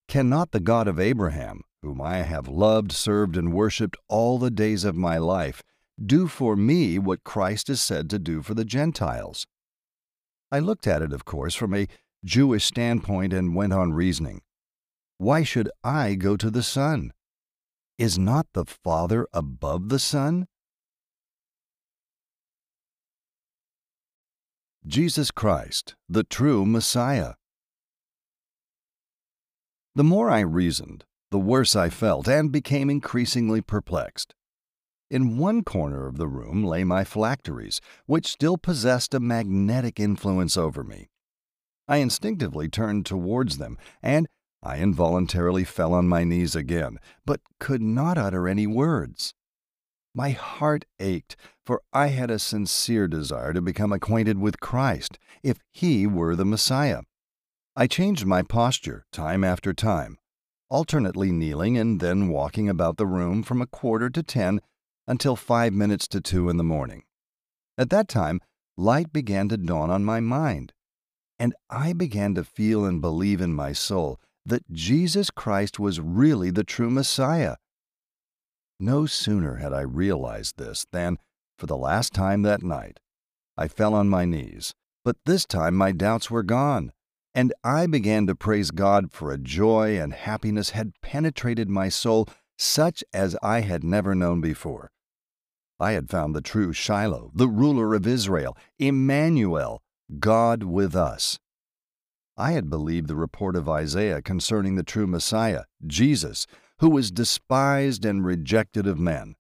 Cannot 0.09 0.51
the 0.51 0.59
God 0.59 0.89
of 0.89 0.99
Abraham, 0.99 1.61
whom 1.83 2.01
I 2.01 2.23
have 2.23 2.49
loved, 2.49 2.91
served, 2.91 3.37
and 3.37 3.53
worshipped 3.53 3.97
all 4.09 4.41
the 4.41 4.51
days 4.51 4.85
of 4.85 4.97
my 4.97 5.19
life, 5.19 5.63
do 6.05 6.27
for 6.27 6.57
me 6.57 6.99
what 6.99 7.23
Christ 7.23 7.71
is 7.71 7.81
said 7.81 8.11
to 8.11 8.19
do 8.19 8.43
for 8.43 8.55
the 8.55 8.65
Gentiles? 8.65 9.47
I 10.53 10.59
looked 10.59 10.87
at 10.87 11.03
it, 11.03 11.13
of 11.13 11.25
course, 11.25 11.55
from 11.55 11.75
a 11.75 11.87
Jewish 12.25 12.65
standpoint 12.65 13.33
and 13.33 13.55
went 13.55 13.73
on 13.73 13.93
reasoning. 13.93 14.43
Why 15.19 15.43
should 15.43 15.71
I 15.85 16.15
go 16.15 16.37
to 16.37 16.51
the 16.51 16.63
Son? 16.63 17.13
Is 17.99 18.19
not 18.19 18.47
the 18.55 18.65
Father 18.65 19.29
above 19.33 19.91
the 19.91 19.99
Son? 19.99 20.49
Jesus 24.87 25.31
Christ, 25.31 25.95
the 26.09 26.25
true 26.25 26.65
Messiah. 26.65 27.35
The 29.95 30.05
more 30.05 30.31
I 30.31 30.41
reasoned, 30.41 31.05
the 31.31 31.39
worse 31.39 31.77
I 31.77 31.91
felt 31.91 32.27
and 32.27 32.51
became 32.51 32.89
increasingly 32.89 33.61
perplexed. 33.61 34.35
In 35.11 35.39
one 35.39 35.65
corner 35.65 36.07
of 36.07 36.19
the 36.19 36.29
room 36.29 36.63
lay 36.63 36.85
my 36.85 37.03
phylacteries, 37.03 37.81
which 38.07 38.29
still 38.29 38.57
possessed 38.57 39.13
a 39.13 39.19
magnetic 39.19 39.99
influence 39.99 40.57
over 40.57 40.85
me. 40.85 41.09
I 41.89 41.97
instinctively 41.97 42.69
turned 42.69 43.07
towards 43.07 43.59
them, 43.59 43.77
and 44.01 44.29
I 44.63 44.79
involuntarily 44.79 45.65
fell 45.65 45.95
on 45.95 46.07
my 46.07 46.23
knees 46.23 46.55
again, 46.55 46.99
but 47.27 47.41
could 47.59 47.83
not 47.83 48.19
utter 48.19 48.47
any 48.47 48.69
words. 48.69 49.35
My 50.15 50.31
heart 50.31 50.85
ached, 51.01 51.35
for 51.67 51.83
I 51.93 52.09
had 52.09 52.31
a 52.31 52.39
sincere 52.39 53.09
desire 53.09 53.53
to 53.53 53.61
become 53.61 53.93
acquainted 53.93 54.39
with 54.39 54.61
Christ, 54.61 55.19
if 55.43 55.59
He 55.73 56.07
were 56.07 56.37
the 56.37 56.45
Messiah. 56.45 57.03
I 57.75 57.89
changed 57.89 58.27
my 58.27 58.43
posture 58.43 59.07
time 59.11 59.43
after 59.43 59.73
time, 59.73 60.19
alternately 60.69 61.33
kneeling 61.33 61.77
and 61.77 61.99
then 61.99 62.29
walking 62.29 62.69
about 62.69 62.97
the 62.97 63.07
room 63.07 63.43
from 63.43 63.61
a 63.61 63.67
quarter 63.67 64.09
to 64.11 64.23
ten 64.23 64.61
until 65.07 65.37
five 65.37 65.73
minutes 65.73 66.07
to 66.09 66.21
two 66.21 66.49
in 66.49 66.57
the 66.57 66.65
morning. 66.65 67.05
At 67.77 67.91
that 67.91 68.09
time, 68.09 68.41
light 68.77 69.13
began 69.13 69.49
to 69.49 69.57
dawn 69.57 69.91
on 69.91 70.05
my 70.05 70.21
mind, 70.21 70.73
and 71.39 71.55
I 71.69 71.93
began 71.93 72.35
to 72.35 72.45
feel 72.45 72.85
and 72.85 73.01
believe 73.01 73.41
in 73.41 73.55
my 73.55 73.73
soul 73.73 74.21
that 74.45 74.71
Jesus 74.71 75.31
Christ 75.31 75.79
was 75.79 76.01
really 76.01 76.51
the 76.51 76.65
true 76.65 76.91
Messiah. 76.91 77.57
No 78.79 79.07
sooner 79.07 79.57
had 79.57 79.73
I 79.73 79.83
realized 79.83 80.57
this 80.57 80.87
than, 80.93 81.19
for 81.59 81.67
the 81.67 81.77
last 81.77 82.13
time 82.13 82.43
that 82.43 82.63
night, 82.63 82.99
I 83.57 83.69
fell 83.69 83.95
on 83.95 84.09
my 84.09 84.25
knees, 84.25 84.75
but 85.05 85.17
this 85.27 85.45
time 85.45 85.75
my 85.75 85.93
doubts 85.93 86.31
were 86.31 86.43
gone, 86.43 86.93
and 87.35 87.53
I 87.63 87.87
began 87.87 88.27
to 88.27 88.35
praise 88.35 88.71
God 88.71 89.13
for 89.13 89.31
a 89.31 89.39
joy 89.39 90.01
and 90.01 90.13
happiness 90.13 90.71
had 90.71 90.93
penetrated 91.03 91.69
my 91.69 91.89
soul 91.89 92.29
such 92.61 93.03
as 93.15 93.35
I 93.43 93.63
had 93.63 93.83
never 93.83 94.15
known 94.15 94.43
before. 94.43 94.91
I 95.79 95.93
had 95.93 96.11
found 96.11 96.35
the 96.35 96.43
true 96.43 96.75
Shiloh, 96.75 97.31
the 97.35 97.49
ruler 97.49 97.95
of 97.95 98.07
Israel, 98.07 98.55
Emmanuel, 98.79 99.83
God 100.19 100.63
with 100.65 100.95
us. 100.95 101.39
I 102.37 102.53
had 102.53 102.69
believed 102.69 103.09
the 103.09 103.17
report 103.17 103.57
of 103.57 103.67
Isaiah 103.67 104.21
concerning 104.21 104.77
the 104.77 104.83
true 104.83 105.07
Messiah, 105.07 105.65
Jesus, 105.87 106.47
who 106.81 106.91
was 106.91 107.11
despised 107.11 108.05
and 108.05 108.27
rejected 108.27 108.87
of 108.87 108.99
men, 108.99 109.37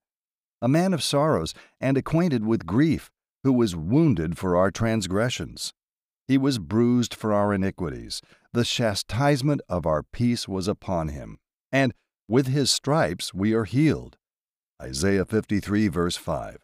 a 0.63 0.69
man 0.69 0.95
of 0.95 1.03
sorrows 1.03 1.53
and 1.79 1.99
acquainted 1.99 2.47
with 2.47 2.65
grief, 2.65 3.11
who 3.45 3.53
was 3.53 3.77
wounded 3.77 4.39
for 4.39 4.57
our 4.57 4.71
transgressions. 4.71 5.75
He 6.27 6.39
was 6.39 6.59
bruised 6.59 7.13
for 7.13 7.35
our 7.35 7.53
iniquities. 7.53 8.23
The 8.55 8.65
chastisement 8.65 9.61
of 9.69 9.85
our 9.85 10.03
peace 10.03 10.49
was 10.49 10.69
upon 10.69 11.09
him, 11.09 11.39
and 11.71 11.93
with 12.31 12.47
his 12.47 12.71
stripes 12.71 13.35
we 13.35 13.53
are 13.53 13.65
healed. 13.65 14.17
Isaiah 14.81 15.27
53, 15.27 15.89
verse 15.89 16.17
5. 16.17 16.59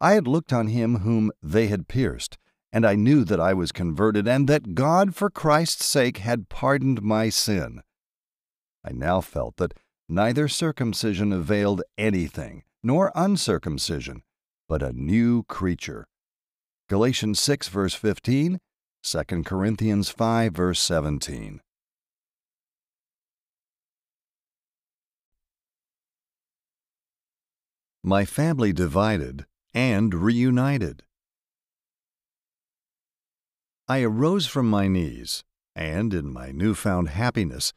I 0.00 0.12
had 0.12 0.26
looked 0.26 0.52
on 0.52 0.68
him 0.68 1.00
whom 1.00 1.30
they 1.42 1.66
had 1.66 1.88
pierced 1.88 2.38
and 2.76 2.84
I 2.84 2.94
knew 2.94 3.24
that 3.24 3.40
I 3.40 3.54
was 3.54 3.72
converted, 3.72 4.28
and 4.28 4.46
that 4.48 4.74
God, 4.74 5.14
for 5.14 5.30
Christ's 5.30 5.86
sake, 5.86 6.18
had 6.18 6.50
pardoned 6.50 7.00
my 7.00 7.30
sin. 7.30 7.80
I 8.84 8.92
now 8.92 9.22
felt 9.22 9.56
that 9.56 9.72
neither 10.10 10.46
circumcision 10.46 11.32
availed 11.32 11.82
anything, 11.96 12.64
nor 12.82 13.12
uncircumcision, 13.14 14.24
but 14.68 14.82
a 14.82 14.92
new 14.92 15.44
creature. 15.44 16.06
Galatians 16.90 17.40
6, 17.40 17.68
verse 17.68 17.94
15, 17.94 18.58
2 19.02 19.22
Corinthians 19.44 20.10
5, 20.10 20.52
verse 20.52 20.80
17. 20.80 21.62
My 28.08 28.24
family 28.24 28.72
divided 28.72 29.46
and 29.74 30.14
reunited. 30.14 31.02
I 33.88 34.02
arose 34.02 34.46
from 34.46 34.70
my 34.70 34.86
knees, 34.86 35.42
and, 35.74 36.14
in 36.14 36.32
my 36.32 36.52
newfound 36.52 37.08
happiness, 37.08 37.72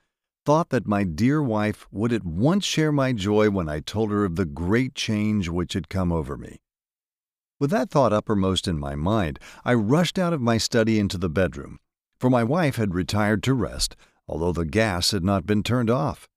thought 0.45 0.69
that 0.69 0.85
my 0.85 1.03
dear 1.03 1.41
wife 1.41 1.87
would 1.91 2.13
at 2.13 2.23
once 2.23 2.63
share 2.63 2.91
my 2.91 3.11
joy 3.11 3.49
when 3.49 3.67
I 3.67 3.79
told 3.79 4.11
her 4.11 4.23
of 4.23 4.35
the 4.35 4.45
great 4.45 4.93
change 4.93 5.49
which 5.49 5.73
had 5.73 5.89
come 5.89 6.11
over 6.11 6.37
me. 6.37 6.59
With 7.59 7.71
that 7.71 7.89
thought 7.89 8.13
uppermost 8.13 8.67
in 8.67 8.77
my 8.77 8.93
mind, 8.93 9.39
I 9.65 9.73
rushed 9.73 10.19
out 10.19 10.31
of 10.31 10.41
my 10.41 10.59
study 10.59 10.99
into 10.99 11.17
the 11.17 11.27
bedroom, 11.27 11.79
for 12.19 12.29
my 12.29 12.43
wife 12.43 12.75
had 12.75 12.93
retired 12.93 13.41
to 13.43 13.55
rest, 13.55 13.95
although 14.27 14.53
the 14.53 14.63
gas 14.63 15.09
had 15.09 15.23
not 15.23 15.47
been 15.47 15.63
turned 15.63 15.89
off. 15.89 16.29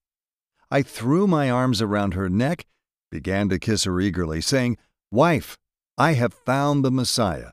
I 0.70 0.80
threw 0.80 1.26
my 1.26 1.51
arms 1.51 1.82
around 1.82 2.14
her 2.14 2.30
neck, 2.30 2.64
began 3.12 3.48
to 3.50 3.58
kiss 3.58 3.84
her 3.84 4.00
eagerly, 4.00 4.40
saying, 4.40 4.78
Wife, 5.12 5.58
I 5.98 6.14
have 6.14 6.32
found 6.32 6.82
the 6.82 6.90
Messiah. 6.90 7.50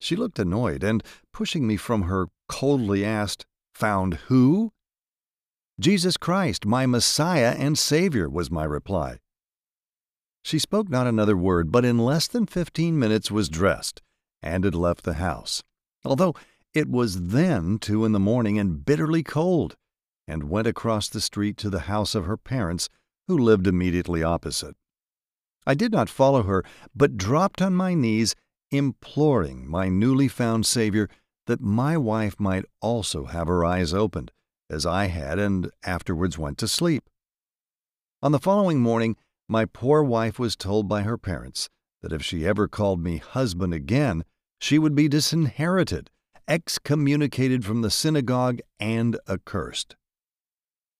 She 0.00 0.16
looked 0.16 0.40
annoyed 0.40 0.82
and, 0.82 1.04
pushing 1.32 1.66
me 1.66 1.76
from 1.76 2.02
her, 2.02 2.26
coldly 2.48 3.04
asked, 3.04 3.46
Found 3.74 4.14
who? 4.26 4.72
Jesus 5.78 6.16
Christ, 6.16 6.66
my 6.66 6.84
Messiah 6.84 7.54
and 7.56 7.78
Savior, 7.78 8.28
was 8.28 8.50
my 8.50 8.64
reply. 8.64 9.18
She 10.42 10.58
spoke 10.58 10.90
not 10.90 11.06
another 11.06 11.36
word, 11.36 11.70
but 11.70 11.84
in 11.84 11.98
less 11.98 12.26
than 12.26 12.46
fifteen 12.46 12.98
minutes 12.98 13.30
was 13.30 13.48
dressed 13.48 14.02
and 14.42 14.64
had 14.64 14.74
left 14.74 15.04
the 15.04 15.14
house, 15.14 15.62
although 16.04 16.34
it 16.74 16.88
was 16.88 17.28
then 17.28 17.78
two 17.78 18.04
in 18.04 18.12
the 18.12 18.18
morning 18.18 18.58
and 18.58 18.84
bitterly 18.84 19.22
cold, 19.22 19.76
and 20.26 20.50
went 20.50 20.66
across 20.66 21.08
the 21.08 21.20
street 21.20 21.56
to 21.58 21.70
the 21.70 21.80
house 21.80 22.14
of 22.14 22.24
her 22.24 22.36
parents, 22.36 22.88
who 23.30 23.38
lived 23.38 23.68
immediately 23.68 24.24
opposite. 24.24 24.74
I 25.64 25.74
did 25.74 25.92
not 25.92 26.08
follow 26.08 26.42
her, 26.42 26.64
but 26.96 27.16
dropped 27.16 27.62
on 27.62 27.76
my 27.76 27.94
knees 27.94 28.34
imploring 28.72 29.68
my 29.68 29.88
newly 29.88 30.26
found 30.26 30.66
Savior 30.66 31.08
that 31.46 31.60
my 31.60 31.96
wife 31.96 32.40
might 32.40 32.64
also 32.80 33.26
have 33.26 33.46
her 33.46 33.64
eyes 33.64 33.94
opened, 33.94 34.32
as 34.68 34.84
I 34.84 35.06
had 35.06 35.38
and 35.38 35.70
afterwards 35.84 36.38
went 36.38 36.58
to 36.58 36.66
sleep. 36.66 37.08
On 38.20 38.32
the 38.32 38.40
following 38.40 38.80
morning, 38.80 39.16
my 39.48 39.64
poor 39.64 40.02
wife 40.02 40.40
was 40.40 40.56
told 40.56 40.88
by 40.88 41.02
her 41.02 41.16
parents 41.16 41.68
that 42.02 42.12
if 42.12 42.24
she 42.24 42.44
ever 42.44 42.66
called 42.66 43.00
me 43.00 43.18
husband 43.18 43.72
again, 43.72 44.24
she 44.58 44.76
would 44.76 44.96
be 44.96 45.06
disinherited, 45.06 46.10
excommunicated 46.48 47.64
from 47.64 47.82
the 47.82 47.90
synagogue, 47.90 48.58
and 48.80 49.20
accursed. 49.28 49.94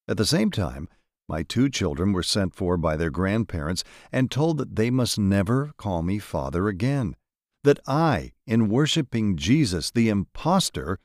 At 0.06 0.16
the 0.16 0.24
same 0.24 0.52
time, 0.52 0.88
my 1.30 1.44
two 1.44 1.70
children 1.70 2.12
were 2.12 2.24
sent 2.24 2.56
for 2.56 2.76
by 2.76 2.96
their 2.96 3.08
grandparents 3.08 3.84
and 4.10 4.30
told 4.30 4.58
that 4.58 4.74
they 4.74 4.90
must 4.90 5.16
never 5.16 5.70
call 5.76 6.02
me 6.02 6.18
father 6.18 6.66
again, 6.66 7.14
that 7.62 7.78
I, 7.86 8.32
in 8.48 8.68
worshiping 8.68 9.36
Jesus 9.36 9.92
the 9.92 10.08
impostor, 10.08 10.98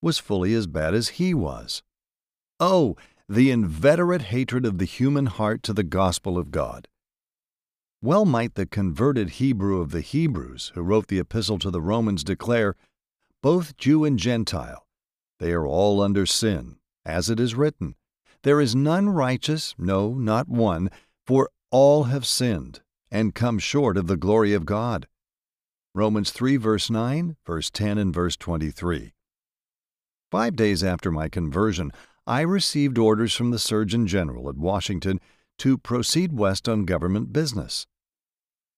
was 0.00 0.20
fully 0.20 0.54
as 0.54 0.68
bad 0.68 0.94
as 0.94 1.18
he 1.18 1.34
was. 1.34 1.82
Oh, 2.60 2.96
the 3.28 3.50
inveterate 3.50 4.22
hatred 4.22 4.64
of 4.64 4.78
the 4.78 4.84
human 4.84 5.26
heart 5.26 5.64
to 5.64 5.72
the 5.72 5.82
gospel 5.82 6.38
of 6.38 6.52
God. 6.52 6.86
Well 8.00 8.24
might 8.24 8.54
the 8.54 8.66
converted 8.66 9.30
Hebrew 9.30 9.80
of 9.80 9.90
the 9.90 10.02
Hebrews, 10.02 10.70
who 10.74 10.82
wrote 10.82 11.08
the 11.08 11.18
epistle 11.18 11.58
to 11.58 11.70
the 11.70 11.80
Romans, 11.80 12.22
declare, 12.22 12.76
Both 13.42 13.76
Jew 13.76 14.04
and 14.04 14.20
Gentile, 14.20 14.86
they 15.40 15.52
are 15.52 15.66
all 15.66 16.00
under 16.00 16.26
sin, 16.26 16.76
as 17.04 17.28
it 17.28 17.40
is 17.40 17.56
written, 17.56 17.96
There 18.44 18.60
is 18.60 18.76
none 18.76 19.08
righteous, 19.08 19.74
no, 19.78 20.12
not 20.12 20.48
one, 20.48 20.90
for 21.26 21.48
all 21.70 22.04
have 22.04 22.26
sinned, 22.26 22.82
and 23.10 23.34
come 23.34 23.58
short 23.58 23.96
of 23.96 24.06
the 24.06 24.18
glory 24.18 24.52
of 24.52 24.66
God. 24.66 25.08
Romans 25.94 26.30
3, 26.30 26.58
verse 26.58 26.90
9, 26.90 27.36
verse 27.46 27.70
10, 27.70 27.96
and 27.96 28.12
verse 28.12 28.36
23. 28.36 29.14
Five 30.30 30.56
days 30.56 30.84
after 30.84 31.10
my 31.10 31.30
conversion, 31.30 31.90
I 32.26 32.42
received 32.42 32.98
orders 32.98 33.34
from 33.34 33.50
the 33.50 33.58
Surgeon 33.58 34.06
General 34.06 34.50
at 34.50 34.58
Washington 34.58 35.20
to 35.56 35.78
proceed 35.78 36.38
west 36.38 36.68
on 36.68 36.84
government 36.84 37.32
business. 37.32 37.86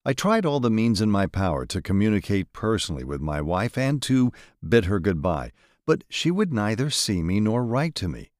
I 0.05 0.13
tried 0.13 0.45
all 0.45 0.61
the 0.61 0.69
means 0.69 1.01
in 1.01 1.11
my 1.11 1.27
power 1.27 1.65
to 1.65 1.81
communicate 1.81 2.53
personally 2.53 3.03
with 3.03 3.19
my 3.19 3.41
wife 3.41 3.77
and 3.77 4.01
to 4.03 4.31
bid 4.65 4.85
her 4.85 5.01
goodbye, 5.01 5.51
but 5.85 6.05
she 6.07 6.31
would 6.31 6.53
neither 6.53 6.89
see 6.89 7.21
me 7.21 7.41
nor 7.41 7.65
write 7.65 7.95
to 7.95 8.07
me. 8.07 8.31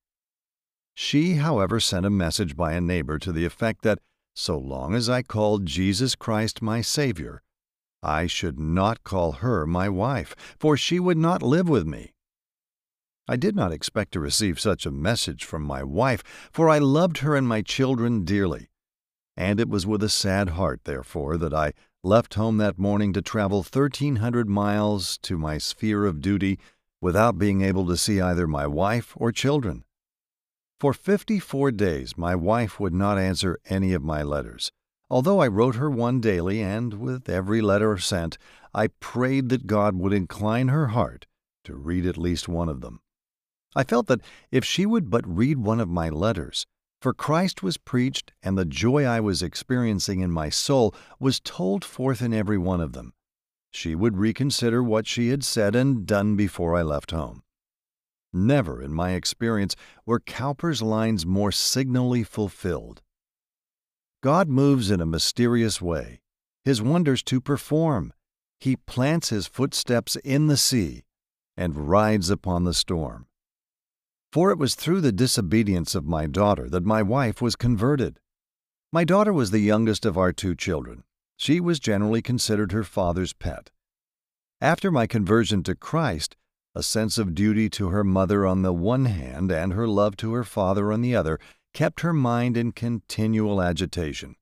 She, 0.99 1.35
however, 1.35 1.79
sent 1.79 2.07
a 2.07 2.09
message 2.09 2.55
by 2.55 2.73
a 2.73 2.81
neighbor 2.81 3.19
to 3.19 3.31
the 3.31 3.45
effect 3.45 3.83
that 3.83 3.99
so 4.33 4.57
long 4.57 4.95
as 4.95 5.07
I 5.07 5.21
called 5.21 5.67
Jesus 5.67 6.15
Christ 6.15 6.59
my 6.59 6.81
Savior, 6.81 7.43
I 8.01 8.25
should 8.25 8.59
not 8.59 9.03
call 9.03 9.33
her 9.33 9.67
my 9.67 9.89
wife, 9.89 10.35
for 10.57 10.75
she 10.75 10.99
would 10.99 11.19
not 11.19 11.43
live 11.43 11.69
with 11.69 11.85
me. 11.85 12.15
I 13.27 13.35
did 13.35 13.55
not 13.55 13.71
expect 13.71 14.11
to 14.13 14.19
receive 14.19 14.59
such 14.59 14.87
a 14.87 14.91
message 14.91 15.45
from 15.45 15.61
my 15.61 15.83
wife, 15.83 16.23
for 16.51 16.67
I 16.67 16.79
loved 16.79 17.19
her 17.19 17.35
and 17.35 17.47
my 17.47 17.61
children 17.61 18.25
dearly. 18.25 18.71
And 19.37 19.59
it 19.59 19.69
was 19.69 19.85
with 19.85 20.01
a 20.01 20.09
sad 20.09 20.49
heart, 20.49 20.81
therefore, 20.85 21.37
that 21.37 21.53
I 21.53 21.73
left 22.03 22.33
home 22.33 22.57
that 22.57 22.79
morning 22.79 23.13
to 23.13 23.21
travel 23.21 23.59
1,300 23.59 24.49
miles 24.49 25.19
to 25.19 25.37
my 25.37 25.59
sphere 25.59 26.07
of 26.07 26.21
duty 26.21 26.57
without 26.99 27.37
being 27.37 27.61
able 27.61 27.85
to 27.85 27.95
see 27.97 28.19
either 28.19 28.47
my 28.47 28.65
wife 28.65 29.13
or 29.15 29.31
children. 29.31 29.83
For 30.79 30.93
54 30.93 31.71
days, 31.71 32.17
my 32.17 32.35
wife 32.35 32.79
would 32.79 32.93
not 32.93 33.17
answer 33.17 33.59
any 33.65 33.93
of 33.93 34.03
my 34.03 34.21
letters. 34.21 34.71
Although 35.09 35.39
I 35.39 35.47
wrote 35.47 35.75
her 35.75 35.89
one 35.89 36.21
daily, 36.21 36.61
and 36.61 36.93
with 36.93 37.27
every 37.27 37.61
letter 37.61 37.97
sent, 37.97 38.37
I 38.75 38.87
prayed 38.99 39.49
that 39.49 39.65
God 39.65 39.95
would 39.95 40.13
incline 40.13 40.67
her 40.67 40.87
heart 40.87 41.25
to 41.63 41.75
read 41.75 42.05
at 42.05 42.17
least 42.17 42.47
one 42.47 42.69
of 42.69 42.81
them. 42.81 42.99
I 43.75 43.83
felt 43.83 44.05
that 44.07 44.21
if 44.51 44.63
she 44.63 44.85
would 44.85 45.09
but 45.09 45.27
read 45.27 45.57
one 45.57 45.79
of 45.79 45.89
my 45.89 46.09
letters, 46.09 46.67
for 47.01 47.13
Christ 47.13 47.63
was 47.63 47.77
preached, 47.77 48.33
and 48.43 48.55
the 48.57 48.65
joy 48.65 49.03
I 49.03 49.19
was 49.19 49.41
experiencing 49.41 50.19
in 50.19 50.31
my 50.31 50.49
soul 50.49 50.93
was 51.19 51.39
told 51.39 51.83
forth 51.83 52.21
in 52.21 52.33
every 52.33 52.57
one 52.57 52.81
of 52.81 52.93
them, 52.93 53.13
she 53.71 53.95
would 53.95 54.17
reconsider 54.17 54.83
what 54.83 55.07
she 55.07 55.29
had 55.29 55.43
said 55.43 55.75
and 55.75 56.05
done 56.05 56.35
before 56.35 56.75
I 56.75 56.83
left 56.83 57.11
home. 57.11 57.43
Never 58.37 58.81
in 58.81 58.93
my 58.93 59.13
experience 59.13 59.75
were 60.05 60.19
Cowper's 60.19 60.81
lines 60.83 61.25
more 61.25 61.51
signally 61.51 62.23
fulfilled. 62.23 63.01
God 64.21 64.47
moves 64.47 64.91
in 64.91 65.01
a 65.01 65.05
mysterious 65.05 65.81
way, 65.81 66.21
his 66.63 66.81
wonders 66.81 67.23
to 67.23 67.41
perform. 67.41 68.13
He 68.59 68.75
plants 68.75 69.29
his 69.29 69.47
footsteps 69.47 70.15
in 70.17 70.47
the 70.47 70.57
sea 70.57 71.05
and 71.55 71.89
rides 71.89 72.29
upon 72.29 72.63
the 72.63 72.73
storm. 72.73 73.25
For 74.31 74.51
it 74.51 74.59
was 74.59 74.75
through 74.75 75.01
the 75.01 75.11
disobedience 75.11 75.95
of 75.95 76.05
my 76.05 76.27
daughter 76.27 76.69
that 76.69 76.85
my 76.85 77.01
wife 77.01 77.41
was 77.41 77.55
converted. 77.55 78.19
My 78.91 79.03
daughter 79.03 79.33
was 79.33 79.49
the 79.49 79.59
youngest 79.59 80.05
of 80.05 80.17
our 80.17 80.31
two 80.31 80.53
children. 80.53 81.03
She 81.37 81.59
was 81.59 81.79
generally 81.79 82.21
considered 82.21 82.71
her 82.71 82.83
father's 82.83 83.33
pet. 83.33 83.71
After 84.61 84.91
my 84.91 85.07
conversion 85.07 85.63
to 85.63 85.75
Christ, 85.75 86.35
a 86.77 86.83
sense 86.83 87.17
of 87.17 87.33
duty 87.33 87.71
to 87.71 87.89
her 87.89 88.03
mother 88.03 88.45
on 88.45 88.61
the 88.61 88.71
one 88.71 89.05
hand 89.05 89.51
and 89.51 89.73
her 89.73 89.87
love 89.87 90.15
to 90.15 90.33
her 90.33 90.43
father 90.43 90.93
on 90.93 91.01
the 91.01 91.15
other 91.15 91.39
kept 91.73 92.01
her 92.01 92.13
mind 92.13 92.55
in 92.55 92.71
continual 92.71 93.59
agitation. 93.63 94.35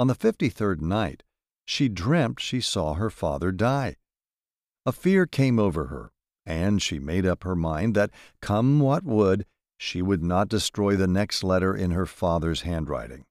On 0.00 0.08
the 0.08 0.16
fifty 0.16 0.48
third 0.48 0.82
night, 0.82 1.22
she 1.64 1.88
dreamt 1.88 2.40
she 2.40 2.60
saw 2.60 2.94
her 2.94 3.08
father 3.08 3.52
die. 3.52 3.94
A 4.84 4.90
fear 4.90 5.26
came 5.26 5.60
over 5.60 5.84
her, 5.86 6.10
and 6.44 6.82
she 6.82 6.98
made 6.98 7.24
up 7.24 7.44
her 7.44 7.54
mind 7.54 7.94
that, 7.94 8.10
come 8.42 8.80
what 8.80 9.04
would, 9.04 9.46
she 9.76 10.02
would 10.02 10.24
not 10.24 10.48
destroy 10.48 10.96
the 10.96 11.06
next 11.06 11.44
letter 11.44 11.72
in 11.72 11.92
her 11.92 12.06
father's 12.06 12.62
handwriting. 12.62 13.26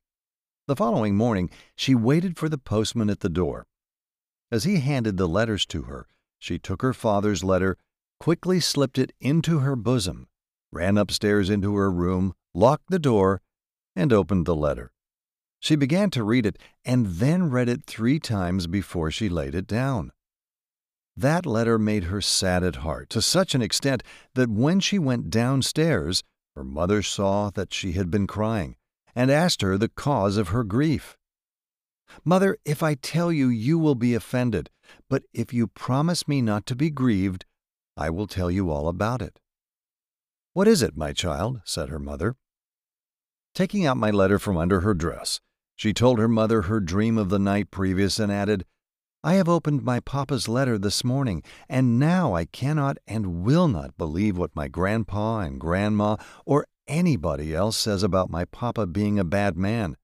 The 0.65 0.77
following 0.77 1.17
morning, 1.17 1.49
she 1.75 1.93
waited 1.93 2.37
for 2.37 2.47
the 2.47 2.57
postman 2.57 3.09
at 3.09 3.19
the 3.19 3.27
door. 3.27 3.65
As 4.49 4.63
he 4.63 4.79
handed 4.79 5.17
the 5.17 5.27
letters 5.27 5.65
to 5.65 5.83
her, 5.83 6.07
she 6.39 6.57
took 6.57 6.81
her 6.81 6.93
father's 6.93 7.43
letter, 7.43 7.77
quickly 8.19 8.59
slipped 8.59 8.97
it 8.97 9.13
into 9.19 9.59
her 9.59 9.75
bosom, 9.75 10.27
ran 10.71 10.97
upstairs 10.97 11.49
into 11.49 11.75
her 11.75 11.91
room, 11.91 12.33
locked 12.53 12.89
the 12.89 12.99
door, 12.99 13.41
and 13.95 14.11
opened 14.11 14.45
the 14.45 14.55
letter. 14.55 14.91
She 15.59 15.75
began 15.75 16.09
to 16.11 16.23
read 16.23 16.45
it 16.45 16.57
and 16.85 17.05
then 17.05 17.49
read 17.49 17.69
it 17.69 17.85
three 17.85 18.19
times 18.19 18.67
before 18.67 19.11
she 19.11 19.29
laid 19.29 19.55
it 19.55 19.67
down. 19.67 20.11
That 21.15 21.45
letter 21.47 21.79
made 21.79 22.05
her 22.05 22.21
sad 22.21 22.63
at 22.63 22.77
heart 22.77 23.09
to 23.09 23.21
such 23.21 23.55
an 23.55 23.61
extent 23.61 24.03
that 24.35 24.49
when 24.49 24.79
she 24.79 24.99
went 24.99 25.31
downstairs, 25.31 26.23
her 26.55 26.63
mother 26.63 27.01
saw 27.01 27.49
that 27.51 27.73
she 27.73 27.93
had 27.93 28.11
been 28.11 28.27
crying 28.27 28.75
and 29.15 29.31
asked 29.31 29.63
her 29.63 29.77
the 29.77 29.89
cause 29.89 30.37
of 30.37 30.49
her 30.49 30.63
grief. 30.63 31.17
Mother, 32.23 32.57
if 32.65 32.83
I 32.83 32.93
tell 32.93 33.31
you, 33.31 33.47
you 33.47 33.79
will 33.79 33.95
be 33.95 34.13
offended, 34.13 34.69
but 35.09 35.23
if 35.33 35.53
you 35.53 35.67
promise 35.67 36.27
me 36.27 36.41
not 36.41 36.65
to 36.67 36.75
be 36.75 36.89
grieved, 36.89 37.45
I 37.97 38.11
will 38.11 38.27
tell 38.27 38.51
you 38.51 38.69
all 38.69 38.87
about 38.87 39.21
it. 39.21 39.39
What 40.53 40.67
is 40.67 40.81
it, 40.81 40.95
my 40.95 41.13
child? 41.13 41.61
said 41.65 41.89
her 41.89 41.99
mother. 41.99 42.35
Taking 43.55 43.85
out 43.85 43.97
my 43.97 44.11
letter 44.11 44.37
from 44.37 44.55
under 44.55 44.81
her 44.81 44.93
dress, 44.93 45.41
she 45.75 45.93
told 45.93 46.19
her 46.19 46.27
mother 46.27 46.63
her 46.63 46.79
dream 46.79 47.17
of 47.17 47.29
the 47.29 47.39
night 47.39 47.71
previous 47.71 48.19
and 48.19 48.31
added, 48.31 48.65
I 49.23 49.33
have 49.33 49.49
opened 49.49 49.83
my 49.83 49.99
papa's 49.99 50.47
letter 50.47 50.77
this 50.77 51.03
morning, 51.03 51.41
and 51.67 51.99
now 51.99 52.35
I 52.35 52.45
cannot 52.45 52.97
and 53.07 53.43
will 53.43 53.67
not 53.67 53.97
believe 53.97 54.37
what 54.37 54.55
my 54.55 54.67
grandpa 54.67 55.39
and 55.39 55.59
grandma 55.59 56.17
or 56.45 56.67
anybody 56.87 57.53
else 57.53 57.77
says 57.77 58.03
about 58.03 58.29
my 58.29 58.45
papa 58.45 58.85
being 58.85 59.17
a 59.17 59.25
bad 59.25 59.57
man. 59.57 59.97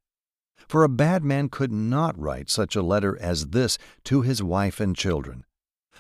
For 0.68 0.84
a 0.84 0.90
bad 0.90 1.24
man 1.24 1.50
could 1.50 1.72
not 1.72 2.20
write 2.20 2.50
such 2.50 2.76
a 2.76 2.82
letter 2.82 3.18
as 3.22 3.48
this 3.48 3.78
to 4.06 4.22
his 4.22 4.42
wife 4.42 4.80
and 4.80 4.96
children. 4.96 5.46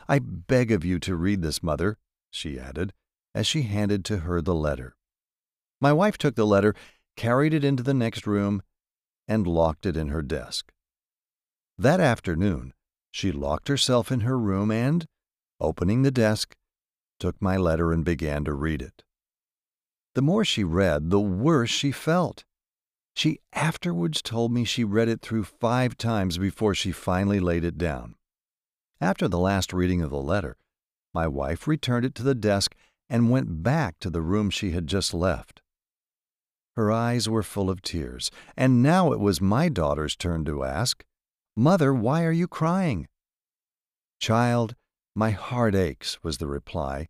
I 0.08 0.20
beg 0.20 0.72
of 0.72 0.84
you 0.84 1.00
to 1.00 1.16
read 1.16 1.42
this, 1.42 1.64
mother, 1.64 1.98
she 2.30 2.60
added, 2.60 2.94
as 3.34 3.48
she 3.48 3.64
handed 3.64 4.04
to 4.06 4.20
her 4.20 4.42
the 4.42 4.56
letter. 4.56 4.96
My 5.80 5.94
wife 5.94 6.18
took 6.18 6.36
the 6.36 6.46
letter, 6.46 6.76
carried 7.16 7.54
it 7.54 7.64
into 7.64 7.84
the 7.84 7.94
next 7.94 8.26
room, 8.28 8.62
and 9.28 9.48
locked 9.48 9.86
it 9.86 9.98
in 9.98 10.10
her 10.10 10.22
desk. 10.22 10.72
That 11.78 12.00
afternoon, 12.00 12.74
she 13.12 13.32
locked 13.32 13.68
herself 13.68 14.12
in 14.12 14.22
her 14.22 14.38
room 14.38 14.72
and, 14.72 15.06
opening 15.60 16.02
the 16.02 16.12
desk, 16.12 16.56
took 17.20 17.42
my 17.42 17.58
letter 17.58 17.92
and 17.92 18.04
began 18.04 18.44
to 18.46 18.54
read 18.54 18.82
it. 18.82 19.04
The 20.16 20.22
more 20.22 20.46
she 20.46 20.64
read, 20.64 21.10
the 21.10 21.20
worse 21.20 21.70
she 21.70 21.92
felt. 21.92 22.44
She 23.16 23.40
afterwards 23.54 24.22
told 24.22 24.52
me 24.52 24.64
she 24.64 24.84
read 24.84 25.08
it 25.08 25.22
through 25.22 25.44
five 25.44 25.98
times 25.98 26.38
before 26.38 26.76
she 26.76 26.92
finally 26.92 27.40
laid 27.40 27.64
it 27.64 27.78
down. 27.78 28.16
After 29.04 29.28
the 29.28 29.38
last 29.38 29.74
reading 29.74 30.02
of 30.02 30.12
the 30.12 30.22
letter, 30.22 30.56
my 31.14 31.28
wife 31.28 31.68
returned 31.68 32.06
it 32.06 32.16
to 32.16 32.24
the 32.24 32.34
desk 32.34 32.74
and 33.10 33.30
went 33.30 33.62
back 33.62 34.00
to 34.00 34.10
the 34.10 34.22
room 34.22 34.50
she 34.50 34.72
had 34.72 34.88
just 34.88 35.14
left. 35.14 35.62
Her 36.78 36.90
eyes 36.90 37.28
were 37.28 37.44
full 37.44 37.70
of 37.70 37.82
tears, 37.82 38.32
and 38.56 38.82
now 38.82 39.12
it 39.12 39.20
was 39.20 39.42
my 39.42 39.68
daughter's 39.68 40.16
turn 40.16 40.46
to 40.46 40.64
ask, 40.64 41.04
Mother, 41.54 41.94
why 41.94 42.24
are 42.24 42.32
you 42.32 42.48
crying? 42.48 43.10
Child, 44.22 44.74
my 45.14 45.32
heart 45.32 45.76
aches, 45.76 46.24
was 46.24 46.38
the 46.38 46.48
reply. 46.48 47.10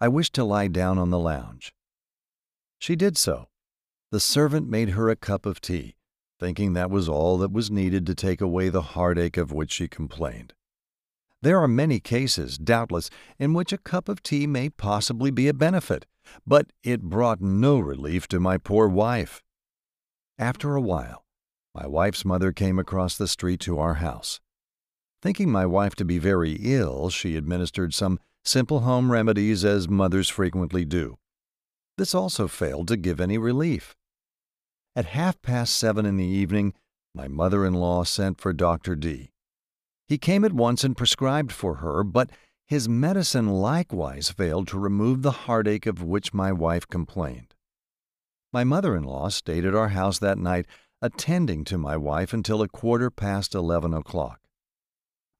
I 0.00 0.08
wish 0.08 0.30
to 0.30 0.44
lie 0.44 0.68
down 0.68 0.96
on 0.96 1.10
the 1.10 1.18
lounge. 1.18 1.74
She 2.78 2.96
did 2.96 3.18
so. 3.18 3.50
The 4.10 4.18
servant 4.18 4.66
made 4.66 4.90
her 4.90 5.10
a 5.10 5.14
cup 5.14 5.44
of 5.44 5.60
tea, 5.60 5.96
thinking 6.40 6.72
that 6.72 6.90
was 6.90 7.06
all 7.06 7.36
that 7.36 7.52
was 7.52 7.70
needed 7.70 8.06
to 8.06 8.14
take 8.14 8.40
away 8.40 8.70
the 8.70 8.94
heartache 8.96 9.36
of 9.36 9.52
which 9.52 9.72
she 9.72 9.88
complained. 9.88 10.54
There 11.44 11.60
are 11.60 11.68
many 11.68 12.00
cases, 12.00 12.56
doubtless, 12.56 13.10
in 13.38 13.52
which 13.52 13.70
a 13.70 13.76
cup 13.76 14.08
of 14.08 14.22
tea 14.22 14.46
may 14.46 14.70
possibly 14.70 15.30
be 15.30 15.46
a 15.46 15.52
benefit, 15.52 16.06
but 16.46 16.72
it 16.82 17.02
brought 17.02 17.42
no 17.42 17.78
relief 17.78 18.26
to 18.28 18.40
my 18.40 18.56
poor 18.56 18.88
wife. 18.88 19.42
After 20.38 20.74
a 20.74 20.80
while, 20.80 21.26
my 21.74 21.86
wife's 21.86 22.24
mother 22.24 22.50
came 22.50 22.78
across 22.78 23.18
the 23.18 23.28
street 23.28 23.60
to 23.60 23.78
our 23.78 23.96
house. 23.96 24.40
Thinking 25.20 25.52
my 25.52 25.66
wife 25.66 25.94
to 25.96 26.04
be 26.06 26.16
very 26.16 26.54
ill, 26.62 27.10
she 27.10 27.36
administered 27.36 27.92
some 27.92 28.20
simple 28.42 28.80
home 28.80 29.12
remedies 29.12 29.66
as 29.66 29.86
mothers 29.86 30.30
frequently 30.30 30.86
do. 30.86 31.18
This 31.98 32.14
also 32.14 32.48
failed 32.48 32.88
to 32.88 32.96
give 32.96 33.20
any 33.20 33.36
relief. 33.36 33.94
At 34.96 35.04
half 35.04 35.42
past 35.42 35.76
seven 35.76 36.06
in 36.06 36.16
the 36.16 36.24
evening, 36.24 36.72
my 37.14 37.28
mother 37.28 37.66
in 37.66 37.74
law 37.74 38.02
sent 38.04 38.40
for 38.40 38.54
Dr. 38.54 38.96
D. 38.96 39.33
He 40.14 40.18
came 40.18 40.44
at 40.44 40.52
once 40.52 40.84
and 40.84 40.96
prescribed 40.96 41.50
for 41.50 41.78
her, 41.78 42.04
but 42.04 42.30
his 42.64 42.88
medicine 42.88 43.48
likewise 43.48 44.30
failed 44.30 44.68
to 44.68 44.78
remove 44.78 45.22
the 45.22 45.32
heartache 45.32 45.86
of 45.86 46.04
which 46.04 46.32
my 46.32 46.52
wife 46.52 46.86
complained. 46.86 47.52
My 48.52 48.62
mother 48.62 48.94
in 48.94 49.02
law 49.02 49.28
stayed 49.28 49.64
at 49.64 49.74
our 49.74 49.88
house 49.88 50.20
that 50.20 50.38
night 50.38 50.66
attending 51.02 51.64
to 51.64 51.78
my 51.78 51.96
wife 51.96 52.32
until 52.32 52.62
a 52.62 52.68
quarter 52.68 53.10
past 53.10 53.56
eleven 53.56 53.92
o'clock. 53.92 54.38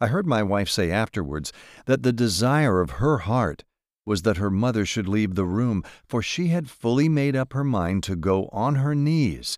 I 0.00 0.08
heard 0.08 0.26
my 0.26 0.42
wife 0.42 0.68
say 0.68 0.90
afterwards 0.90 1.52
that 1.86 2.02
the 2.02 2.12
desire 2.12 2.80
of 2.80 2.98
her 2.98 3.18
heart 3.18 3.62
was 4.04 4.22
that 4.22 4.38
her 4.38 4.50
mother 4.50 4.84
should 4.84 5.06
leave 5.06 5.36
the 5.36 5.46
room, 5.46 5.84
for 6.04 6.20
she 6.20 6.48
had 6.48 6.68
fully 6.68 7.08
made 7.08 7.36
up 7.36 7.52
her 7.52 7.62
mind 7.62 8.02
to 8.02 8.16
go 8.16 8.48
on 8.50 8.74
her 8.74 8.96
knees, 8.96 9.56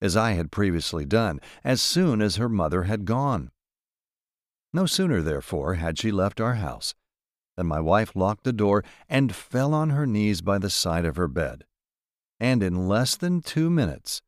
as 0.00 0.16
I 0.16 0.34
had 0.34 0.52
previously 0.52 1.04
done, 1.04 1.40
as 1.64 1.82
soon 1.82 2.22
as 2.22 2.36
her 2.36 2.48
mother 2.48 2.84
had 2.84 3.06
gone. 3.06 3.50
No 4.72 4.86
sooner, 4.86 5.20
therefore, 5.20 5.74
had 5.74 5.98
she 5.98 6.10
left 6.10 6.40
our 6.40 6.54
house 6.54 6.94
than 7.56 7.66
my 7.66 7.80
wife 7.80 8.16
locked 8.16 8.44
the 8.44 8.52
door 8.52 8.82
and 9.08 9.34
fell 9.34 9.74
on 9.74 9.90
her 9.90 10.06
knees 10.06 10.40
by 10.40 10.58
the 10.58 10.70
side 10.70 11.04
of 11.04 11.16
her 11.16 11.28
bed. 11.28 11.64
And 12.40 12.62
in 12.62 12.88
less 12.88 13.16
than 13.16 13.42
two 13.42 13.70
minutes, 13.70 14.22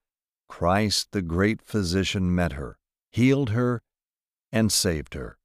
Christ 0.49 1.13
the 1.13 1.23
great 1.23 1.63
physician 1.63 2.35
met 2.35 2.53
her, 2.53 2.77
healed 3.11 3.51
her, 3.51 3.83
and 4.53 4.71
saved 4.71 5.15
her. 5.15 5.39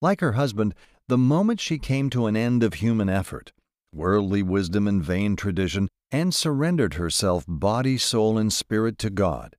Like 0.00 0.20
her 0.20 0.32
husband, 0.32 0.74
the 1.08 1.18
moment 1.18 1.60
she 1.60 1.78
came 1.78 2.08
to 2.10 2.26
an 2.26 2.36
end 2.36 2.62
of 2.62 2.74
human 2.74 3.08
effort, 3.08 3.52
worldly 3.92 4.42
wisdom 4.42 4.88
and 4.88 5.04
vain 5.04 5.36
tradition, 5.36 5.88
and 6.10 6.34
surrendered 6.34 6.94
herself 6.94 7.44
body, 7.46 7.98
soul, 7.98 8.38
and 8.38 8.52
spirit 8.52 8.98
to 8.98 9.10
God, 9.10 9.56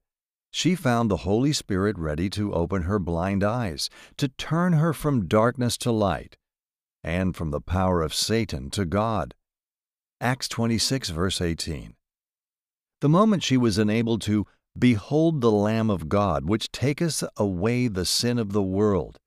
she 0.51 0.75
found 0.75 1.09
the 1.09 1.17
Holy 1.17 1.53
Spirit 1.53 1.97
ready 1.97 2.29
to 2.29 2.53
open 2.53 2.83
her 2.83 2.99
blind 2.99 3.43
eyes, 3.43 3.89
to 4.17 4.27
turn 4.27 4.73
her 4.73 4.93
from 4.93 5.27
darkness 5.27 5.77
to 5.77 5.91
light, 5.91 6.37
and 7.03 7.35
from 7.35 7.51
the 7.51 7.61
power 7.61 8.01
of 8.01 8.13
Satan 8.13 8.69
to 8.71 8.85
God. 8.85 9.33
Acts 10.19 10.47
26, 10.49 11.09
verse 11.09 11.41
18. 11.41 11.95
The 12.99 13.09
moment 13.09 13.41
she 13.41 13.57
was 13.57 13.79
enabled 13.79 14.21
to 14.23 14.45
behold 14.77 15.41
the 15.41 15.51
Lamb 15.51 15.89
of 15.89 16.09
God, 16.09 16.45
which 16.45 16.71
taketh 16.71 17.23
away 17.37 17.87
the 17.87 18.05
sin 18.05 18.37
of 18.37 18.51
the 18.51 18.61
world, 18.61 19.17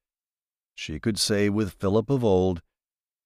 she 0.75 0.99
could 0.99 1.19
say 1.19 1.49
with 1.49 1.73
Philip 1.73 2.11
of 2.11 2.23
old, 2.23 2.61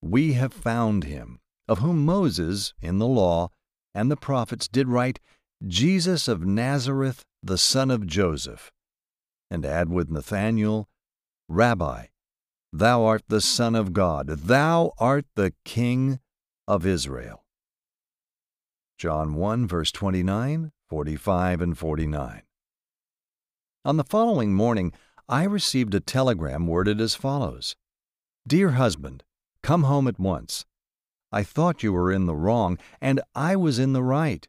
We 0.01 0.35
have 0.35 0.53
found 0.53 1.05
him, 1.05 1.41
of 1.67 1.81
whom 1.81 2.05
Moses, 2.05 2.75
in 2.81 2.99
the 2.99 3.07
law, 3.07 3.51
and 3.95 4.11
the 4.11 4.17
prophets 4.17 4.69
did 4.69 4.89
write, 4.89 5.19
Jesus 5.67 6.29
of 6.29 6.47
Nazareth, 6.47 7.25
the 7.43 7.59
son 7.59 7.91
of 7.91 8.07
Joseph, 8.07 8.71
and 9.51 9.65
add 9.65 9.91
with 9.91 10.11
Nathanael, 10.11 10.89
Rabbi, 11.49 12.07
thou 12.73 13.05
art 13.05 13.23
the 13.29 13.41
Son 13.41 13.75
of 13.75 13.93
God, 13.93 14.29
thou 14.29 14.93
art 14.99 15.27
the 15.35 15.55
King 15.65 16.21
of 16.67 16.85
Israel. 16.85 17.45
John 18.99 19.35
1, 19.35 19.67
verse 19.67 19.93
29, 19.93 20.73
45, 20.89 21.63
and 21.63 21.79
49. 21.79 22.43
On 23.85 23.97
the 23.97 24.05
following 24.05 24.53
morning, 24.53 24.93
I 25.29 25.45
received 25.45 25.95
a 25.95 26.01
telegram 26.01 26.67
worded 26.67 27.01
as 27.01 27.15
follows 27.15 27.77
Dear 28.47 28.73
husband, 28.73 29.23
come 29.63 29.85
home 29.85 30.09
at 30.09 30.19
once. 30.19 30.67
I 31.31 31.43
thought 31.43 31.83
you 31.83 31.93
were 31.93 32.11
in 32.11 32.27
the 32.27 32.35
wrong, 32.35 32.79
and 33.01 33.21
I 33.35 33.57
was 33.57 33.79
in 33.79 33.93
the 33.93 34.03
right. 34.03 34.49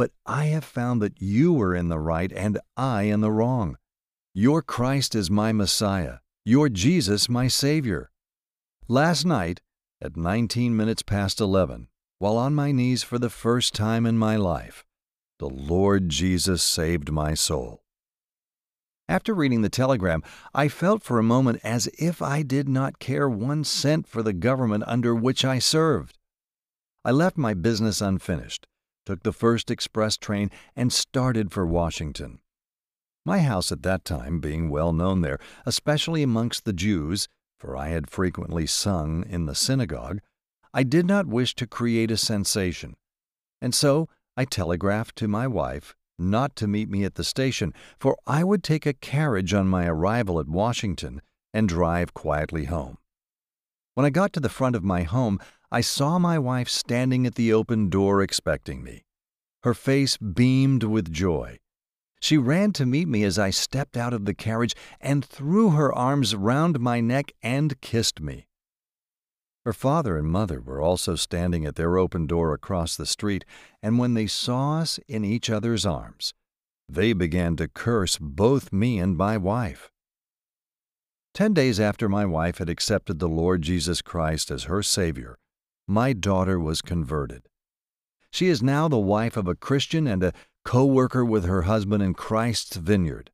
But 0.00 0.12
I 0.24 0.46
have 0.46 0.64
found 0.64 1.02
that 1.02 1.20
you 1.20 1.52
were 1.52 1.74
in 1.74 1.90
the 1.90 1.98
right 1.98 2.32
and 2.32 2.58
I 2.74 3.02
in 3.02 3.20
the 3.20 3.30
wrong. 3.30 3.76
Your 4.32 4.62
Christ 4.62 5.14
is 5.14 5.30
my 5.30 5.52
Messiah, 5.52 6.20
your 6.42 6.70
Jesus 6.70 7.28
my 7.28 7.48
Savior. 7.48 8.10
Last 8.88 9.26
night, 9.26 9.60
at 10.00 10.16
19 10.16 10.74
minutes 10.74 11.02
past 11.02 11.38
11, 11.38 11.88
while 12.18 12.38
on 12.38 12.54
my 12.54 12.72
knees 12.72 13.02
for 13.02 13.18
the 13.18 13.28
first 13.28 13.74
time 13.74 14.06
in 14.06 14.16
my 14.16 14.36
life, 14.36 14.86
the 15.38 15.50
Lord 15.50 16.08
Jesus 16.08 16.62
saved 16.62 17.12
my 17.12 17.34
soul. 17.34 17.82
After 19.06 19.34
reading 19.34 19.60
the 19.60 19.68
telegram, 19.68 20.22
I 20.54 20.68
felt 20.68 21.02
for 21.02 21.18
a 21.18 21.22
moment 21.22 21.60
as 21.62 21.88
if 21.98 22.22
I 22.22 22.40
did 22.40 22.70
not 22.70 23.00
care 23.00 23.28
one 23.28 23.64
cent 23.64 24.08
for 24.08 24.22
the 24.22 24.32
government 24.32 24.82
under 24.86 25.14
which 25.14 25.44
I 25.44 25.58
served. 25.58 26.16
I 27.04 27.10
left 27.10 27.36
my 27.36 27.52
business 27.52 28.00
unfinished 28.00 28.66
took 29.10 29.24
the 29.24 29.32
first 29.32 29.72
express 29.72 30.16
train, 30.16 30.52
and 30.76 30.92
started 30.92 31.50
for 31.50 31.66
Washington. 31.66 32.38
My 33.26 33.40
house 33.40 33.72
at 33.72 33.82
that 33.82 34.04
time 34.04 34.38
being 34.38 34.70
well 34.70 34.92
known 34.92 35.20
there, 35.20 35.40
especially 35.66 36.22
amongst 36.22 36.64
the 36.64 36.72
Jews, 36.72 37.26
for 37.58 37.76
I 37.76 37.88
had 37.88 38.08
frequently 38.08 38.66
sung 38.66 39.24
in 39.28 39.46
the 39.46 39.54
synagogue, 39.56 40.20
I 40.72 40.84
did 40.84 41.06
not 41.06 41.26
wish 41.26 41.56
to 41.56 41.66
create 41.66 42.12
a 42.12 42.16
sensation, 42.16 42.94
and 43.60 43.74
so 43.74 44.08
I 44.36 44.44
telegraphed 44.44 45.16
to 45.16 45.26
my 45.26 45.48
wife 45.48 45.96
not 46.16 46.54
to 46.54 46.68
meet 46.68 46.88
me 46.88 47.02
at 47.02 47.16
the 47.16 47.24
station, 47.24 47.74
for 47.98 48.16
I 48.28 48.44
would 48.44 48.62
take 48.62 48.86
a 48.86 48.92
carriage 48.92 49.52
on 49.52 49.66
my 49.66 49.86
arrival 49.86 50.38
at 50.38 50.46
Washington 50.46 51.20
and 51.52 51.68
drive 51.68 52.14
quietly 52.14 52.66
home. 52.66 52.98
When 53.94 54.06
I 54.06 54.10
got 54.10 54.32
to 54.34 54.40
the 54.40 54.48
front 54.48 54.76
of 54.76 54.84
my 54.84 55.02
home, 55.02 55.40
I 55.72 55.82
saw 55.82 56.18
my 56.18 56.36
wife 56.36 56.68
standing 56.68 57.26
at 57.26 57.36
the 57.36 57.52
open 57.52 57.90
door 57.90 58.22
expecting 58.22 58.82
me. 58.82 59.04
Her 59.62 59.74
face 59.74 60.16
beamed 60.16 60.82
with 60.82 61.12
joy. 61.12 61.58
She 62.20 62.36
ran 62.36 62.72
to 62.72 62.84
meet 62.84 63.06
me 63.06 63.22
as 63.22 63.38
I 63.38 63.50
stepped 63.50 63.96
out 63.96 64.12
of 64.12 64.24
the 64.24 64.34
carriage 64.34 64.74
and 65.00 65.24
threw 65.24 65.70
her 65.70 65.94
arms 65.94 66.34
round 66.34 66.80
my 66.80 67.00
neck 67.00 67.32
and 67.42 67.80
kissed 67.80 68.20
me. 68.20 68.48
Her 69.64 69.72
father 69.72 70.18
and 70.18 70.26
mother 70.26 70.60
were 70.60 70.80
also 70.80 71.14
standing 71.14 71.64
at 71.64 71.76
their 71.76 71.98
open 71.98 72.26
door 72.26 72.52
across 72.52 72.96
the 72.96 73.06
street, 73.06 73.44
and 73.82 73.98
when 73.98 74.14
they 74.14 74.26
saw 74.26 74.80
us 74.80 74.98
in 75.06 75.24
each 75.24 75.48
other's 75.48 75.86
arms, 75.86 76.34
they 76.88 77.12
began 77.12 77.56
to 77.56 77.68
curse 77.68 78.18
both 78.18 78.72
me 78.72 78.98
and 78.98 79.16
my 79.16 79.36
wife. 79.36 79.90
Ten 81.32 81.54
days 81.54 81.78
after 81.78 82.08
my 82.08 82.26
wife 82.26 82.58
had 82.58 82.68
accepted 82.68 83.18
the 83.18 83.28
Lord 83.28 83.62
Jesus 83.62 84.02
Christ 84.02 84.50
as 84.50 84.64
her 84.64 84.82
Savior, 84.82 85.38
my 85.86 86.12
daughter 86.12 86.58
was 86.58 86.82
converted. 86.82 87.48
She 88.30 88.46
is 88.46 88.62
now 88.62 88.88
the 88.88 88.98
wife 88.98 89.36
of 89.36 89.48
a 89.48 89.54
Christian 89.54 90.06
and 90.06 90.22
a 90.22 90.32
co 90.64 90.84
worker 90.84 91.24
with 91.24 91.44
her 91.44 91.62
husband 91.62 92.02
in 92.02 92.14
Christ's 92.14 92.76
vineyard. 92.76 93.30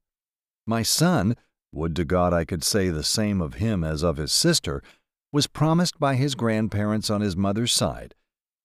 My 0.67 0.83
son, 0.83 1.37
would 1.73 1.95
to 1.97 2.05
God 2.05 2.33
I 2.33 2.45
could 2.45 2.65
say 2.65 2.89
the 2.89 3.05
same 3.05 3.41
of 3.41 3.55
him 3.55 3.85
as 3.85 4.03
of 4.03 4.17
his 4.17 4.33
sister, 4.33 4.83
was 5.33 5.47
promised 5.47 5.99
by 5.99 6.15
his 6.15 6.35
grandparents 6.35 7.11
on 7.11 7.21
his 7.21 7.37
mother's 7.37 7.73
side 7.73 8.15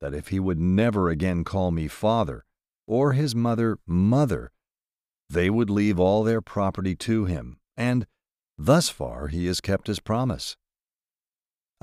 that 0.02 0.14
if 0.16 0.30
he 0.30 0.40
would 0.40 0.60
never 0.60 1.10
again 1.10 1.44
call 1.44 1.72
me 1.72 1.88
father, 1.88 2.44
or 2.88 3.14
his 3.14 3.36
mother 3.36 3.78
mother, 3.86 4.52
they 5.30 5.50
would 5.50 5.70
leave 5.70 6.00
all 6.00 6.24
their 6.24 6.42
property 6.42 6.96
to 6.96 7.26
him, 7.26 7.60
and 7.78 8.06
thus 8.58 8.90
far 8.90 9.28
he 9.28 9.46
has 9.46 9.62
kept 9.62 9.88
his 9.88 10.00
promise. 10.00 10.58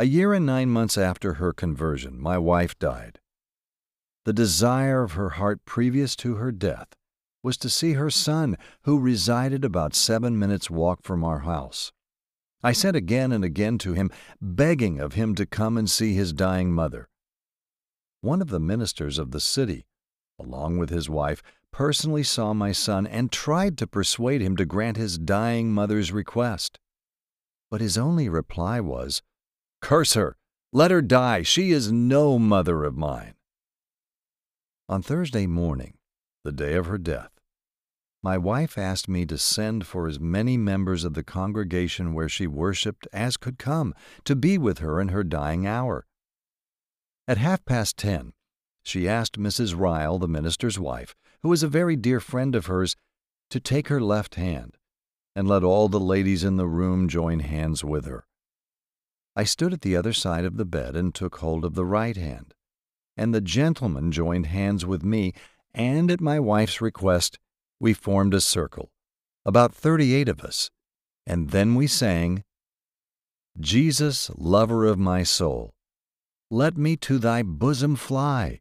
A 0.00 0.04
year 0.04 0.32
and 0.32 0.46
nine 0.46 0.70
months 0.70 0.96
after 0.96 1.34
her 1.34 1.52
conversion, 1.52 2.20
my 2.20 2.38
wife 2.38 2.78
died. 2.78 3.18
The 4.26 4.32
desire 4.32 5.02
of 5.02 5.12
her 5.12 5.30
heart 5.30 5.64
previous 5.64 6.14
to 6.16 6.36
her 6.36 6.52
death 6.52 6.94
was 7.42 7.56
to 7.56 7.68
see 7.68 7.94
her 7.94 8.08
son, 8.08 8.56
who 8.82 9.00
resided 9.00 9.64
about 9.64 9.96
seven 9.96 10.38
minutes' 10.38 10.70
walk 10.70 11.02
from 11.02 11.24
our 11.24 11.40
house. 11.40 11.90
I 12.62 12.70
sent 12.70 12.94
again 12.94 13.32
and 13.32 13.42
again 13.42 13.76
to 13.78 13.94
him, 13.94 14.12
begging 14.40 15.00
of 15.00 15.14
him 15.14 15.34
to 15.34 15.46
come 15.46 15.76
and 15.76 15.90
see 15.90 16.14
his 16.14 16.32
dying 16.32 16.72
mother. 16.72 17.08
One 18.20 18.40
of 18.40 18.50
the 18.50 18.60
ministers 18.60 19.18
of 19.18 19.32
the 19.32 19.40
city, 19.40 19.88
along 20.38 20.78
with 20.78 20.90
his 20.90 21.10
wife, 21.10 21.42
personally 21.72 22.22
saw 22.22 22.54
my 22.54 22.70
son 22.70 23.04
and 23.04 23.32
tried 23.32 23.76
to 23.78 23.86
persuade 23.88 24.42
him 24.42 24.56
to 24.58 24.64
grant 24.64 24.96
his 24.96 25.18
dying 25.18 25.72
mother's 25.72 26.12
request. 26.12 26.78
But 27.68 27.80
his 27.80 27.98
only 27.98 28.28
reply 28.28 28.78
was, 28.78 29.22
Curse 29.80 30.14
her! 30.14 30.36
Let 30.72 30.90
her 30.90 31.02
die! 31.02 31.42
She 31.42 31.70
is 31.70 31.90
no 31.90 32.38
mother 32.38 32.84
of 32.84 32.96
mine. 32.96 33.34
On 34.88 35.02
Thursday 35.02 35.46
morning, 35.46 35.98
the 36.44 36.52
day 36.52 36.74
of 36.74 36.86
her 36.86 36.98
death, 36.98 37.30
my 38.22 38.36
wife 38.36 38.76
asked 38.76 39.08
me 39.08 39.24
to 39.26 39.38
send 39.38 39.86
for 39.86 40.08
as 40.08 40.18
many 40.18 40.56
members 40.56 41.04
of 41.04 41.14
the 41.14 41.22
congregation 41.22 42.12
where 42.12 42.28
she 42.28 42.46
worshipped 42.46 43.06
as 43.12 43.36
could 43.36 43.58
come 43.58 43.94
to 44.24 44.34
be 44.34 44.58
with 44.58 44.78
her 44.78 45.00
in 45.00 45.08
her 45.08 45.22
dying 45.22 45.66
hour. 45.66 46.06
At 47.26 47.38
half 47.38 47.64
past 47.64 47.96
ten, 47.96 48.32
she 48.82 49.08
asked 49.08 49.38
Mrs. 49.38 49.78
Ryle, 49.78 50.18
the 50.18 50.26
minister's 50.26 50.78
wife, 50.78 51.14
who 51.42 51.48
was 51.48 51.62
a 51.62 51.68
very 51.68 51.94
dear 51.96 52.20
friend 52.20 52.54
of 52.54 52.66
hers, 52.66 52.96
to 53.50 53.60
take 53.60 53.88
her 53.88 54.00
left 54.00 54.34
hand 54.34 54.76
and 55.36 55.46
let 55.46 55.62
all 55.62 55.88
the 55.88 56.00
ladies 56.00 56.42
in 56.42 56.56
the 56.56 56.66
room 56.66 57.08
join 57.08 57.40
hands 57.40 57.84
with 57.84 58.06
her. 58.06 58.27
I 59.38 59.44
stood 59.44 59.72
at 59.72 59.82
the 59.82 59.94
other 59.94 60.12
side 60.12 60.44
of 60.44 60.56
the 60.56 60.64
bed 60.64 60.96
and 60.96 61.14
took 61.14 61.36
hold 61.36 61.64
of 61.64 61.76
the 61.76 61.84
right 61.84 62.16
hand, 62.16 62.54
and 63.16 63.32
the 63.32 63.40
gentleman 63.40 64.10
joined 64.10 64.46
hands 64.46 64.84
with 64.84 65.04
me, 65.04 65.32
and 65.72 66.10
at 66.10 66.20
my 66.20 66.40
wife's 66.40 66.80
request, 66.80 67.38
we 67.78 67.94
formed 67.94 68.34
a 68.34 68.40
circle, 68.40 68.90
about 69.46 69.72
thirty 69.72 70.12
eight 70.12 70.28
of 70.28 70.40
us, 70.40 70.72
and 71.24 71.50
then 71.50 71.76
we 71.76 71.86
sang, 71.86 72.42
Jesus, 73.60 74.28
lover 74.34 74.84
of 74.86 74.98
my 74.98 75.22
soul, 75.22 75.72
let 76.50 76.76
me 76.76 76.96
to 76.96 77.20
thy 77.20 77.44
bosom 77.44 77.94
fly, 77.94 78.60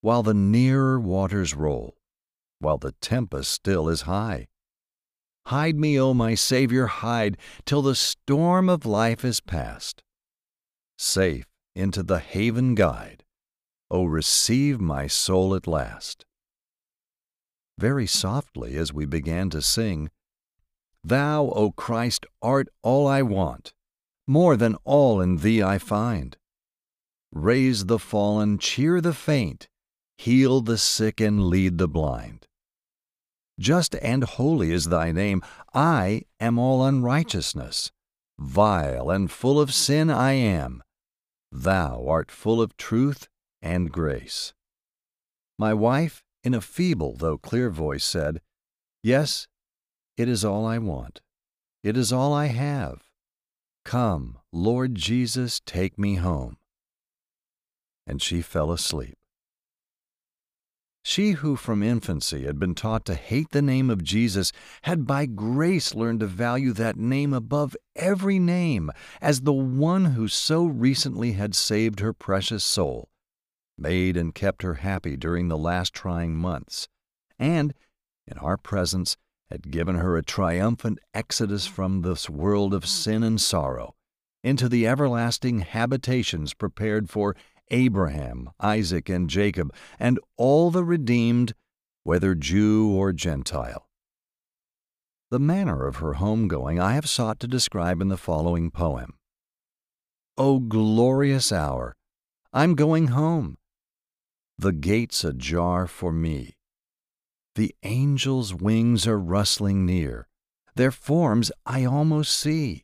while 0.00 0.24
the 0.24 0.34
nearer 0.34 0.98
waters 0.98 1.54
roll, 1.54 1.94
while 2.58 2.78
the 2.78 2.96
tempest 3.00 3.52
still 3.52 3.88
is 3.88 4.00
high. 4.00 4.48
Hide 5.48 5.78
me, 5.78 6.00
O 6.00 6.14
my 6.14 6.34
Saviour, 6.34 6.86
hide, 6.86 7.36
till 7.66 7.82
the 7.82 7.94
storm 7.94 8.68
of 8.68 8.86
life 8.86 9.24
is 9.24 9.40
past. 9.40 10.02
Safe 10.96 11.46
into 11.74 12.02
the 12.02 12.20
haven 12.20 12.74
guide, 12.74 13.24
O 13.90 14.04
receive 14.04 14.80
my 14.80 15.06
soul 15.06 15.54
at 15.54 15.66
last. 15.66 16.24
Very 17.78 18.06
softly, 18.06 18.76
as 18.76 18.92
we 18.92 19.04
began 19.04 19.50
to 19.50 19.60
sing, 19.60 20.10
Thou, 21.02 21.50
O 21.50 21.72
Christ, 21.72 22.24
art 22.40 22.68
all 22.82 23.06
I 23.06 23.20
want, 23.20 23.74
more 24.26 24.56
than 24.56 24.76
all 24.84 25.20
in 25.20 25.36
Thee 25.38 25.62
I 25.62 25.76
find. 25.76 26.38
Raise 27.32 27.86
the 27.86 27.98
fallen, 27.98 28.58
cheer 28.58 29.02
the 29.02 29.12
faint, 29.12 29.68
heal 30.16 30.62
the 30.62 30.78
sick, 30.78 31.20
and 31.20 31.48
lead 31.48 31.76
the 31.76 31.88
blind. 31.88 32.43
Just 33.58 33.94
and 33.96 34.24
holy 34.24 34.72
is 34.72 34.86
Thy 34.86 35.12
name. 35.12 35.42
I 35.72 36.22
am 36.40 36.58
all 36.58 36.84
unrighteousness. 36.84 37.92
Vile 38.38 39.10
and 39.10 39.30
full 39.30 39.60
of 39.60 39.72
sin 39.72 40.10
I 40.10 40.32
am. 40.32 40.82
Thou 41.52 42.04
art 42.06 42.30
full 42.30 42.60
of 42.60 42.76
truth 42.76 43.28
and 43.62 43.92
grace. 43.92 44.52
My 45.58 45.72
wife, 45.72 46.24
in 46.42 46.52
a 46.52 46.60
feeble 46.60 47.14
though 47.16 47.38
clear 47.38 47.70
voice, 47.70 48.04
said, 48.04 48.40
Yes, 49.02 49.46
it 50.16 50.28
is 50.28 50.44
all 50.44 50.66
I 50.66 50.78
want. 50.78 51.20
It 51.82 51.96
is 51.96 52.12
all 52.12 52.32
I 52.32 52.46
have. 52.46 53.02
Come, 53.84 54.38
Lord 54.52 54.94
Jesus, 54.94 55.60
take 55.64 55.98
me 55.98 56.16
home. 56.16 56.56
And 58.06 58.20
she 58.20 58.42
fell 58.42 58.72
asleep. 58.72 59.16
She 61.06 61.32
who 61.32 61.54
from 61.54 61.82
infancy 61.82 62.44
had 62.46 62.58
been 62.58 62.74
taught 62.74 63.04
to 63.04 63.14
hate 63.14 63.50
the 63.50 63.60
name 63.60 63.90
of 63.90 64.02
Jesus 64.02 64.52
had 64.82 65.06
by 65.06 65.26
grace 65.26 65.94
learned 65.94 66.20
to 66.20 66.26
value 66.26 66.72
that 66.72 66.96
name 66.96 67.34
above 67.34 67.76
every 67.94 68.38
name 68.38 68.90
as 69.20 69.42
the 69.42 69.52
one 69.52 70.06
who 70.06 70.28
so 70.28 70.64
recently 70.64 71.32
had 71.32 71.54
saved 71.54 72.00
her 72.00 72.14
precious 72.14 72.64
soul, 72.64 73.10
made 73.76 74.16
and 74.16 74.34
kept 74.34 74.62
her 74.62 74.74
happy 74.74 75.14
during 75.14 75.48
the 75.48 75.58
last 75.58 75.92
trying 75.92 76.36
months, 76.36 76.88
and, 77.38 77.74
in 78.26 78.38
our 78.38 78.56
presence, 78.56 79.18
had 79.50 79.70
given 79.70 79.96
her 79.96 80.16
a 80.16 80.22
triumphant 80.22 80.98
exodus 81.12 81.66
from 81.66 82.00
this 82.00 82.30
world 82.30 82.72
of 82.72 82.86
sin 82.86 83.22
and 83.22 83.42
sorrow 83.42 83.94
into 84.42 84.70
the 84.70 84.86
everlasting 84.86 85.60
habitations 85.60 86.54
prepared 86.54 87.10
for 87.10 87.36
Abraham, 87.70 88.50
Isaac, 88.60 89.08
and 89.08 89.28
Jacob, 89.28 89.74
and 89.98 90.18
all 90.36 90.70
the 90.70 90.84
redeemed, 90.84 91.54
whether 92.02 92.34
Jew 92.34 92.90
or 92.90 93.12
Gentile. 93.12 93.88
The 95.30 95.38
manner 95.38 95.86
of 95.86 95.96
her 95.96 96.14
homegoing 96.14 96.80
I 96.80 96.94
have 96.94 97.08
sought 97.08 97.40
to 97.40 97.48
describe 97.48 98.00
in 98.00 98.08
the 98.08 98.16
following 98.16 98.70
poem. 98.70 99.14
O 100.36 100.60
glorious 100.60 101.50
hour! 101.50 101.96
I'm 102.52 102.74
going 102.74 103.08
home. 103.08 103.56
The 104.58 104.72
gates 104.72 105.24
ajar 105.24 105.86
for 105.86 106.12
me. 106.12 106.54
The 107.56 107.74
angels' 107.82 108.54
wings 108.54 109.06
are 109.06 109.18
rustling 109.18 109.84
near. 109.86 110.28
Their 110.76 110.90
forms 110.90 111.50
I 111.66 111.84
almost 111.84 112.38
see. 112.38 112.83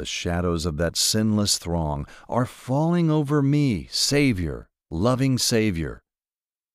The 0.00 0.06
shadows 0.06 0.64
of 0.64 0.78
that 0.78 0.96
sinless 0.96 1.58
throng 1.58 2.06
are 2.26 2.46
falling 2.46 3.10
over 3.10 3.42
me, 3.42 3.86
Savior, 3.90 4.70
loving 4.90 5.36
Savior. 5.36 6.00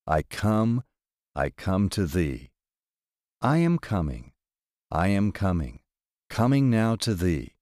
I 0.05 0.21
come, 0.21 0.84
I 1.36 1.49
come 1.49 1.89
to 1.89 2.05
Thee. 2.05 2.51
I 3.41 3.57
am 3.57 3.80
coming, 3.80 4.34
I 4.91 5.07
am 5.07 5.32
coming, 5.32 5.80
coming 6.30 6.69
now 6.69 6.95
to 6.97 7.15
Thee. 7.15 7.55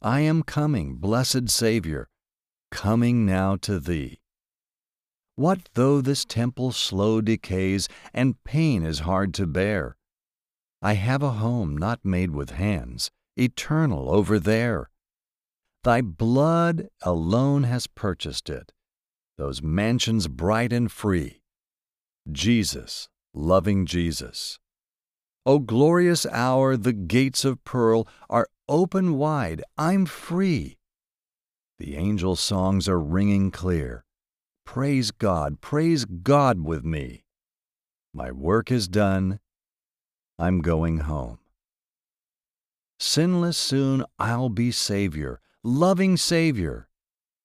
I 0.00 0.20
am 0.20 0.42
coming, 0.42 0.94
blessed 0.94 1.50
Savior, 1.50 2.08
coming 2.70 3.26
now 3.26 3.56
to 3.56 3.78
Thee. 3.78 4.20
What 5.34 5.68
though 5.74 6.00
this 6.00 6.24
temple 6.24 6.72
slow 6.72 7.20
decays 7.20 7.86
and 8.14 8.42
pain 8.44 8.82
is 8.82 9.00
hard 9.00 9.34
to 9.34 9.46
bear? 9.46 9.98
I 10.80 10.94
have 10.94 11.22
a 11.22 11.32
home 11.32 11.76
not 11.76 12.02
made 12.02 12.30
with 12.30 12.52
hands, 12.52 13.10
eternal 13.36 14.10
over 14.10 14.38
there. 14.38 14.90
Thy 15.84 16.00
blood 16.00 16.88
alone 17.02 17.62
has 17.64 17.86
purchased 17.86 18.50
it, 18.50 18.72
those 19.38 19.62
mansions 19.62 20.26
bright 20.26 20.72
and 20.72 20.90
free. 20.90 21.42
Jesus, 22.30 23.08
loving 23.32 23.86
Jesus. 23.86 24.58
O 25.44 25.60
glorious 25.60 26.26
hour, 26.26 26.76
the 26.76 26.92
gates 26.92 27.44
of 27.44 27.62
pearl 27.62 28.08
are 28.28 28.48
open 28.68 29.14
wide, 29.14 29.62
I'm 29.78 30.06
free. 30.06 30.76
The 31.78 31.94
angel 31.94 32.34
songs 32.34 32.88
are 32.88 32.98
ringing 32.98 33.52
clear. 33.52 34.04
Praise 34.64 35.12
God, 35.12 35.60
praise 35.60 36.04
God 36.04 36.64
with 36.64 36.84
me. 36.84 37.24
My 38.12 38.32
work 38.32 38.72
is 38.72 38.88
done, 38.88 39.38
I'm 40.38 40.62
going 40.62 40.98
home. 40.98 41.38
Sinless 42.98 43.58
soon 43.58 44.04
I'll 44.18 44.48
be 44.48 44.70
Savior, 44.70 45.40
loving 45.62 46.16
Savior. 46.16 46.88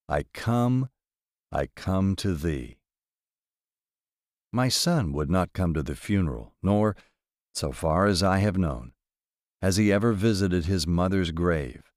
I 0.07 0.23
come, 0.33 0.89
I 1.51 1.67
come 1.75 2.15
to 2.17 2.35
Thee. 2.35 2.77
My 4.53 4.69
son 4.69 5.11
would 5.11 5.29
not 5.29 5.51
come 5.51 5.73
to 5.73 5.83
the 5.83 5.95
funeral, 5.95 6.53
nor, 6.63 6.95
so 7.53 7.73
far 7.73 8.05
as 8.05 8.23
I 8.23 8.39
have 8.39 8.57
known, 8.57 8.93
has 9.61 9.75
he 9.75 9.91
ever 9.91 10.13
visited 10.13 10.65
his 10.65 10.87
mother's 10.87 11.31
grave. 11.31 11.91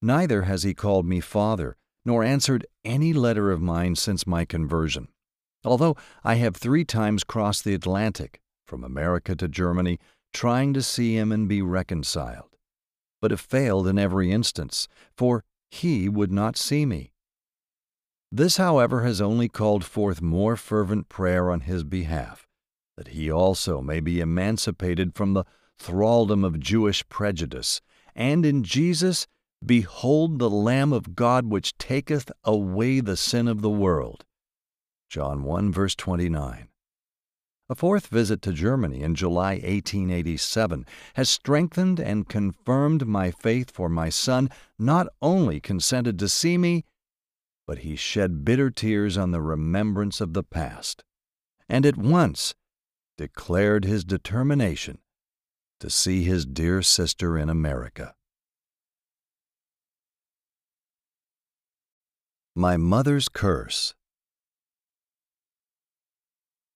Neither 0.00 0.42
has 0.42 0.62
he 0.62 0.72
called 0.72 1.06
me 1.06 1.20
father, 1.20 1.76
nor 2.04 2.24
answered 2.24 2.66
any 2.82 3.12
letter 3.12 3.50
of 3.50 3.60
mine 3.60 3.96
since 3.96 4.26
my 4.26 4.46
conversion, 4.46 5.08
although 5.64 5.96
I 6.24 6.36
have 6.36 6.56
three 6.56 6.84
times 6.84 7.24
crossed 7.24 7.64
the 7.64 7.74
Atlantic, 7.74 8.40
from 8.66 8.84
America 8.84 9.36
to 9.36 9.48
Germany, 9.48 9.98
trying 10.32 10.72
to 10.74 10.82
see 10.82 11.14
him 11.14 11.30
and 11.30 11.46
be 11.46 11.60
reconciled 11.60 12.55
but 13.20 13.30
have 13.30 13.40
failed 13.40 13.86
in 13.86 13.98
every 13.98 14.30
instance, 14.30 14.88
for 15.16 15.44
he 15.70 16.08
would 16.08 16.32
not 16.32 16.56
see 16.56 16.86
me. 16.86 17.12
This, 18.30 18.56
however, 18.56 19.02
has 19.02 19.20
only 19.20 19.48
called 19.48 19.84
forth 19.84 20.20
more 20.20 20.56
fervent 20.56 21.08
prayer 21.08 21.50
on 21.50 21.60
his 21.60 21.84
behalf, 21.84 22.46
that 22.96 23.08
he 23.08 23.30
also 23.30 23.80
may 23.80 24.00
be 24.00 24.20
emancipated 24.20 25.14
from 25.14 25.34
the 25.34 25.44
thraldom 25.78 26.44
of 26.44 26.60
Jewish 26.60 27.08
prejudice, 27.08 27.80
and 28.14 28.44
in 28.44 28.62
Jesus 28.62 29.26
behold 29.64 30.38
the 30.38 30.50
Lamb 30.50 30.92
of 30.92 31.14
God 31.14 31.46
which 31.46 31.76
taketh 31.78 32.30
away 32.44 33.00
the 33.00 33.16
sin 33.16 33.48
of 33.48 33.62
the 33.62 33.70
world. 33.70 34.24
John 35.08 35.44
1 35.44 35.72
verse 35.72 35.94
29. 35.94 36.68
A 37.68 37.74
fourth 37.74 38.06
visit 38.06 38.42
to 38.42 38.52
Germany 38.52 39.02
in 39.02 39.16
July 39.16 39.54
1887 39.54 40.86
has 41.14 41.28
strengthened 41.28 41.98
and 41.98 42.28
confirmed 42.28 43.08
my 43.08 43.32
faith, 43.32 43.72
for 43.72 43.88
my 43.88 44.08
son 44.08 44.50
not 44.78 45.08
only 45.20 45.58
consented 45.58 46.16
to 46.20 46.28
see 46.28 46.56
me, 46.58 46.84
but 47.66 47.78
he 47.78 47.96
shed 47.96 48.44
bitter 48.44 48.70
tears 48.70 49.16
on 49.16 49.32
the 49.32 49.42
remembrance 49.42 50.20
of 50.20 50.32
the 50.32 50.44
past, 50.44 51.02
and 51.68 51.84
at 51.84 51.96
once 51.96 52.54
declared 53.18 53.84
his 53.84 54.04
determination 54.04 54.98
to 55.80 55.90
see 55.90 56.22
his 56.22 56.46
dear 56.46 56.82
sister 56.82 57.36
in 57.36 57.50
America. 57.50 58.14
My 62.54 62.76
Mother's 62.76 63.28
Curse 63.28 63.94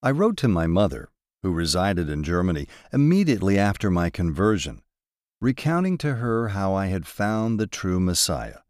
I 0.03 0.11
wrote 0.11 0.39
to 0.39 0.49
my 0.49 0.67
mother, 0.67 1.11
who 1.43 1.53
resided 1.53 2.09
in 2.09 2.25
Germany, 2.25 2.67
immediately 2.91 3.59
after 3.59 3.91
my 3.91 4.09
conversion, 4.09 4.81
recounting 5.41 5.99
to 5.99 6.15
her 6.15 6.49
how 6.49 6.75
I 6.75 6.87
had 6.87 7.07
found 7.07 7.61
the 7.61 7.67
true 7.67 8.01
Messiah. 8.01 8.61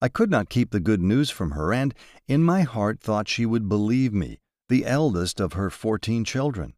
I 0.00 0.08
could 0.08 0.30
not 0.30 0.48
keep 0.50 0.70
the 0.70 0.80
good 0.80 1.00
news 1.00 1.30
from 1.30 1.52
her, 1.52 1.72
and 1.72 1.94
in 2.26 2.42
my 2.42 2.62
heart 2.62 3.00
thought 3.00 3.28
she 3.28 3.46
would 3.46 3.68
believe 3.68 4.12
me, 4.12 4.40
the 4.68 4.84
eldest 4.84 5.38
of 5.38 5.52
her 5.52 5.70
fourteen 5.70 6.24
children. 6.24 6.74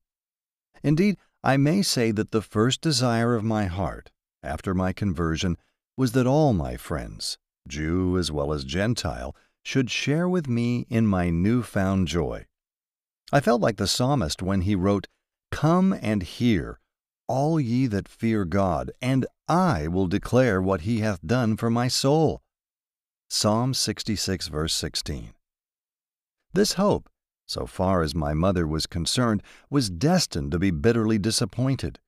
Indeed, 0.82 1.16
I 1.42 1.56
may 1.56 1.80
say 1.80 2.10
that 2.10 2.32
the 2.32 2.42
first 2.42 2.82
desire 2.82 3.34
of 3.34 3.44
my 3.44 3.64
heart, 3.64 4.10
after 4.42 4.74
my 4.74 4.92
conversion, 4.92 5.56
was 5.96 6.12
that 6.12 6.26
all 6.26 6.52
my 6.52 6.76
friends, 6.76 7.38
Jew 7.66 8.18
as 8.18 8.30
well 8.30 8.52
as 8.52 8.64
Gentile, 8.64 9.34
should 9.62 9.90
share 9.90 10.28
with 10.28 10.48
me 10.48 10.86
in 10.90 11.06
my 11.06 11.30
new 11.30 11.62
found 11.62 12.08
joy. 12.08 12.44
I 13.32 13.40
felt 13.40 13.60
like 13.60 13.76
the 13.76 13.86
psalmist 13.86 14.42
when 14.42 14.62
he 14.62 14.74
wrote, 14.74 15.08
Come 15.50 15.92
and 16.00 16.22
hear, 16.22 16.78
all 17.26 17.58
ye 17.58 17.86
that 17.86 18.08
fear 18.08 18.44
God, 18.44 18.92
and 19.00 19.26
I 19.48 19.88
will 19.88 20.06
declare 20.06 20.60
what 20.60 20.82
he 20.82 21.00
hath 21.00 21.26
done 21.26 21.56
for 21.56 21.70
my 21.70 21.88
soul. 21.88 22.42
Psalm 23.28 23.74
66, 23.74 24.48
verse 24.48 24.74
16. 24.74 25.30
This 26.52 26.74
hope, 26.74 27.08
so 27.46 27.66
far 27.66 28.02
as 28.02 28.14
my 28.14 28.34
mother 28.34 28.66
was 28.66 28.86
concerned, 28.86 29.42
was 29.70 29.90
destined 29.90 30.52
to 30.52 30.58
be 30.58 30.70
bitterly 30.70 31.18
disappointed, 31.18 31.98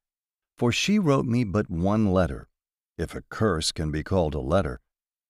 for 0.57 0.71
she 0.71 0.99
wrote 0.99 1.27
me 1.27 1.45
but 1.45 1.71
one 1.71 2.13
letter, 2.13 2.49
if 2.97 3.15
a 3.15 3.23
curse 3.23 3.73
can 3.73 3.91
be 3.91 4.03
called 4.03 4.35
a 4.35 4.41
letter, 4.41 4.81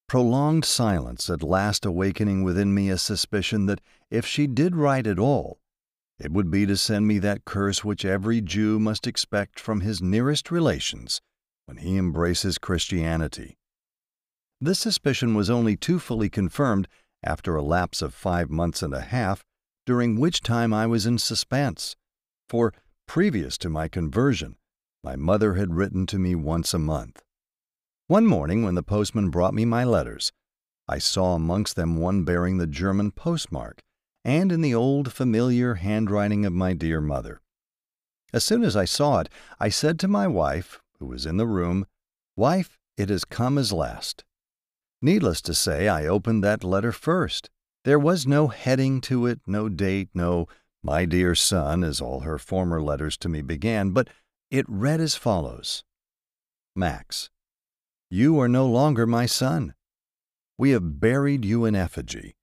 prolonged 0.09 0.65
silence 0.65 1.31
at 1.31 1.43
last 1.43 1.87
awakening 1.87 2.43
within 2.43 2.75
me 2.75 2.91
a 2.91 2.99
suspicion 2.99 3.67
that 3.67 3.81
if 4.11 4.27
she 4.27 4.47
did 4.47 4.77
write 4.77 5.07
at 5.07 5.19
all, 5.19 5.59
it 6.19 6.33
would 6.33 6.51
be 6.51 6.67
to 6.67 6.77
send 6.77 7.07
me 7.07 7.19
that 7.19 7.45
curse 7.45 7.85
which 7.85 8.05
every 8.05 8.41
Jew 8.41 8.79
must 8.79 9.07
expect 9.07 9.61
from 9.61 9.81
his 9.81 10.01
nearest 10.01 10.51
relations 10.51 11.21
when 11.67 11.79
he 11.79 11.97
embraces 11.97 12.59
Christianity. 12.59 13.59
This 14.61 14.79
suspicion 14.79 15.35
was 15.35 15.51
only 15.51 15.77
too 15.77 15.99
fully 15.99 16.31
confirmed 16.31 16.89
after 17.23 17.57
a 17.57 17.63
lapse 17.63 18.01
of 18.01 18.15
five 18.15 18.49
months 18.49 18.83
and 18.83 18.95
a 18.95 19.01
half, 19.01 19.45
during 19.85 20.19
which 20.19 20.41
time 20.41 20.73
I 20.73 20.87
was 20.87 21.07
in 21.07 21.19
suspense, 21.19 21.97
for 22.49 22.73
previous 23.07 23.59
to 23.59 23.69
my 23.69 23.89
conversion, 23.89 24.57
my 25.05 25.17
mother 25.17 25.55
had 25.55 25.75
written 25.75 26.07
to 26.07 26.19
me 26.19 26.35
once 26.35 26.73
a 26.73 26.79
month. 26.79 27.23
One 28.07 28.27
morning, 28.27 28.63
when 28.63 28.75
the 28.75 28.83
postman 28.83 29.31
brought 29.31 29.55
me 29.55 29.65
my 29.65 29.85
letters, 29.85 30.33
I 30.89 30.99
saw 30.99 31.35
amongst 31.35 31.77
them 31.77 31.97
one 31.97 32.25
bearing 32.25 32.59
the 32.59 32.67
German 32.67 33.11
postmark, 33.11 33.83
and 34.27 34.51
in 34.51 34.61
the 34.61 34.75
old 34.75 35.13
familiar 35.13 35.75
handwriting 35.75 36.45
of 36.45 36.53
my 36.53 36.73
dear 36.73 37.01
mother. 37.01 37.41
As 38.33 38.43
soon 38.43 38.65
as 38.65 38.75
I 38.75 38.85
saw 38.85 39.21
it, 39.21 39.29
I 39.61 39.69
said 39.69 40.01
to 40.01 40.09
my 40.09 40.27
wife, 40.27 40.81
who 40.99 41.07
was 41.07 41.27
in 41.27 41.37
the 41.37 41.47
room, 41.47 41.87
Wife, 42.35 42.77
it 42.97 43.09
has 43.09 43.25
come 43.25 43.57
as 43.57 43.73
last. 43.73 44.25
Needless 45.01 45.41
to 45.43 45.55
say, 45.55 45.87
I 45.87 46.07
opened 46.07 46.43
that 46.43 46.65
letter 46.65 46.91
first. 46.91 47.51
There 47.85 48.01
was 48.01 48.27
no 48.27 48.49
heading 48.49 49.01
to 49.03 49.27
it, 49.27 49.43
no 49.47 49.69
date, 49.69 50.09
no 50.13 50.49
my 50.83 51.05
dear 51.05 51.37
son, 51.37 51.85
as 51.85 52.01
all 52.01 52.21
her 52.21 52.37
former 52.37 52.83
letters 52.83 53.17
to 53.19 53.29
me 53.29 53.43
began, 53.43 53.91
but 53.91 54.09
it 54.51 54.67
read 54.69 55.01
as 55.01 55.15
follows 55.15 55.85
Max, 56.75 57.31
you 58.11 58.41
are 58.41 58.49
no 58.49 58.67
longer 58.67 59.07
my 59.07 59.27
son. 59.27 59.75
We 60.59 60.71
have 60.71 61.01
buried 61.01 61.45
you 61.45 61.65
in 61.65 61.77
effigy. 61.77 62.36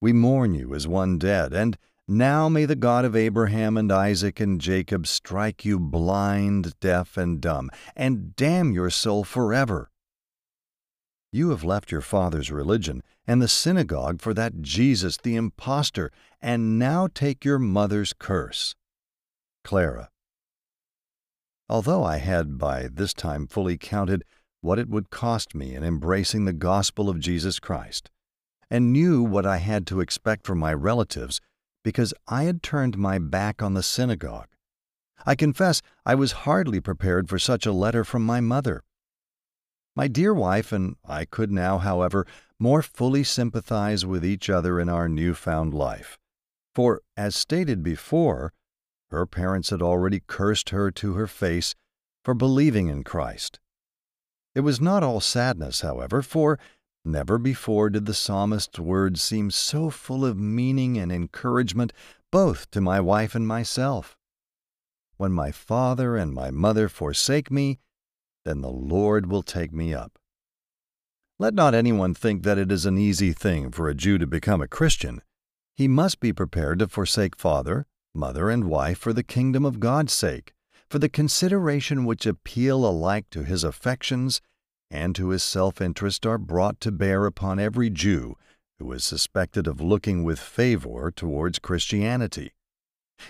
We 0.00 0.12
mourn 0.12 0.54
you 0.54 0.74
as 0.74 0.86
one 0.86 1.18
dead, 1.18 1.52
and 1.52 1.78
now 2.06 2.48
may 2.48 2.66
the 2.66 2.76
God 2.76 3.04
of 3.04 3.16
Abraham 3.16 3.76
and 3.76 3.90
Isaac 3.90 4.38
and 4.38 4.60
Jacob 4.60 5.06
strike 5.06 5.64
you 5.64 5.80
blind, 5.80 6.78
deaf, 6.80 7.16
and 7.16 7.40
dumb, 7.40 7.70
and 7.96 8.36
damn 8.36 8.72
your 8.72 8.90
soul 8.90 9.24
forever. 9.24 9.90
You 11.32 11.50
have 11.50 11.64
left 11.64 11.90
your 11.90 12.00
father's 12.00 12.52
religion 12.52 13.02
and 13.26 13.42
the 13.42 13.48
synagogue 13.48 14.22
for 14.22 14.32
that 14.34 14.62
Jesus 14.62 15.16
the 15.16 15.34
impostor, 15.34 16.12
and 16.40 16.78
now 16.78 17.08
take 17.12 17.44
your 17.44 17.58
mother's 17.58 18.12
curse. 18.12 18.74
Clara. 19.64 20.10
Although 21.68 22.04
I 22.04 22.18
had 22.18 22.58
by 22.58 22.88
this 22.92 23.12
time 23.12 23.48
fully 23.48 23.76
counted 23.76 24.24
what 24.60 24.78
it 24.78 24.88
would 24.88 25.10
cost 25.10 25.54
me 25.54 25.74
in 25.74 25.82
embracing 25.82 26.44
the 26.44 26.52
gospel 26.52 27.10
of 27.10 27.18
Jesus 27.18 27.58
Christ, 27.58 28.10
and 28.70 28.92
knew 28.92 29.22
what 29.22 29.46
I 29.46 29.58
had 29.58 29.86
to 29.88 30.00
expect 30.00 30.46
from 30.46 30.58
my 30.58 30.72
relatives 30.72 31.40
because 31.84 32.12
I 32.26 32.44
had 32.44 32.62
turned 32.62 32.98
my 32.98 33.18
back 33.18 33.62
on 33.62 33.74
the 33.74 33.82
synagogue. 33.82 34.48
I 35.24 35.34
confess 35.34 35.82
I 36.04 36.14
was 36.14 36.32
hardly 36.32 36.80
prepared 36.80 37.28
for 37.28 37.38
such 37.38 37.64
a 37.64 37.72
letter 37.72 38.04
from 38.04 38.24
my 38.24 38.40
mother. 38.40 38.82
My 39.94 40.08
dear 40.08 40.34
wife 40.34 40.72
and 40.72 40.96
I 41.04 41.24
could 41.24 41.50
now, 41.50 41.78
however, 41.78 42.26
more 42.58 42.82
fully 42.82 43.24
sympathize 43.24 44.04
with 44.04 44.24
each 44.24 44.50
other 44.50 44.78
in 44.80 44.88
our 44.88 45.08
new-found 45.08 45.72
life. 45.72 46.18
For, 46.74 47.00
as 47.16 47.34
stated 47.34 47.82
before, 47.82 48.52
her 49.10 49.24
parents 49.26 49.70
had 49.70 49.80
already 49.80 50.20
cursed 50.26 50.70
her 50.70 50.90
to 50.90 51.14
her 51.14 51.26
face 51.26 51.74
for 52.22 52.34
believing 52.34 52.88
in 52.88 53.04
Christ. 53.04 53.60
It 54.54 54.60
was 54.60 54.80
not 54.80 55.02
all 55.02 55.20
sadness, 55.20 55.82
however, 55.82 56.20
for 56.20 56.58
Never 57.08 57.38
before 57.38 57.88
did 57.88 58.06
the 58.06 58.12
psalmist's 58.12 58.80
words 58.80 59.22
seem 59.22 59.52
so 59.52 59.90
full 59.90 60.24
of 60.24 60.40
meaning 60.40 60.98
and 60.98 61.12
encouragement 61.12 61.92
both 62.32 62.68
to 62.72 62.80
my 62.80 62.98
wife 62.98 63.36
and 63.36 63.46
myself. 63.46 64.18
When 65.16 65.30
my 65.30 65.52
father 65.52 66.16
and 66.16 66.34
my 66.34 66.50
mother 66.50 66.88
forsake 66.88 67.48
me, 67.48 67.78
then 68.44 68.60
the 68.60 68.72
Lord 68.72 69.30
will 69.30 69.44
take 69.44 69.72
me 69.72 69.94
up. 69.94 70.18
Let 71.38 71.54
not 71.54 71.74
anyone 71.74 72.12
think 72.12 72.42
that 72.42 72.58
it 72.58 72.72
is 72.72 72.84
an 72.84 72.98
easy 72.98 73.32
thing 73.32 73.70
for 73.70 73.88
a 73.88 73.94
Jew 73.94 74.18
to 74.18 74.26
become 74.26 74.60
a 74.60 74.66
Christian. 74.66 75.22
He 75.76 75.86
must 75.86 76.18
be 76.18 76.32
prepared 76.32 76.80
to 76.80 76.88
forsake 76.88 77.36
father, 77.36 77.86
mother, 78.16 78.50
and 78.50 78.64
wife 78.64 78.98
for 78.98 79.12
the 79.12 79.22
kingdom 79.22 79.64
of 79.64 79.78
God's 79.78 80.12
sake, 80.12 80.54
for 80.90 80.98
the 80.98 81.08
consideration 81.08 82.04
which 82.04 82.26
appeal 82.26 82.84
alike 82.84 83.30
to 83.30 83.44
his 83.44 83.62
affections 83.62 84.40
and 84.90 85.14
to 85.16 85.30
his 85.30 85.42
self 85.42 85.80
interest 85.80 86.26
are 86.26 86.38
brought 86.38 86.80
to 86.80 86.92
bear 86.92 87.26
upon 87.26 87.58
every 87.58 87.90
Jew 87.90 88.36
who 88.78 88.92
is 88.92 89.04
suspected 89.04 89.66
of 89.66 89.80
looking 89.80 90.22
with 90.22 90.38
favor 90.38 91.10
towards 91.10 91.58
Christianity. 91.58 92.52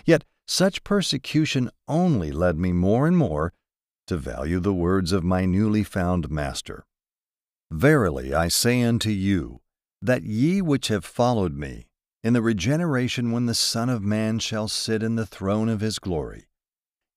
Yet 0.05 0.25
such 0.45 0.83
persecution 0.83 1.69
only 1.87 2.31
led 2.31 2.57
me 2.57 2.73
more 2.73 3.07
and 3.07 3.17
more 3.17 3.53
to 4.07 4.17
value 4.17 4.59
the 4.59 4.73
words 4.73 5.11
of 5.11 5.23
my 5.23 5.45
newly 5.45 5.83
found 5.83 6.29
Master. 6.29 6.85
Verily 7.71 8.33
I 8.33 8.47
say 8.47 8.81
unto 8.81 9.09
you, 9.09 9.61
that 10.01 10.23
ye 10.23 10.61
which 10.61 10.87
have 10.87 11.03
followed 11.03 11.55
me, 11.55 11.87
in 12.23 12.33
the 12.33 12.41
regeneration 12.41 13.31
when 13.31 13.45
the 13.45 13.53
Son 13.53 13.89
of 13.89 14.01
Man 14.01 14.39
shall 14.39 14.67
sit 14.67 15.03
in 15.03 15.15
the 15.15 15.25
throne 15.25 15.69
of 15.69 15.81
his 15.81 15.99
glory, 15.99 16.46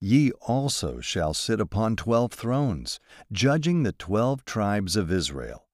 Ye 0.01 0.33
also 0.41 1.01
shall 1.01 1.35
sit 1.35 1.61
upon 1.61 1.95
twelve 1.95 2.33
thrones, 2.33 2.99
judging 3.31 3.83
the 3.83 3.93
twelve 3.93 4.47
tribes 4.47 4.97
of 4.97 5.13
Israel. 5.13 5.67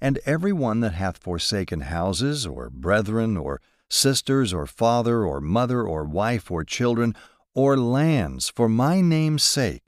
And 0.00 0.18
every 0.24 0.52
one 0.52 0.80
that 0.80 0.94
hath 0.94 1.18
forsaken 1.18 1.82
houses, 1.82 2.46
or 2.46 2.70
brethren, 2.70 3.36
or 3.36 3.60
sisters, 3.90 4.54
or 4.54 4.66
father, 4.66 5.26
or 5.26 5.42
mother, 5.42 5.82
or 5.82 6.04
wife, 6.04 6.50
or 6.50 6.64
children, 6.64 7.14
or 7.54 7.76
lands, 7.76 8.48
for 8.48 8.66
my 8.66 9.02
name's 9.02 9.42
sake, 9.42 9.82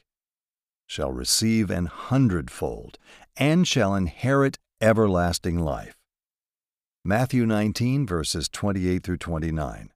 shall 0.87 1.11
receive 1.11 1.71
an 1.71 1.87
hundredfold, 1.87 2.99
and 3.39 3.67
shall 3.67 3.95
inherit 3.95 4.59
everlasting 4.83 5.59
life. 5.59 5.97
Matthew 7.03 7.47
19, 7.47 8.07
verses 8.07 8.51
28 8.51 9.03
through 9.03 9.17
29. 9.17 9.91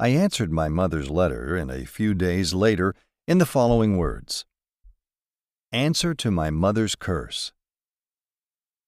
I 0.00 0.08
answered 0.08 0.50
my 0.50 0.70
mother's 0.70 1.10
letter 1.10 1.54
in 1.54 1.68
a 1.68 1.84
few 1.84 2.14
days 2.14 2.54
later 2.54 2.94
in 3.28 3.36
the 3.36 3.44
following 3.44 3.98
words 3.98 4.46
Answer 5.72 6.14
to 6.14 6.30
my 6.30 6.48
mother's 6.48 6.96
curse. 6.96 7.52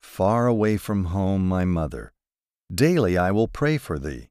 Far 0.01 0.47
away 0.47 0.79
from 0.79 1.13
home, 1.17 1.47
my 1.47 1.67
mother, 1.67 2.15
daily 2.75 3.19
I 3.19 3.31
will 3.31 3.47
pray 3.47 3.77
for 3.77 3.99
thee. 3.99 4.31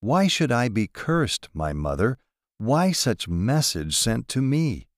Why 0.00 0.26
should 0.26 0.52
I 0.52 0.68
be 0.68 0.86
cursed, 0.86 1.48
my 1.54 1.72
mother? 1.72 2.18
Why 2.58 2.92
such 2.92 3.26
message 3.26 3.96
sent 3.96 4.28
to 4.28 4.42
me? 4.42 4.88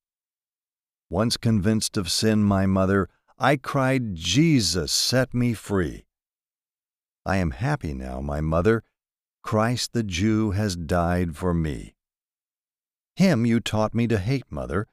Once 1.09 1.36
convinced 1.36 1.96
of 1.96 2.11
sin, 2.11 2.42
my 2.42 2.66
mother, 2.66 3.09
I 3.38 3.57
cried, 3.57 4.16
Jesus, 4.16 4.90
set 4.90 5.32
me 5.32 5.55
free. 5.55 6.07
I 7.24 7.36
am 7.36 7.53
happy 7.53 7.94
now, 7.94 8.20
my 8.20 8.40
mother, 8.40 8.82
Christ 9.49 9.94
the 9.94 10.03
Jew 10.03 10.51
has 10.51 10.76
died 10.76 11.34
for 11.34 11.55
me. 11.55 11.94
Him 13.16 13.46
you 13.46 13.61
taught 13.61 13.94
me 13.94 14.07
to 14.07 14.18
hate, 14.18 14.44
mother. 14.51 14.86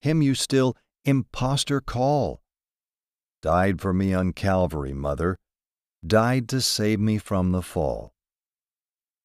Him 0.00 0.22
you 0.22 0.34
still 0.34 0.74
impostor 1.04 1.82
call. 1.82 2.40
Died 3.42 3.78
for 3.78 3.92
me 3.92 4.14
on 4.14 4.32
Calvary, 4.32 4.94
mother. 4.94 5.36
Died 6.02 6.48
to 6.48 6.62
save 6.62 6.98
me 6.98 7.18
from 7.18 7.52
the 7.52 7.60
fall. 7.60 8.14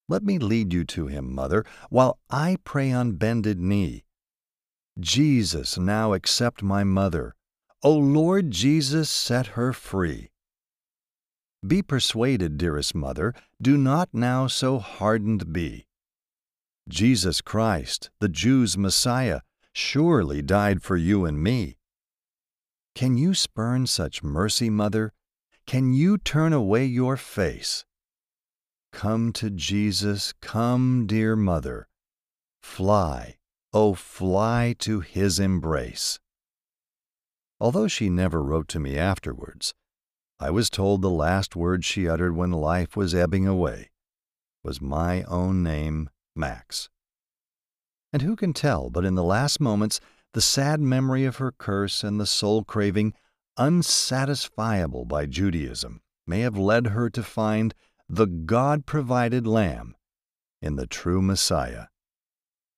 Let 0.09 0.23
me 0.23 0.37
lead 0.37 0.73
you 0.73 0.83
to 0.83 1.07
him, 1.07 1.33
mother, 1.33 1.63
while 1.89 2.19
I 2.29 2.57
pray 2.65 2.91
on 2.91 3.13
bended 3.13 3.61
knee. 3.61 4.03
Jesus, 4.99 5.77
now 5.77 6.11
accept 6.11 6.61
my 6.61 6.83
mother. 6.83 7.33
O 7.81 7.93
Lord 7.93 8.51
Jesus, 8.51 9.09
set 9.09 9.55
her 9.55 9.71
free. 9.71 10.31
Be 11.65 11.81
persuaded, 11.81 12.57
dearest 12.57 12.93
mother, 12.93 13.33
do 13.61 13.77
not 13.77 14.09
now 14.13 14.47
so 14.47 14.77
hardened 14.77 15.51
be. 15.53 15.87
Jesus 16.87 17.41
Christ, 17.41 18.11
the 18.19 18.29
Jews' 18.29 18.77
Messiah, 18.77 19.41
surely 19.73 20.41
died 20.41 20.83
for 20.83 20.97
you 20.97 21.25
and 21.25 21.41
me. 21.41 21.77
Can 22.93 23.17
you 23.17 23.33
spurn 23.33 23.87
such 23.87 24.21
mercy, 24.21 24.69
mother? 24.69 25.13
Can 25.65 25.93
you 25.93 26.17
turn 26.17 26.53
away 26.53 26.85
your 26.85 27.17
face? 27.17 27.85
Come 28.93 29.33
to 29.33 29.49
Jesus, 29.49 30.33
come, 30.41 31.07
dear 31.07 31.35
mother. 31.35 31.87
Fly, 32.61 33.37
oh, 33.73 33.93
fly 33.93 34.75
to 34.79 34.99
his 34.99 35.39
embrace. 35.39 36.19
Although 37.59 37.87
she 37.87 38.09
never 38.09 38.43
wrote 38.43 38.67
to 38.69 38.79
me 38.79 38.97
afterwards, 38.97 39.73
I 40.39 40.49
was 40.49 40.69
told 40.69 41.01
the 41.01 41.09
last 41.09 41.55
word 41.55 41.85
she 41.85 42.09
uttered 42.09 42.35
when 42.35 42.51
life 42.51 42.97
was 42.97 43.15
ebbing 43.15 43.47
away 43.47 43.89
was 44.65 44.81
my 44.81 45.21
own 45.23 45.61
name, 45.61 46.09
Max. 46.35 46.89
And 48.11 48.23
who 48.23 48.35
can 48.35 48.51
tell 48.51 48.89
but 48.89 49.05
in 49.05 49.15
the 49.15 49.23
last 49.23 49.61
moments 49.61 49.99
the 50.33 50.41
sad 50.41 50.81
memory 50.81 51.23
of 51.23 51.37
her 51.37 51.51
curse 51.51 52.03
and 52.03 52.19
the 52.19 52.25
soul 52.25 52.63
craving, 52.63 53.13
unsatisfiable 53.57 55.05
by 55.05 55.27
Judaism, 55.27 56.01
may 56.25 56.41
have 56.41 56.57
led 56.57 56.87
her 56.87 57.09
to 57.11 57.23
find 57.23 57.73
the 58.09 58.25
God 58.25 58.85
provided 58.85 59.45
Lamb 59.45 59.95
in 60.61 60.75
the 60.75 60.87
true 60.87 61.21
Messiah, 61.21 61.85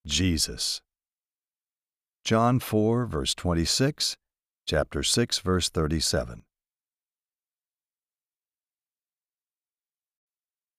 Jesus. 0.05 0.81
John 2.23 2.59
4, 2.59 3.05
verse 3.05 3.33
26, 3.33 4.17
chapter 4.65 5.01
6, 5.01 5.39
verse 5.39 5.69
37. 5.69 6.43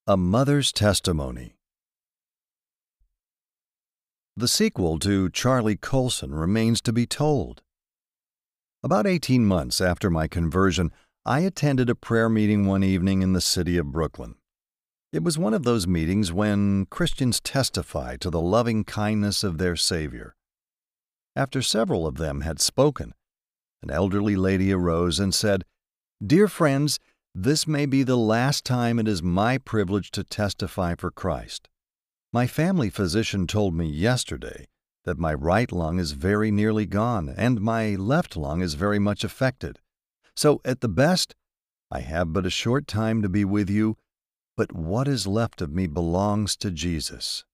A 0.09 0.17
Mother's 0.17 0.71
Testimony 0.71 1.53
The 4.35 4.47
sequel 4.47 4.97
to 4.97 5.29
Charlie 5.29 5.77
Coulson 5.79 6.33
remains 6.33 6.81
to 6.81 6.91
be 6.91 7.05
told. 7.05 7.61
About 8.81 9.05
18 9.05 9.45
months 9.45 9.79
after 9.79 10.09
my 10.09 10.27
conversion, 10.27 10.91
I 11.27 11.41
attended 11.41 11.91
a 11.91 11.93
prayer 11.93 12.27
meeting 12.27 12.65
one 12.65 12.83
evening 12.83 13.21
in 13.21 13.33
the 13.33 13.39
city 13.39 13.77
of 13.77 13.91
Brooklyn. 13.91 14.33
It 15.13 15.23
was 15.23 15.37
one 15.37 15.53
of 15.53 15.61
those 15.61 15.85
meetings 15.85 16.33
when 16.33 16.87
Christians 16.87 17.39
testify 17.39 18.15
to 18.15 18.31
the 18.31 18.41
loving 18.41 18.85
kindness 18.85 19.43
of 19.43 19.59
their 19.59 19.75
Savior. 19.75 20.35
After 21.35 21.61
several 21.61 22.07
of 22.07 22.17
them 22.17 22.41
had 22.41 22.59
spoken, 22.59 23.13
an 23.83 23.91
elderly 23.91 24.35
lady 24.35 24.73
arose 24.73 25.19
and 25.19 25.35
said, 25.35 25.65
Dear 26.25 26.47
friends, 26.47 26.99
this 27.43 27.65
may 27.65 27.85
be 27.85 28.03
the 28.03 28.17
last 28.17 28.65
time 28.65 28.99
it 28.99 29.07
is 29.07 29.23
my 29.23 29.57
privilege 29.57 30.11
to 30.11 30.25
testify 30.25 30.93
for 30.95 31.09
Christ. 31.09 31.69
My 32.33 32.47
family 32.47 32.89
physician 32.89 33.47
told 33.47 33.73
me 33.73 33.87
yesterday 33.87 34.67
that 35.05 35.17
my 35.17 35.33
right 35.33 35.71
lung 35.71 35.99
is 35.99 36.11
very 36.11 36.51
nearly 36.51 36.85
gone 36.85 37.33
and 37.37 37.61
my 37.61 37.95
left 37.95 38.35
lung 38.35 38.61
is 38.61 38.73
very 38.73 38.99
much 38.99 39.23
affected. 39.23 39.79
So, 40.35 40.59
at 40.65 40.81
the 40.81 40.89
best, 40.89 41.33
I 41.89 42.01
have 42.01 42.33
but 42.33 42.45
a 42.45 42.49
short 42.49 42.87
time 42.87 43.21
to 43.21 43.29
be 43.29 43.45
with 43.45 43.69
you 43.69 43.95
but 44.57 44.73
what 44.73 45.07
is 45.07 45.25
left 45.25 45.61
of 45.61 45.71
me 45.71 45.87
belongs 45.87 46.57
to 46.57 46.69
Jesus. 46.69 47.45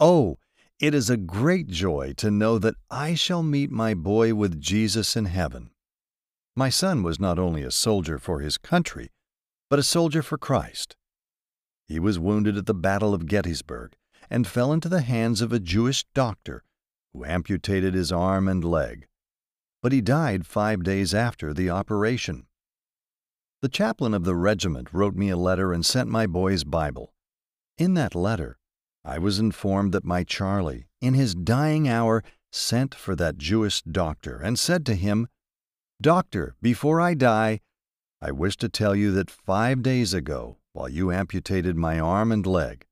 Oh, 0.00 0.38
it 0.80 0.94
is 0.94 1.10
a 1.10 1.18
great 1.18 1.66
joy 1.66 2.14
to 2.16 2.30
know 2.30 2.58
that 2.58 2.76
I 2.90 3.12
shall 3.12 3.42
meet 3.42 3.70
my 3.70 3.92
boy 3.92 4.34
with 4.34 4.58
Jesus 4.58 5.14
in 5.14 5.26
heaven. 5.26 5.68
My 6.56 6.70
son 6.70 7.02
was 7.02 7.20
not 7.20 7.38
only 7.38 7.62
a 7.62 7.70
soldier 7.70 8.18
for 8.18 8.40
his 8.40 8.56
country, 8.56 9.10
but 9.70 9.78
a 9.78 9.82
soldier 9.82 10.22
for 10.22 10.38
Christ. 10.38 10.96
He 11.86 11.98
was 11.98 12.18
wounded 12.18 12.56
at 12.56 12.66
the 12.66 12.74
Battle 12.74 13.14
of 13.14 13.26
Gettysburg 13.26 13.96
and 14.30 14.46
fell 14.46 14.72
into 14.72 14.88
the 14.88 15.00
hands 15.00 15.40
of 15.40 15.52
a 15.52 15.60
Jewish 15.60 16.04
doctor 16.14 16.62
who 17.12 17.24
amputated 17.24 17.94
his 17.94 18.12
arm 18.12 18.48
and 18.48 18.62
leg. 18.62 19.06
But 19.82 19.92
he 19.92 20.00
died 20.00 20.46
five 20.46 20.82
days 20.82 21.14
after 21.14 21.54
the 21.54 21.70
operation. 21.70 22.46
The 23.62 23.68
chaplain 23.68 24.14
of 24.14 24.24
the 24.24 24.34
regiment 24.34 24.92
wrote 24.92 25.14
me 25.14 25.30
a 25.30 25.36
letter 25.36 25.72
and 25.72 25.84
sent 25.84 26.08
my 26.08 26.26
boy's 26.26 26.64
Bible. 26.64 27.12
In 27.76 27.94
that 27.94 28.14
letter, 28.14 28.58
I 29.04 29.18
was 29.18 29.38
informed 29.38 29.92
that 29.92 30.04
my 30.04 30.24
Charlie, 30.24 30.88
in 31.00 31.14
his 31.14 31.34
dying 31.34 31.88
hour, 31.88 32.22
sent 32.52 32.94
for 32.94 33.16
that 33.16 33.38
Jewish 33.38 33.82
doctor 33.82 34.36
and 34.38 34.58
said 34.58 34.84
to 34.86 34.94
him, 34.94 35.28
Doctor, 36.00 36.54
before 36.60 37.00
I 37.00 37.14
die, 37.14 37.60
I 38.20 38.32
wish 38.32 38.56
to 38.58 38.68
tell 38.68 38.96
you 38.96 39.12
that 39.12 39.30
five 39.30 39.82
days 39.82 40.12
ago, 40.12 40.56
while 40.72 40.88
you 40.88 41.12
amputated 41.12 41.76
my 41.76 42.00
arm 42.00 42.32
and 42.32 42.44
leg, 42.46 42.84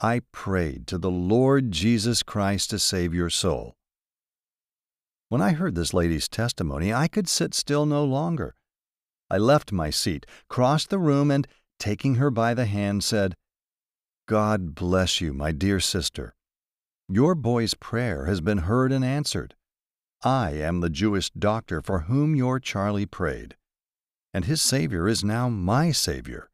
I 0.00 0.22
prayed 0.32 0.86
to 0.88 0.98
the 0.98 1.10
Lord 1.10 1.70
Jesus 1.70 2.22
Christ 2.22 2.70
to 2.70 2.78
save 2.78 3.12
your 3.12 3.30
soul. 3.30 3.74
When 5.28 5.42
I 5.42 5.52
heard 5.52 5.74
this 5.74 5.92
lady's 5.92 6.28
testimony, 6.28 6.92
I 6.92 7.08
could 7.08 7.28
sit 7.28 7.54
still 7.54 7.86
no 7.86 8.04
longer. 8.04 8.54
I 9.30 9.38
left 9.38 9.72
my 9.72 9.90
seat, 9.90 10.26
crossed 10.48 10.90
the 10.90 10.98
room, 10.98 11.30
and, 11.30 11.46
taking 11.78 12.16
her 12.16 12.30
by 12.30 12.54
the 12.54 12.66
hand, 12.66 13.04
said, 13.04 13.34
God 14.26 14.74
bless 14.74 15.20
you, 15.20 15.34
my 15.34 15.52
dear 15.52 15.80
sister. 15.80 16.34
Your 17.08 17.34
boy's 17.34 17.74
prayer 17.74 18.24
has 18.24 18.40
been 18.40 18.58
heard 18.58 18.92
and 18.92 19.04
answered. 19.04 19.54
I 20.22 20.52
am 20.52 20.80
the 20.80 20.88
Jewish 20.88 21.30
doctor 21.30 21.82
for 21.82 22.00
whom 22.00 22.34
your 22.34 22.58
Charlie 22.58 23.04
prayed, 23.04 23.56
and 24.34 24.44
his 24.44 24.60
Savior 24.60 25.08
is 25.08 25.24
now 25.24 25.48
my 25.48 25.92
Savior. 25.92 26.50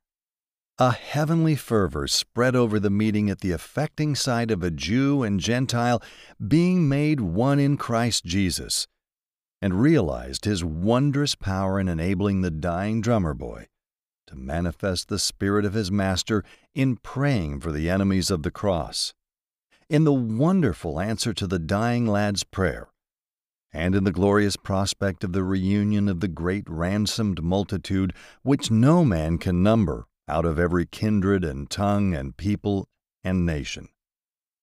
A 0.78 0.92
heavenly 0.92 1.56
fervor 1.56 2.06
spread 2.06 2.54
over 2.54 2.78
the 2.78 2.90
meeting 2.90 3.28
at 3.30 3.40
the 3.40 3.52
affecting 3.52 4.14
sight 4.14 4.50
of 4.50 4.62
a 4.62 4.70
Jew 4.70 5.22
and 5.22 5.40
Gentile 5.40 6.02
being 6.46 6.88
made 6.88 7.20
one 7.20 7.58
in 7.58 7.76
Christ 7.76 8.24
Jesus 8.24 8.86
and 9.62 9.80
realized 9.80 10.44
his 10.44 10.64
wondrous 10.64 11.34
power 11.34 11.80
in 11.80 11.88
enabling 11.88 12.40
the 12.40 12.50
dying 12.50 13.00
drummer 13.00 13.34
boy 13.34 13.66
to 14.26 14.36
manifest 14.36 15.08
the 15.08 15.18
spirit 15.18 15.64
of 15.64 15.74
his 15.74 15.90
master 15.90 16.44
in 16.74 16.96
praying 16.96 17.60
for 17.60 17.72
the 17.72 17.90
enemies 17.90 18.30
of 18.30 18.42
the 18.42 18.50
cross, 18.50 19.12
in 19.88 20.04
the 20.04 20.12
wonderful 20.12 21.00
answer 21.00 21.34
to 21.34 21.46
the 21.46 21.58
dying 21.58 22.06
lad's 22.06 22.44
prayer, 22.44 22.89
and 23.72 23.94
in 23.94 24.04
the 24.04 24.12
glorious 24.12 24.56
prospect 24.56 25.22
of 25.24 25.32
the 25.32 25.44
reunion 25.44 26.08
of 26.08 26.20
the 26.20 26.28
great 26.28 26.68
ransomed 26.68 27.42
multitude 27.42 28.12
which 28.42 28.70
no 28.70 29.04
man 29.04 29.38
can 29.38 29.62
number 29.62 30.06
out 30.28 30.44
of 30.44 30.58
every 30.58 30.86
kindred 30.86 31.44
and 31.44 31.70
tongue 31.70 32.14
and 32.14 32.36
people 32.36 32.88
and 33.22 33.44
nation. 33.44 33.88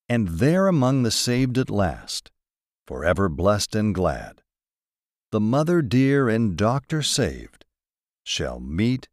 And 0.10 0.28
there 0.28 0.68
among 0.68 1.04
the 1.04 1.12
saved 1.12 1.58
at 1.58 1.70
last, 1.70 2.32
forever 2.86 3.28
blessed 3.28 3.76
and 3.76 3.94
glad, 3.94 4.42
the 5.32 5.42
mother 5.42 5.82
dear 5.82 6.30
and 6.30 6.56
doctor 6.56 7.02
saved 7.02 7.66
shall 8.24 8.60
meet 8.60 9.10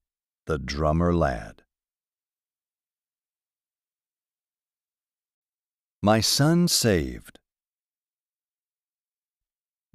the 0.47 0.59
drummer 0.59 1.15
lad. 1.15 1.63
My 6.03 6.21
Son 6.21 6.69
Saved. 6.69 7.39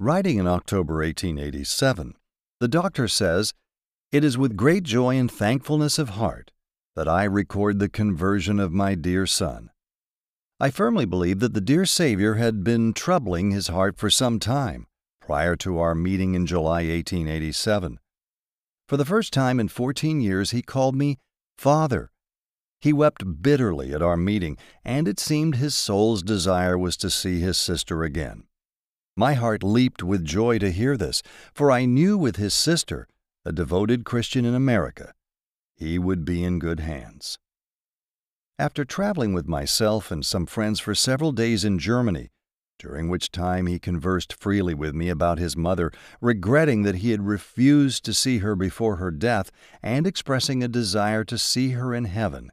Writing 0.02 0.38
in 0.38 0.46
October 0.46 0.94
1887, 1.04 2.14
the 2.58 2.68
doctor 2.68 3.06
says, 3.06 3.52
It 4.10 4.24
is 4.24 4.38
with 4.38 4.56
great 4.56 4.82
joy 4.82 5.18
and 5.18 5.30
thankfulness 5.30 5.98
of 5.98 6.16
heart 6.16 6.52
that 6.96 7.06
I 7.06 7.24
record 7.24 7.78
the 7.78 7.88
conversion 7.90 8.58
of 8.58 8.72
my 8.72 8.94
dear 8.94 9.26
son. 9.26 9.68
I 10.58 10.70
firmly 10.70 11.04
believe 11.04 11.40
that 11.40 11.52
the 11.52 11.60
dear 11.60 11.84
Savior 11.84 12.36
had 12.36 12.64
been 12.64 12.94
troubling 12.94 13.50
his 13.50 13.68
heart 13.68 13.98
for 13.98 14.08
some 14.08 14.38
time 14.38 14.86
prior 15.20 15.54
to 15.56 15.78
our 15.78 15.94
meeting 15.94 16.34
in 16.34 16.46
July 16.46 16.80
1887. 16.88 17.98
For 18.88 18.96
the 18.96 19.04
first 19.04 19.34
time 19.34 19.60
in 19.60 19.68
14 19.68 20.22
years, 20.22 20.52
he 20.52 20.62
called 20.62 20.96
me 20.96 21.18
Father. 21.58 22.10
He 22.80 22.94
wept 22.94 23.42
bitterly 23.42 23.92
at 23.92 24.00
our 24.00 24.16
meeting, 24.16 24.56
and 24.82 25.06
it 25.06 25.20
seemed 25.20 25.56
his 25.56 25.74
soul's 25.74 26.22
desire 26.22 26.78
was 26.78 26.96
to 26.96 27.10
see 27.10 27.40
his 27.40 27.58
sister 27.58 28.02
again. 28.02 28.44
My 29.20 29.34
heart 29.34 29.62
leaped 29.62 30.02
with 30.02 30.24
joy 30.24 30.58
to 30.60 30.72
hear 30.72 30.96
this, 30.96 31.22
for 31.52 31.70
I 31.70 31.84
knew 31.84 32.16
with 32.16 32.36
his 32.36 32.54
sister, 32.54 33.06
a 33.44 33.52
devoted 33.52 34.06
Christian 34.06 34.46
in 34.46 34.54
America, 34.54 35.12
he 35.76 35.98
would 35.98 36.24
be 36.24 36.42
in 36.42 36.58
good 36.58 36.80
hands. 36.80 37.38
After 38.58 38.82
traveling 38.82 39.34
with 39.34 39.46
myself 39.46 40.10
and 40.10 40.24
some 40.24 40.46
friends 40.46 40.80
for 40.80 40.94
several 40.94 41.32
days 41.32 41.66
in 41.66 41.78
Germany, 41.78 42.30
during 42.78 43.10
which 43.10 43.30
time 43.30 43.66
he 43.66 43.78
conversed 43.78 44.32
freely 44.32 44.72
with 44.72 44.94
me 44.94 45.10
about 45.10 45.38
his 45.38 45.54
mother, 45.54 45.92
regretting 46.22 46.84
that 46.84 46.94
he 46.94 47.10
had 47.10 47.26
refused 47.26 48.06
to 48.06 48.14
see 48.14 48.38
her 48.38 48.56
before 48.56 48.96
her 48.96 49.10
death 49.10 49.50
and 49.82 50.06
expressing 50.06 50.62
a 50.62 50.66
desire 50.66 51.24
to 51.24 51.36
see 51.36 51.72
her 51.72 51.92
in 51.94 52.06
heaven. 52.06 52.50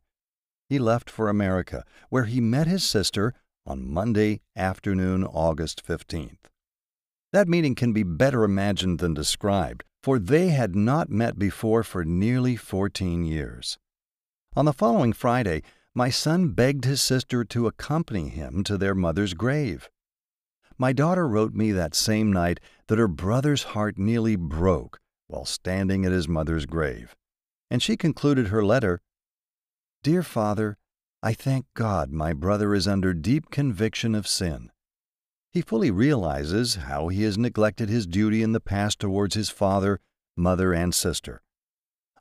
He 0.67 0.79
left 0.79 1.09
for 1.09 1.29
America, 1.29 1.85
where 2.09 2.25
he 2.25 2.41
met 2.41 2.67
his 2.67 2.83
sister 2.83 3.33
on 3.65 3.89
Monday 3.89 4.41
afternoon, 4.53 5.23
August 5.23 5.81
15th. 5.87 6.49
That 7.33 7.47
meeting 7.47 7.75
can 7.75 7.93
be 7.93 8.03
better 8.03 8.43
imagined 8.43 8.99
than 8.99 9.13
described, 9.13 9.83
for 10.01 10.17
they 10.17 10.49
had 10.49 10.75
not 10.75 11.09
met 11.09 11.37
before 11.37 11.83
for 11.83 12.05
nearly 12.05 12.55
14 12.55 13.25
years. 13.25 13.77
On 14.55 14.65
the 14.65 14.73
following 14.73 15.13
Friday, 15.13 15.61
my 15.93 16.09
son 16.09 16.49
begged 16.49 16.85
his 16.85 17.01
sister 17.01 17.43
to 17.43 17.67
accompany 17.67 18.29
him 18.29 18.63
to 18.63 18.77
their 18.77 18.95
mother's 18.95 19.33
grave. 19.33 19.89
My 20.77 20.93
daughter 20.93 21.27
wrote 21.27 21.53
me 21.53 21.71
that 21.71 21.95
same 21.95 22.31
night 22.31 22.59
that 22.87 22.99
her 22.99 23.07
brother's 23.07 23.63
heart 23.63 23.97
nearly 23.97 24.35
broke 24.35 24.99
while 25.27 25.45
standing 25.45 26.05
at 26.05 26.11
his 26.11 26.27
mother's 26.27 26.65
grave, 26.65 27.15
and 27.69 27.81
she 27.81 27.97
concluded 27.97 28.47
her 28.47 28.63
letter 28.63 29.01
Dear 30.03 30.23
Father, 30.23 30.77
I 31.21 31.33
thank 31.33 31.65
God 31.73 32.11
my 32.11 32.31
brother 32.31 32.73
is 32.73 32.87
under 32.87 33.13
deep 33.13 33.49
conviction 33.49 34.15
of 34.15 34.27
sin. 34.27 34.71
He 35.57 35.63
fully 35.63 35.89
realizes 35.89 36.75
how 36.75 37.07
he 37.07 37.23
has 37.23 37.35
neglected 37.35 37.89
his 37.89 38.05
duty 38.05 38.43
in 38.43 38.51
the 38.51 38.59
past 38.59 38.99
towards 38.99 39.33
his 39.33 39.49
father, 39.49 39.99
mother, 40.35 40.71
and 40.71 40.93
sister. 40.93 41.41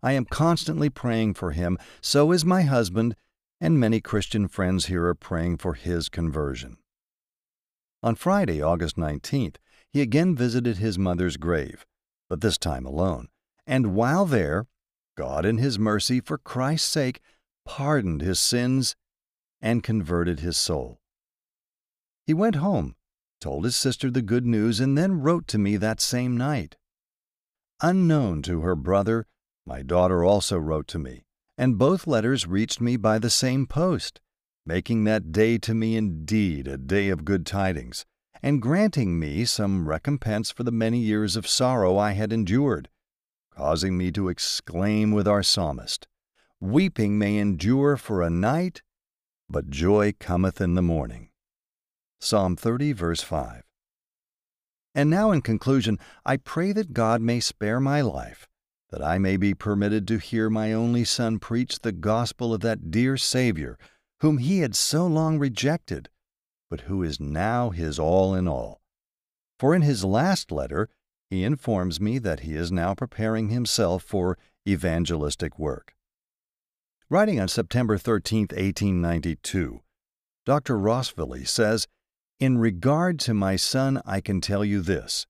I 0.03 0.13
am 0.13 0.25
constantly 0.25 0.89
praying 0.89 1.35
for 1.35 1.51
him, 1.51 1.77
so 2.01 2.33
is 2.33 2.47
my 2.47 2.63
husband, 2.63 3.15
and 3.61 3.79
many 3.79 4.01
Christian 4.01 4.49
friends 4.49 4.87
here 4.87 5.05
are 5.05 5.15
praying 5.15 5.59
for 5.59 5.75
his 5.75 6.09
conversion. 6.09 6.79
On 8.03 8.15
Friday, 8.15 8.63
August 8.63 8.97
19th, 8.97 9.57
he 9.91 10.01
again 10.01 10.35
visited 10.35 10.79
his 10.79 10.99
mother's 10.99 11.37
grave, 11.37 11.85
but 12.31 12.41
this 12.41 12.57
time 12.57 12.87
alone, 12.87 13.29
and 13.67 13.95
while 13.95 14.25
there, 14.25 14.67
God 15.15 15.45
in 15.45 15.59
His 15.59 15.79
mercy, 15.79 16.21
for 16.21 16.39
Christ's 16.39 16.89
sake, 16.89 17.21
pardoned 17.67 18.23
his 18.23 18.41
sins 18.41 18.97
and 19.61 19.83
converted 19.83 20.41
his 20.41 20.57
soul. 20.57 21.03
He 22.25 22.33
went 22.33 22.55
home, 22.55 22.97
told 23.41 23.65
his 23.65 23.77
sister 23.77 24.11
the 24.11 24.23
good 24.23 24.47
news, 24.47 24.81
and 24.81 24.97
then 24.97 25.21
wrote 25.21 25.47
to 25.49 25.59
me 25.59 25.77
that 25.77 26.01
same 26.01 26.37
night. 26.37 26.77
Unknown 27.83 28.43
to 28.43 28.61
her 28.63 28.75
brother, 28.75 29.27
my 29.67 29.83
daughter 29.83 30.25
also 30.25 30.59
wrote 30.59 30.89
to 30.89 30.99
me, 30.99 31.25
and 31.59 31.79
both 31.79 32.07
letters 32.07 32.47
reached 32.47 32.81
me 32.81 32.97
by 32.97 33.19
the 33.19 33.31
same 33.31 33.67
post, 33.67 34.21
making 34.65 35.05
that 35.05 35.33
day 35.33 35.59
to 35.59 35.75
me 35.75 35.97
indeed 35.97 36.67
a 36.67 36.79
day 36.79 37.09
of 37.09 37.25
good 37.25 37.45
tidings, 37.45 38.07
and 38.43 38.63
granting 38.63 39.19
me 39.19 39.45
some 39.45 39.89
recompense 39.89 40.51
for 40.51 40.63
the 40.63 40.73
many 40.73 40.99
years 40.99 41.37
of 41.37 41.47
sorrow 41.47 41.99
I 41.99 42.13
had 42.13 42.33
endured, 42.33 42.89
causing 43.51 43.97
me 43.97 44.11
to 44.13 44.29
exclaim 44.29 45.13
with 45.13 45.27
our 45.27 45.43
psalmist, 45.43 46.09
Weeping 46.61 47.19
may 47.19 47.37
endure 47.37 47.99
for 47.99 48.23
a 48.23 48.31
night, 48.31 48.81
but 49.49 49.69
joy 49.69 50.15
cometh 50.19 50.59
in 50.59 50.75
the 50.75 50.83
morning. 50.83 51.26
Psalm 52.21 52.57
30, 52.57 52.93
verse 52.93 53.23
5. 53.23 53.63
And 54.95 55.11
now, 55.11 55.31
in 55.31 55.43
conclusion, 55.43 55.99
I 56.25 56.39
pray 56.39 56.73
that 56.73 56.95
God 56.95 57.21
may 57.21 57.41
spare 57.41 57.81
my 57.81 58.01
life, 58.01 58.49
that 58.91 59.03
I 59.03 59.19
may 59.19 59.37
be 59.37 59.53
permitted 59.53 60.09
to 60.09 60.19
hear 60.19 60.49
my 60.49 60.73
only 60.73 61.05
Son 61.05 61.39
preach 61.39 61.81
the 61.81 61.93
gospel 61.93 62.55
of 62.55 62.63
that 62.63 62.91
dear 62.91 63.17
Savior, 63.17 63.79
whom 64.21 64.39
he 64.39 64.61
had 64.61 64.75
so 64.75 65.07
long 65.07 65.39
rejected, 65.39 66.09
but 66.71 66.83
who 66.83 67.03
is 67.03 67.21
now 67.21 67.71
his 67.71 67.99
all 67.99 68.35
in 68.35 68.49
all. 68.49 68.81
For 69.59 69.75
in 69.75 69.83
his 69.83 70.05
last 70.05 70.51
letter, 70.51 70.89
he 71.29 71.45
informs 71.45 72.01
me 72.01 72.19
that 72.21 72.41
he 72.41 72.55
is 72.55 72.73
now 72.73 72.95
preparing 72.95 73.49
himself 73.49 74.03
for 74.03 74.39
evangelistic 74.67 75.59
work. 75.59 75.95
Writing 77.11 77.39
on 77.39 77.49
September 77.49 77.99
13, 77.99 78.43
1892, 78.43 79.81
Dr. 80.45 80.77
Rosvally 80.77 81.47
says, 81.47 81.87
In 82.39 82.59
regard 82.59 83.19
to 83.21 83.33
my 83.33 83.57
son, 83.57 84.03
I 84.05 84.21
can 84.21 84.43
tell 84.43 84.63
you 84.63 84.83
this. 84.83 85.27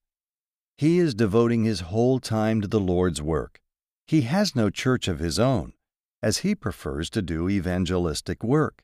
He 0.77 0.99
is 0.99 1.15
devoting 1.15 1.63
his 1.63 1.81
whole 1.81 2.19
time 2.19 2.61
to 2.63 2.67
the 2.67 2.81
Lord's 2.81 3.23
work. 3.23 3.61
He 4.09 4.23
has 4.23 4.57
no 4.57 4.71
church 4.71 5.07
of 5.07 5.21
his 5.21 5.39
own, 5.39 5.75
as 6.21 6.39
he 6.39 6.57
prefers 6.57 7.09
to 7.11 7.23
do 7.23 7.49
evangelistic 7.49 8.43
work. 8.43 8.83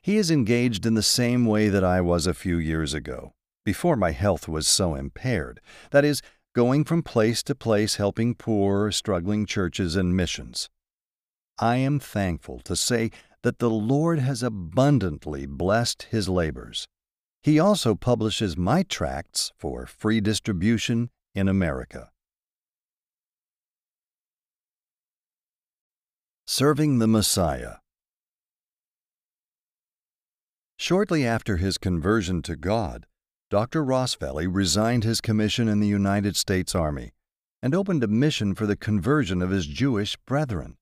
He 0.00 0.16
is 0.16 0.28
engaged 0.28 0.84
in 0.84 0.94
the 0.94 1.04
same 1.04 1.46
way 1.46 1.68
that 1.68 1.84
I 1.84 2.00
was 2.00 2.26
a 2.26 2.34
few 2.34 2.58
years 2.58 2.94
ago, 2.94 3.32
before 3.64 3.94
my 3.94 4.10
health 4.10 4.48
was 4.48 4.66
so 4.66 4.96
impaired, 4.96 5.60
that 5.92 6.04
is, 6.04 6.20
going 6.56 6.82
from 6.82 7.04
place 7.04 7.44
to 7.44 7.54
place 7.54 7.94
helping 7.94 8.34
poor, 8.34 8.90
struggling 8.90 9.46
churches 9.46 9.94
and 9.94 10.16
missions. 10.16 10.68
I 11.60 11.76
am 11.76 12.00
thankful 12.00 12.58
to 12.64 12.74
say 12.74 13.12
that 13.44 13.60
the 13.60 13.70
Lord 13.70 14.18
has 14.18 14.42
abundantly 14.42 15.46
blessed 15.46 16.08
his 16.10 16.28
labors. 16.28 16.88
He 17.42 17.58
also 17.58 17.96
publishes 17.96 18.56
my 18.56 18.84
tracts 18.84 19.52
for 19.58 19.84
free 19.86 20.20
distribution 20.20 21.10
in 21.34 21.48
America. 21.48 22.10
Serving 26.46 26.98
the 26.98 27.08
Messiah 27.08 27.76
Shortly 30.78 31.26
after 31.26 31.56
his 31.56 31.78
conversion 31.78 32.42
to 32.42 32.56
God, 32.56 33.06
Dr. 33.50 33.84
Rosvally 33.84 34.46
resigned 34.50 35.04
his 35.04 35.20
commission 35.20 35.68
in 35.68 35.80
the 35.80 35.88
United 35.88 36.36
States 36.36 36.74
Army 36.74 37.12
and 37.62 37.74
opened 37.74 38.04
a 38.04 38.08
mission 38.08 38.54
for 38.54 38.66
the 38.66 38.76
conversion 38.76 39.42
of 39.42 39.50
his 39.50 39.66
Jewish 39.66 40.16
brethren. 40.26 40.76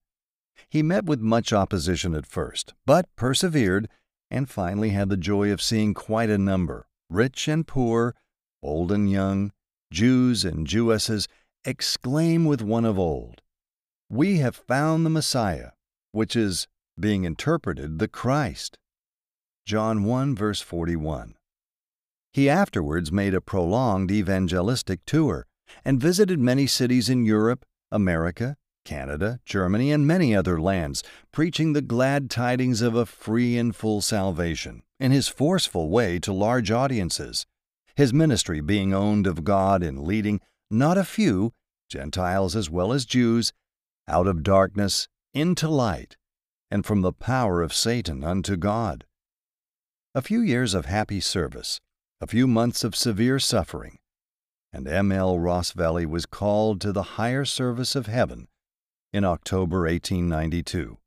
He 0.69 0.83
met 0.83 1.05
with 1.05 1.21
much 1.21 1.53
opposition 1.53 2.15
at 2.15 2.27
first, 2.27 2.75
but 2.87 3.07
persevered 3.17 3.89
and 4.31 4.49
finally 4.49 4.91
had 4.91 5.09
the 5.09 5.17
joy 5.17 5.53
of 5.53 5.63
seeing 5.63 5.95
quite 5.95 6.31
a 6.31 6.39
number, 6.39 6.87
rich 7.09 7.49
and 7.49 7.67
poor, 7.67 8.15
old 8.63 8.93
and 8.93 9.11
young, 9.11 9.53
Jews 9.93 10.45
and 10.45 10.67
Jewesses, 10.67 11.27
exclaim 11.65 12.45
with 12.45 12.63
one 12.63 12.85
of 12.85 12.99
old, 12.99 13.43
We 14.09 14.39
have 14.39 14.57
found 14.57 15.05
the 15.05 15.11
Messiah, 15.11 15.71
which 16.13 16.37
is, 16.37 16.69
being 16.99 17.25
interpreted, 17.25 17.99
the 17.99 18.09
Christ. 18.09 18.79
John 19.67 20.05
1, 20.05 20.35
verse 20.35 20.61
41. 20.61 21.35
He 22.33 22.49
afterwards 22.49 23.11
made 23.11 23.35
a 23.35 23.41
prolonged 23.41 24.11
evangelistic 24.11 25.05
tour 25.05 25.47
and 25.85 26.01
visited 26.01 26.39
many 26.39 26.67
cities 26.67 27.09
in 27.09 27.25
Europe, 27.25 27.65
America, 27.91 28.57
Canada, 28.85 29.41
Germany, 29.45 29.93
and 29.93 30.07
many 30.07 30.35
other 30.35 30.61
lands, 30.61 31.03
preaching 31.33 31.73
the 31.73 31.83
glad 31.83 32.31
tidings 32.31 32.83
of 32.83 32.95
a 32.95 33.07
free 33.07 33.57
and 33.57 33.75
full 33.75 34.01
salvation 34.01 34.83
in 34.99 35.13
his 35.13 35.29
forceful 35.29 35.89
way 35.89 36.19
to 36.19 36.33
large 36.33 36.71
audiences, 36.71 37.47
his 37.95 38.13
ministry 38.13 38.61
being 38.61 38.93
owned 38.93 39.27
of 39.27 39.45
God 39.45 39.83
in 39.83 40.05
leading 40.05 40.41
not 40.71 40.99
a 40.99 41.05
few, 41.05 41.53
Gentiles 41.89 42.55
as 42.55 42.71
well 42.71 42.93
as 42.93 43.05
Jews, 43.05 43.53
out 44.09 44.27
of 44.27 44.43
darkness 44.43 45.09
into 45.35 45.69
light, 45.69 46.17
and 46.71 46.85
from 46.85 47.01
the 47.01 47.13
power 47.13 47.63
of 47.63 47.75
Satan 47.75 48.25
unto 48.25 48.57
God. 48.57 49.05
A 50.15 50.23
few 50.23 50.41
years 50.41 50.75
of 50.75 50.87
happy 50.87 51.21
service, 51.21 51.81
a 52.21 52.27
few 52.27 52.47
months 52.47 52.85
of 52.85 52.97
severe 52.97 53.39
suffering, 53.39 53.99
and 54.73 54.87
M. 54.87 55.13
L. 55.13 55.37
Rosvally 55.37 56.07
was 56.07 56.27
called 56.27 56.81
to 56.81 56.93
the 56.93 57.15
higher 57.15 57.45
service 57.45 57.95
of 57.95 58.07
heaven 58.07 58.49
in 59.13 59.25
October 59.25 59.81
1892. 59.81 60.99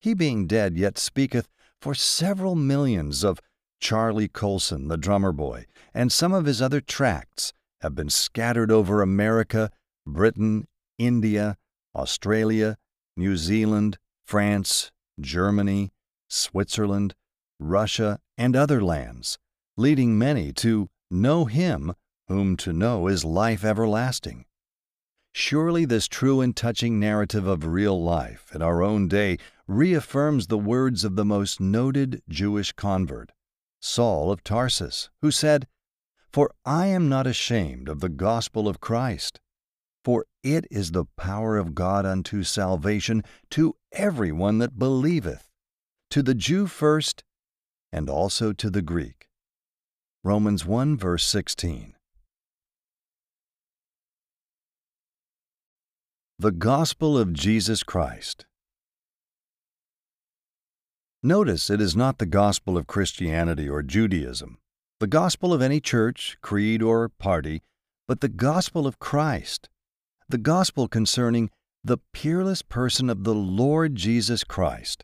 He 0.00 0.14
being 0.14 0.46
dead 0.46 0.76
yet 0.76 0.98
speaketh 0.98 1.48
for 1.80 1.94
several 1.94 2.54
millions 2.54 3.24
of 3.24 3.40
Charlie 3.80 4.28
Coulson, 4.28 4.88
the 4.88 4.96
drummer 4.96 5.32
boy, 5.32 5.66
and 5.92 6.10
some 6.10 6.32
of 6.32 6.46
his 6.46 6.62
other 6.62 6.80
tracts 6.80 7.52
have 7.80 7.94
been 7.94 8.08
scattered 8.08 8.70
over 8.70 9.02
America, 9.02 9.70
Britain, 10.06 10.66
India, 10.98 11.56
Australia, 11.94 12.76
New 13.16 13.36
Zealand, 13.36 13.98
France, 14.24 14.90
Germany, 15.20 15.92
Switzerland, 16.28 17.14
Russia, 17.60 18.20
and 18.36 18.56
other 18.56 18.82
lands, 18.82 19.38
leading 19.76 20.18
many 20.18 20.52
to 20.52 20.88
know 21.10 21.44
Him 21.44 21.94
whom 22.28 22.56
to 22.56 22.72
know 22.72 23.06
is 23.06 23.24
life 23.24 23.64
everlasting. 23.64 24.46
Surely 25.36 25.84
this 25.84 26.06
true 26.06 26.40
and 26.40 26.54
touching 26.54 27.00
narrative 27.00 27.44
of 27.44 27.66
real 27.66 28.00
life 28.00 28.54
in 28.54 28.62
our 28.62 28.84
own 28.84 29.08
day 29.08 29.36
reaffirms 29.66 30.46
the 30.46 30.56
words 30.56 31.02
of 31.02 31.16
the 31.16 31.24
most 31.24 31.60
noted 31.60 32.22
Jewish 32.28 32.70
convert, 32.70 33.32
Saul 33.80 34.30
of 34.30 34.44
Tarsus, 34.44 35.10
who 35.22 35.32
said, 35.32 35.66
For 36.30 36.52
I 36.64 36.86
am 36.86 37.08
not 37.08 37.26
ashamed 37.26 37.88
of 37.88 37.98
the 37.98 38.08
gospel 38.08 38.68
of 38.68 38.80
Christ, 38.80 39.40
for 40.04 40.24
it 40.44 40.68
is 40.70 40.92
the 40.92 41.06
power 41.16 41.58
of 41.58 41.74
God 41.74 42.06
unto 42.06 42.44
salvation 42.44 43.24
to 43.50 43.74
every 43.90 44.30
one 44.30 44.58
that 44.58 44.78
believeth, 44.78 45.50
to 46.10 46.22
the 46.22 46.36
Jew 46.36 46.68
first, 46.68 47.24
and 47.90 48.08
also 48.08 48.52
to 48.52 48.70
the 48.70 48.82
Greek. 48.82 49.26
Romans 50.22 50.64
1 50.64 50.96
verse 50.96 51.24
16. 51.24 51.93
The 56.44 56.52
Gospel 56.52 57.16
of 57.16 57.32
Jesus 57.32 57.82
Christ. 57.82 58.44
Notice 61.22 61.70
it 61.70 61.80
is 61.80 61.96
not 61.96 62.18
the 62.18 62.26
gospel 62.26 62.76
of 62.76 62.86
Christianity 62.86 63.66
or 63.66 63.82
Judaism, 63.82 64.58
the 65.00 65.06
gospel 65.06 65.54
of 65.54 65.62
any 65.62 65.80
church, 65.80 66.36
creed, 66.42 66.82
or 66.82 67.08
party, 67.08 67.62
but 68.06 68.20
the 68.20 68.28
gospel 68.28 68.86
of 68.86 68.98
Christ, 68.98 69.70
the 70.28 70.36
gospel 70.36 70.86
concerning 70.86 71.48
the 71.82 71.96
peerless 72.12 72.60
person 72.60 73.08
of 73.08 73.24
the 73.24 73.34
Lord 73.34 73.94
Jesus 73.94 74.44
Christ, 74.44 75.02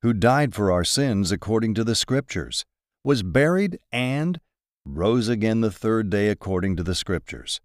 who 0.00 0.14
died 0.14 0.54
for 0.54 0.72
our 0.72 0.84
sins 0.84 1.30
according 1.30 1.74
to 1.74 1.84
the 1.84 1.94
Scriptures, 1.94 2.64
was 3.04 3.22
buried, 3.22 3.78
and 3.92 4.40
rose 4.86 5.28
again 5.28 5.60
the 5.60 5.70
third 5.70 6.08
day 6.08 6.30
according 6.30 6.76
to 6.76 6.82
the 6.82 6.94
Scriptures. 6.94 7.60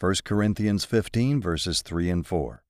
1 0.00 0.14
Corinthians 0.24 0.84
15, 0.84 1.40
verses 1.40 1.82
3 1.82 2.08
and 2.10 2.26
4. 2.26 2.62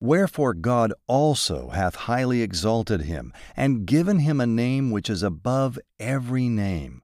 Wherefore 0.00 0.54
God 0.54 0.94
also 1.06 1.68
hath 1.68 1.94
highly 1.94 2.40
exalted 2.40 3.02
him, 3.02 3.32
and 3.54 3.86
given 3.86 4.20
him 4.20 4.40
a 4.40 4.46
name 4.46 4.90
which 4.90 5.10
is 5.10 5.22
above 5.22 5.78
every 6.00 6.48
name, 6.48 7.02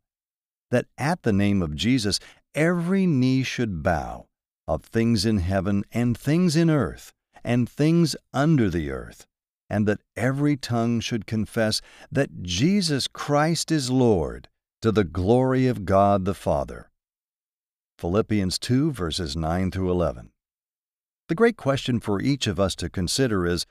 that 0.71 0.87
at 0.97 1.23
the 1.23 1.33
name 1.33 1.61
of 1.61 1.75
Jesus 1.75 2.21
every 2.55 3.07
knee 3.07 3.43
should 3.43 3.83
bow, 3.83 4.29
of 4.67 4.83
things 4.83 5.27
in 5.27 5.39
heaven, 5.39 5.85
and 5.93 6.17
things 6.17 6.57
in 6.57 6.71
earth, 6.71 7.13
and 7.45 7.69
things 7.69 8.17
under 8.33 8.71
the 8.71 8.91
earth, 8.91 9.27
and 9.69 9.87
that 9.87 10.01
every 10.17 10.57
tongue 10.57 11.01
should 11.01 11.27
confess 11.27 11.81
that 12.11 12.43
Jesus 12.43 13.07
Christ 13.07 13.71
is 13.71 13.91
Lord, 13.91 14.49
to 14.81 14.91
the 14.91 15.05
glory 15.05 15.67
of 15.67 15.85
God 15.85 16.25
the 16.25 16.35
Father. 16.35 16.90
Philippians 18.01 18.59
2, 18.59 18.93
verses 18.93 19.37
9 19.37 19.71
through 19.71 19.91
11. 19.91 20.31
The 21.29 21.35
great 21.35 21.59
question 21.59 22.01
for 22.01 22.19
each 22.19 22.47
of 22.47 22.59
us 22.59 22.75
to 22.77 22.89
consider 22.89 23.45
is 23.45 23.67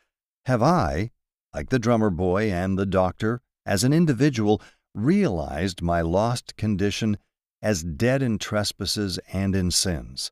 Have 0.46 0.62
I, 0.62 1.10
like 1.52 1.70
the 1.70 1.80
drummer 1.80 2.12
boy 2.12 2.52
and 2.52 2.78
the 2.78 2.86
doctor, 2.86 3.42
as 3.66 3.84
an 3.84 3.92
individual, 3.92 4.62
realized 4.94 5.82
my 5.82 6.02
lost 6.02 6.56
condition 6.58 7.18
as 7.64 7.84
dead 7.84 8.22
in 8.22 8.38
trespasses 8.38 9.18
and 9.34 9.56
in 9.56 9.72
sins. 9.72 10.32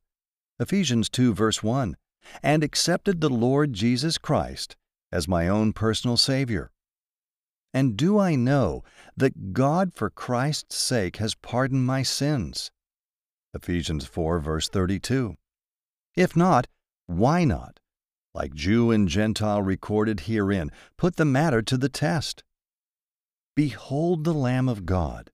Ephesians 0.59 1.09
2, 1.09 1.33
verse 1.33 1.63
1, 1.63 1.97
and 2.43 2.63
accepted 2.63 3.19
the 3.19 3.29
Lord 3.29 3.73
Jesus 3.73 4.19
Christ 4.19 4.75
as 5.11 5.27
my 5.27 5.47
own 5.47 5.73
personal 5.73 6.17
Savior. 6.17 6.69
And 7.73 7.97
do 7.97 8.19
I 8.19 8.35
know 8.35 8.83
that 9.15 9.53
God 9.53 9.91
for 9.95 10.11
Christ's 10.11 10.77
sake 10.77 11.15
has 11.15 11.33
pardoned 11.33 11.87
my 11.87 12.03
sins? 12.03 12.69
Ephesians 13.57 14.05
4, 14.05 14.39
verse 14.39 14.69
32. 14.69 15.35
If 16.15 16.35
not, 16.35 16.67
why 17.07 17.43
not? 17.43 17.79
Like 18.33 18.53
Jew 18.53 18.91
and 18.91 19.07
Gentile 19.07 19.63
recorded 19.63 20.21
herein, 20.21 20.71
put 20.95 21.15
the 21.15 21.25
matter 21.25 21.63
to 21.63 21.75
the 21.75 21.89
test. 21.89 22.43
Behold 23.55 24.23
the 24.23 24.33
Lamb 24.33 24.69
of 24.69 24.85
God, 24.85 25.31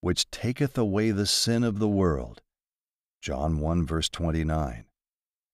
which 0.00 0.30
taketh 0.30 0.78
away 0.78 1.10
the 1.10 1.26
sin 1.26 1.64
of 1.64 1.80
the 1.80 1.88
world. 1.88 2.42
John 3.20 3.58
1, 3.58 3.84
verse 3.84 4.08
29. 4.08 4.84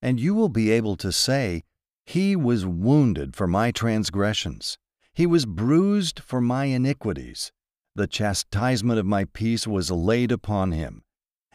And 0.02 0.20
you 0.20 0.34
will 0.34 0.50
be 0.50 0.70
able 0.70 0.96
to 0.96 1.12
say, 1.12 1.62
He 2.04 2.36
was 2.36 2.66
wounded 2.66 3.34
for 3.34 3.46
my 3.46 3.70
transgressions, 3.70 4.76
He 5.14 5.24
was 5.26 5.46
bruised 5.46 6.20
for 6.20 6.42
my 6.42 6.66
iniquities. 6.66 7.50
The 7.94 8.06
chastisement 8.06 8.98
of 8.98 9.06
my 9.06 9.24
peace 9.24 9.66
was 9.66 9.90
laid 9.90 10.30
upon 10.30 10.72
Him, 10.72 11.02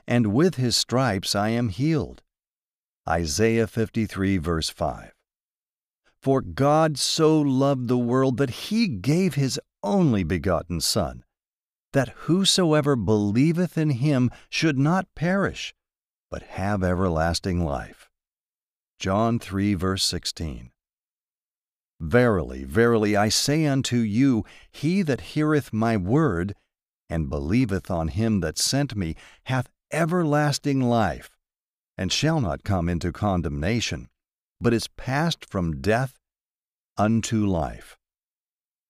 and 0.07 0.33
with 0.33 0.55
His 0.55 0.75
stripes 0.75 1.35
I 1.35 1.49
am 1.49 1.69
healed. 1.69 2.21
Isaiah 3.07 3.67
53, 3.67 4.37
verse 4.37 4.69
5. 4.69 5.13
For 6.25 6.41
God 6.41 6.97
so 6.97 7.39
loved 7.39 7.87
the 7.87 7.99
world 7.99 8.37
that 8.37 8.49
he 8.49 8.87
gave 8.87 9.35
his 9.35 9.59
only 9.83 10.23
begotten 10.23 10.81
Son, 10.81 11.23
that 11.93 12.09
whosoever 12.25 12.95
believeth 12.95 13.77
in 13.77 13.91
him 13.91 14.31
should 14.49 14.79
not 14.79 15.13
perish, 15.13 15.75
but 16.31 16.41
have 16.41 16.83
everlasting 16.83 17.63
life. 17.63 18.09
John 18.97 19.37
3, 19.37 19.75
verse 19.75 20.03
16. 20.03 20.71
Verily, 21.99 22.63
verily, 22.63 23.15
I 23.15 23.29
say 23.29 23.67
unto 23.67 23.97
you, 23.97 24.45
he 24.71 25.03
that 25.03 25.21
heareth 25.21 25.71
my 25.71 25.95
word, 25.95 26.55
and 27.07 27.29
believeth 27.29 27.91
on 27.91 28.07
him 28.07 28.39
that 28.39 28.57
sent 28.57 28.95
me, 28.95 29.15
hath 29.43 29.69
everlasting 29.95 30.81
life, 30.81 31.31
and 31.97 32.11
shall 32.11 32.41
not 32.41 32.63
come 32.65 32.89
into 32.89 33.11
condemnation, 33.11 34.09
but 34.59 34.73
is 34.73 34.89
passed 34.89 35.45
from 35.49 35.81
death 35.81 36.19
unto 36.97 37.45
life. 37.45 37.97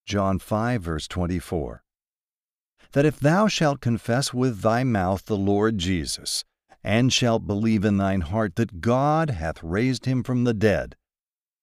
John 0.05 0.39
5, 0.39 0.81
verse 0.81 1.07
24. 1.07 1.83
That 2.93 3.05
if 3.05 3.19
thou 3.19 3.47
shalt 3.47 3.81
confess 3.81 4.33
with 4.33 4.61
thy 4.61 4.83
mouth 4.83 5.25
the 5.25 5.37
Lord 5.37 5.77
Jesus, 5.77 6.43
and 6.83 7.13
shalt 7.13 7.47
believe 7.47 7.85
in 7.85 7.97
thine 7.97 8.21
heart 8.21 8.55
that 8.55 8.81
God 8.81 9.29
hath 9.29 9.63
raised 9.63 10.05
him 10.05 10.23
from 10.23 10.43
the 10.43 10.53
dead, 10.53 10.95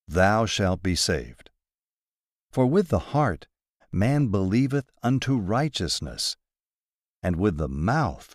thou 0.06 0.47
shalt 0.47 0.82
be 0.82 0.94
saved. 0.94 1.51
For 2.51 2.66
with 2.66 2.89
the 2.89 2.98
heart 2.98 3.47
man 3.93 4.28
believeth 4.28 4.90
unto 5.02 5.36
righteousness, 5.36 6.36
and 7.23 7.36
with 7.36 7.56
the 7.56 7.69
mouth 7.69 8.35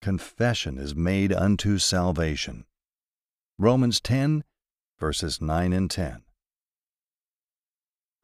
confession 0.00 0.78
is 0.78 0.94
made 0.94 1.32
unto 1.32 1.78
salvation. 1.78 2.64
Romans 3.58 4.00
10, 4.00 4.44
verses 4.98 5.40
9 5.40 5.72
and 5.72 5.90
10. 5.90 6.22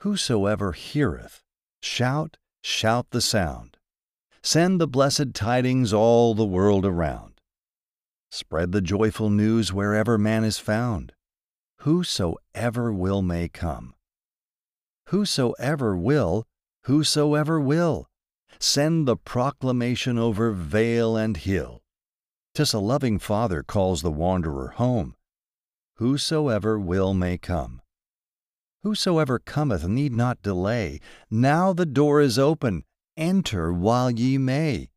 Whosoever 0.01 0.73
heareth, 0.73 1.43
shout, 1.83 2.37
shout 2.63 3.11
the 3.11 3.21
sound. 3.21 3.79
Send 4.43 4.81
the 4.81 4.87
blessed 4.87 5.33
tidings 5.35 5.93
all 5.93 6.35
the 6.35 6.45
world 6.45 6.85
around. 6.85 7.41
Spread 8.31 8.73
the 8.73 8.83
joyful 8.83 9.31
news 9.31 9.73
wherever 9.73 10.19
man 10.19 10.45
is 10.45 10.59
found. 10.59 11.13
Whosoever 11.79 12.93
will 12.93 13.23
may 13.23 13.49
come. 13.49 13.95
Whosoever 15.09 15.97
will, 15.97 16.45
whosoever 16.85 17.61
will. 17.61 18.09
Send 18.67 19.07
the 19.07 19.19
proclamation 19.19 20.19
over 20.19 20.51
vale 20.51 21.19
and 21.19 21.37
hill. 21.37 21.83
Tis 22.55 22.73
a 22.73 22.79
loving 22.79 23.19
Father 23.19 23.63
calls 23.63 24.01
the 24.01 24.11
wanderer 24.11 24.69
home. 24.77 25.17
Whosoever 25.97 26.79
will 26.79 27.13
may 27.13 27.37
come. 27.37 27.83
Whosoever 28.83 29.39
cometh 29.39 29.87
need 29.87 30.13
not 30.13 30.41
delay. 30.41 30.99
Now 31.31 31.75
the 31.75 31.85
door 31.85 32.23
is 32.23 32.39
open. 32.39 32.85
Enter 33.19 33.71
while 33.71 34.11
ye 34.11 34.39
may. 34.39 34.89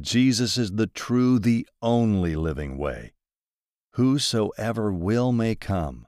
Jesus 0.00 0.56
is 0.56 0.72
the 0.72 0.86
true, 0.86 1.38
the 1.38 1.68
only 1.82 2.34
living 2.34 2.78
way. 2.78 3.12
Whosoever 3.92 4.90
will 4.90 5.32
may 5.32 5.54
come. 5.54 6.06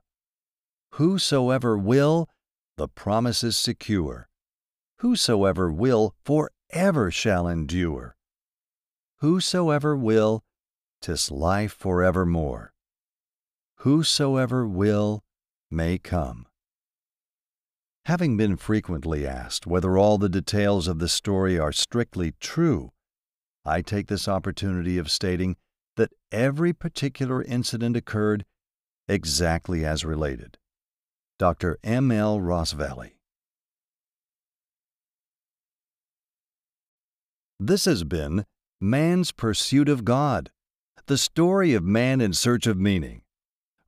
Whosoever 0.93 1.77
will, 1.77 2.31
the 2.78 2.89
promise 2.89 3.44
is 3.44 3.59
secure. 3.59 4.31
Whosoever 5.01 5.70
will 5.70 6.15
forever 6.73 7.11
shall 7.11 7.47
endure. 7.47 8.16
Whosoever 9.19 9.97
will, 9.97 10.43
tis 11.03 11.31
life 11.31 11.73
forevermore. 11.73 12.73
Whosoever 13.81 14.66
will 14.66 15.23
may 15.70 15.99
come. 15.99 16.47
Having 18.07 18.36
been 18.36 18.57
frequently 18.57 19.27
asked 19.27 19.66
whether 19.66 19.97
all 19.97 20.19
the 20.19 20.28
details 20.28 20.89
of 20.89 20.99
the 20.99 21.09
story 21.09 21.59
are 21.59 21.73
strictly 21.73 22.32
true, 22.40 22.90
I 23.65 23.82
take 23.82 24.09
this 24.09 24.27
opportunity 24.27 24.99
of 24.99 25.11
stating 25.11 25.57
that 25.97 26.12
every 26.32 26.73
particular 26.73 27.43
incident 27.43 27.97
occurred 27.97 28.44
exactly 29.09 29.85
as 29.85 30.05
related. 30.05 30.59
Dr. 31.39 31.78
M. 31.85 32.11
L. 32.11 32.40
Rosvally. 32.40 33.12
This 37.64 37.84
has 37.84 38.02
been 38.02 38.44
Man's 38.80 39.30
Pursuit 39.30 39.89
of 39.89 40.05
God, 40.05 40.51
the 41.06 41.16
story 41.16 41.74
of 41.74 41.84
man 41.84 42.20
in 42.20 42.32
search 42.32 42.66
of 42.66 42.76
meaning, 42.76 43.22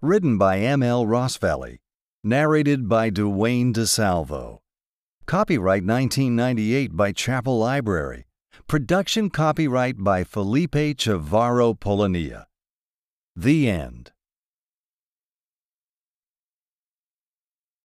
written 0.00 0.38
by 0.38 0.60
M. 0.60 0.80
L. 0.80 1.04
Rosvally 1.04 1.78
Narrated 2.22 2.88
by 2.88 3.10
Duane 3.10 3.74
DeSalvo. 3.74 4.60
Copyright 5.26 5.84
1998 5.84 6.96
by 6.96 7.10
Chapel 7.10 7.58
Library. 7.58 8.26
Production 8.68 9.28
copyright 9.28 9.96
by 9.98 10.22
Felipe 10.22 10.96
Chavarro 10.96 11.74
Polonia. 11.74 12.46
The 13.34 13.68
End. 13.68 14.12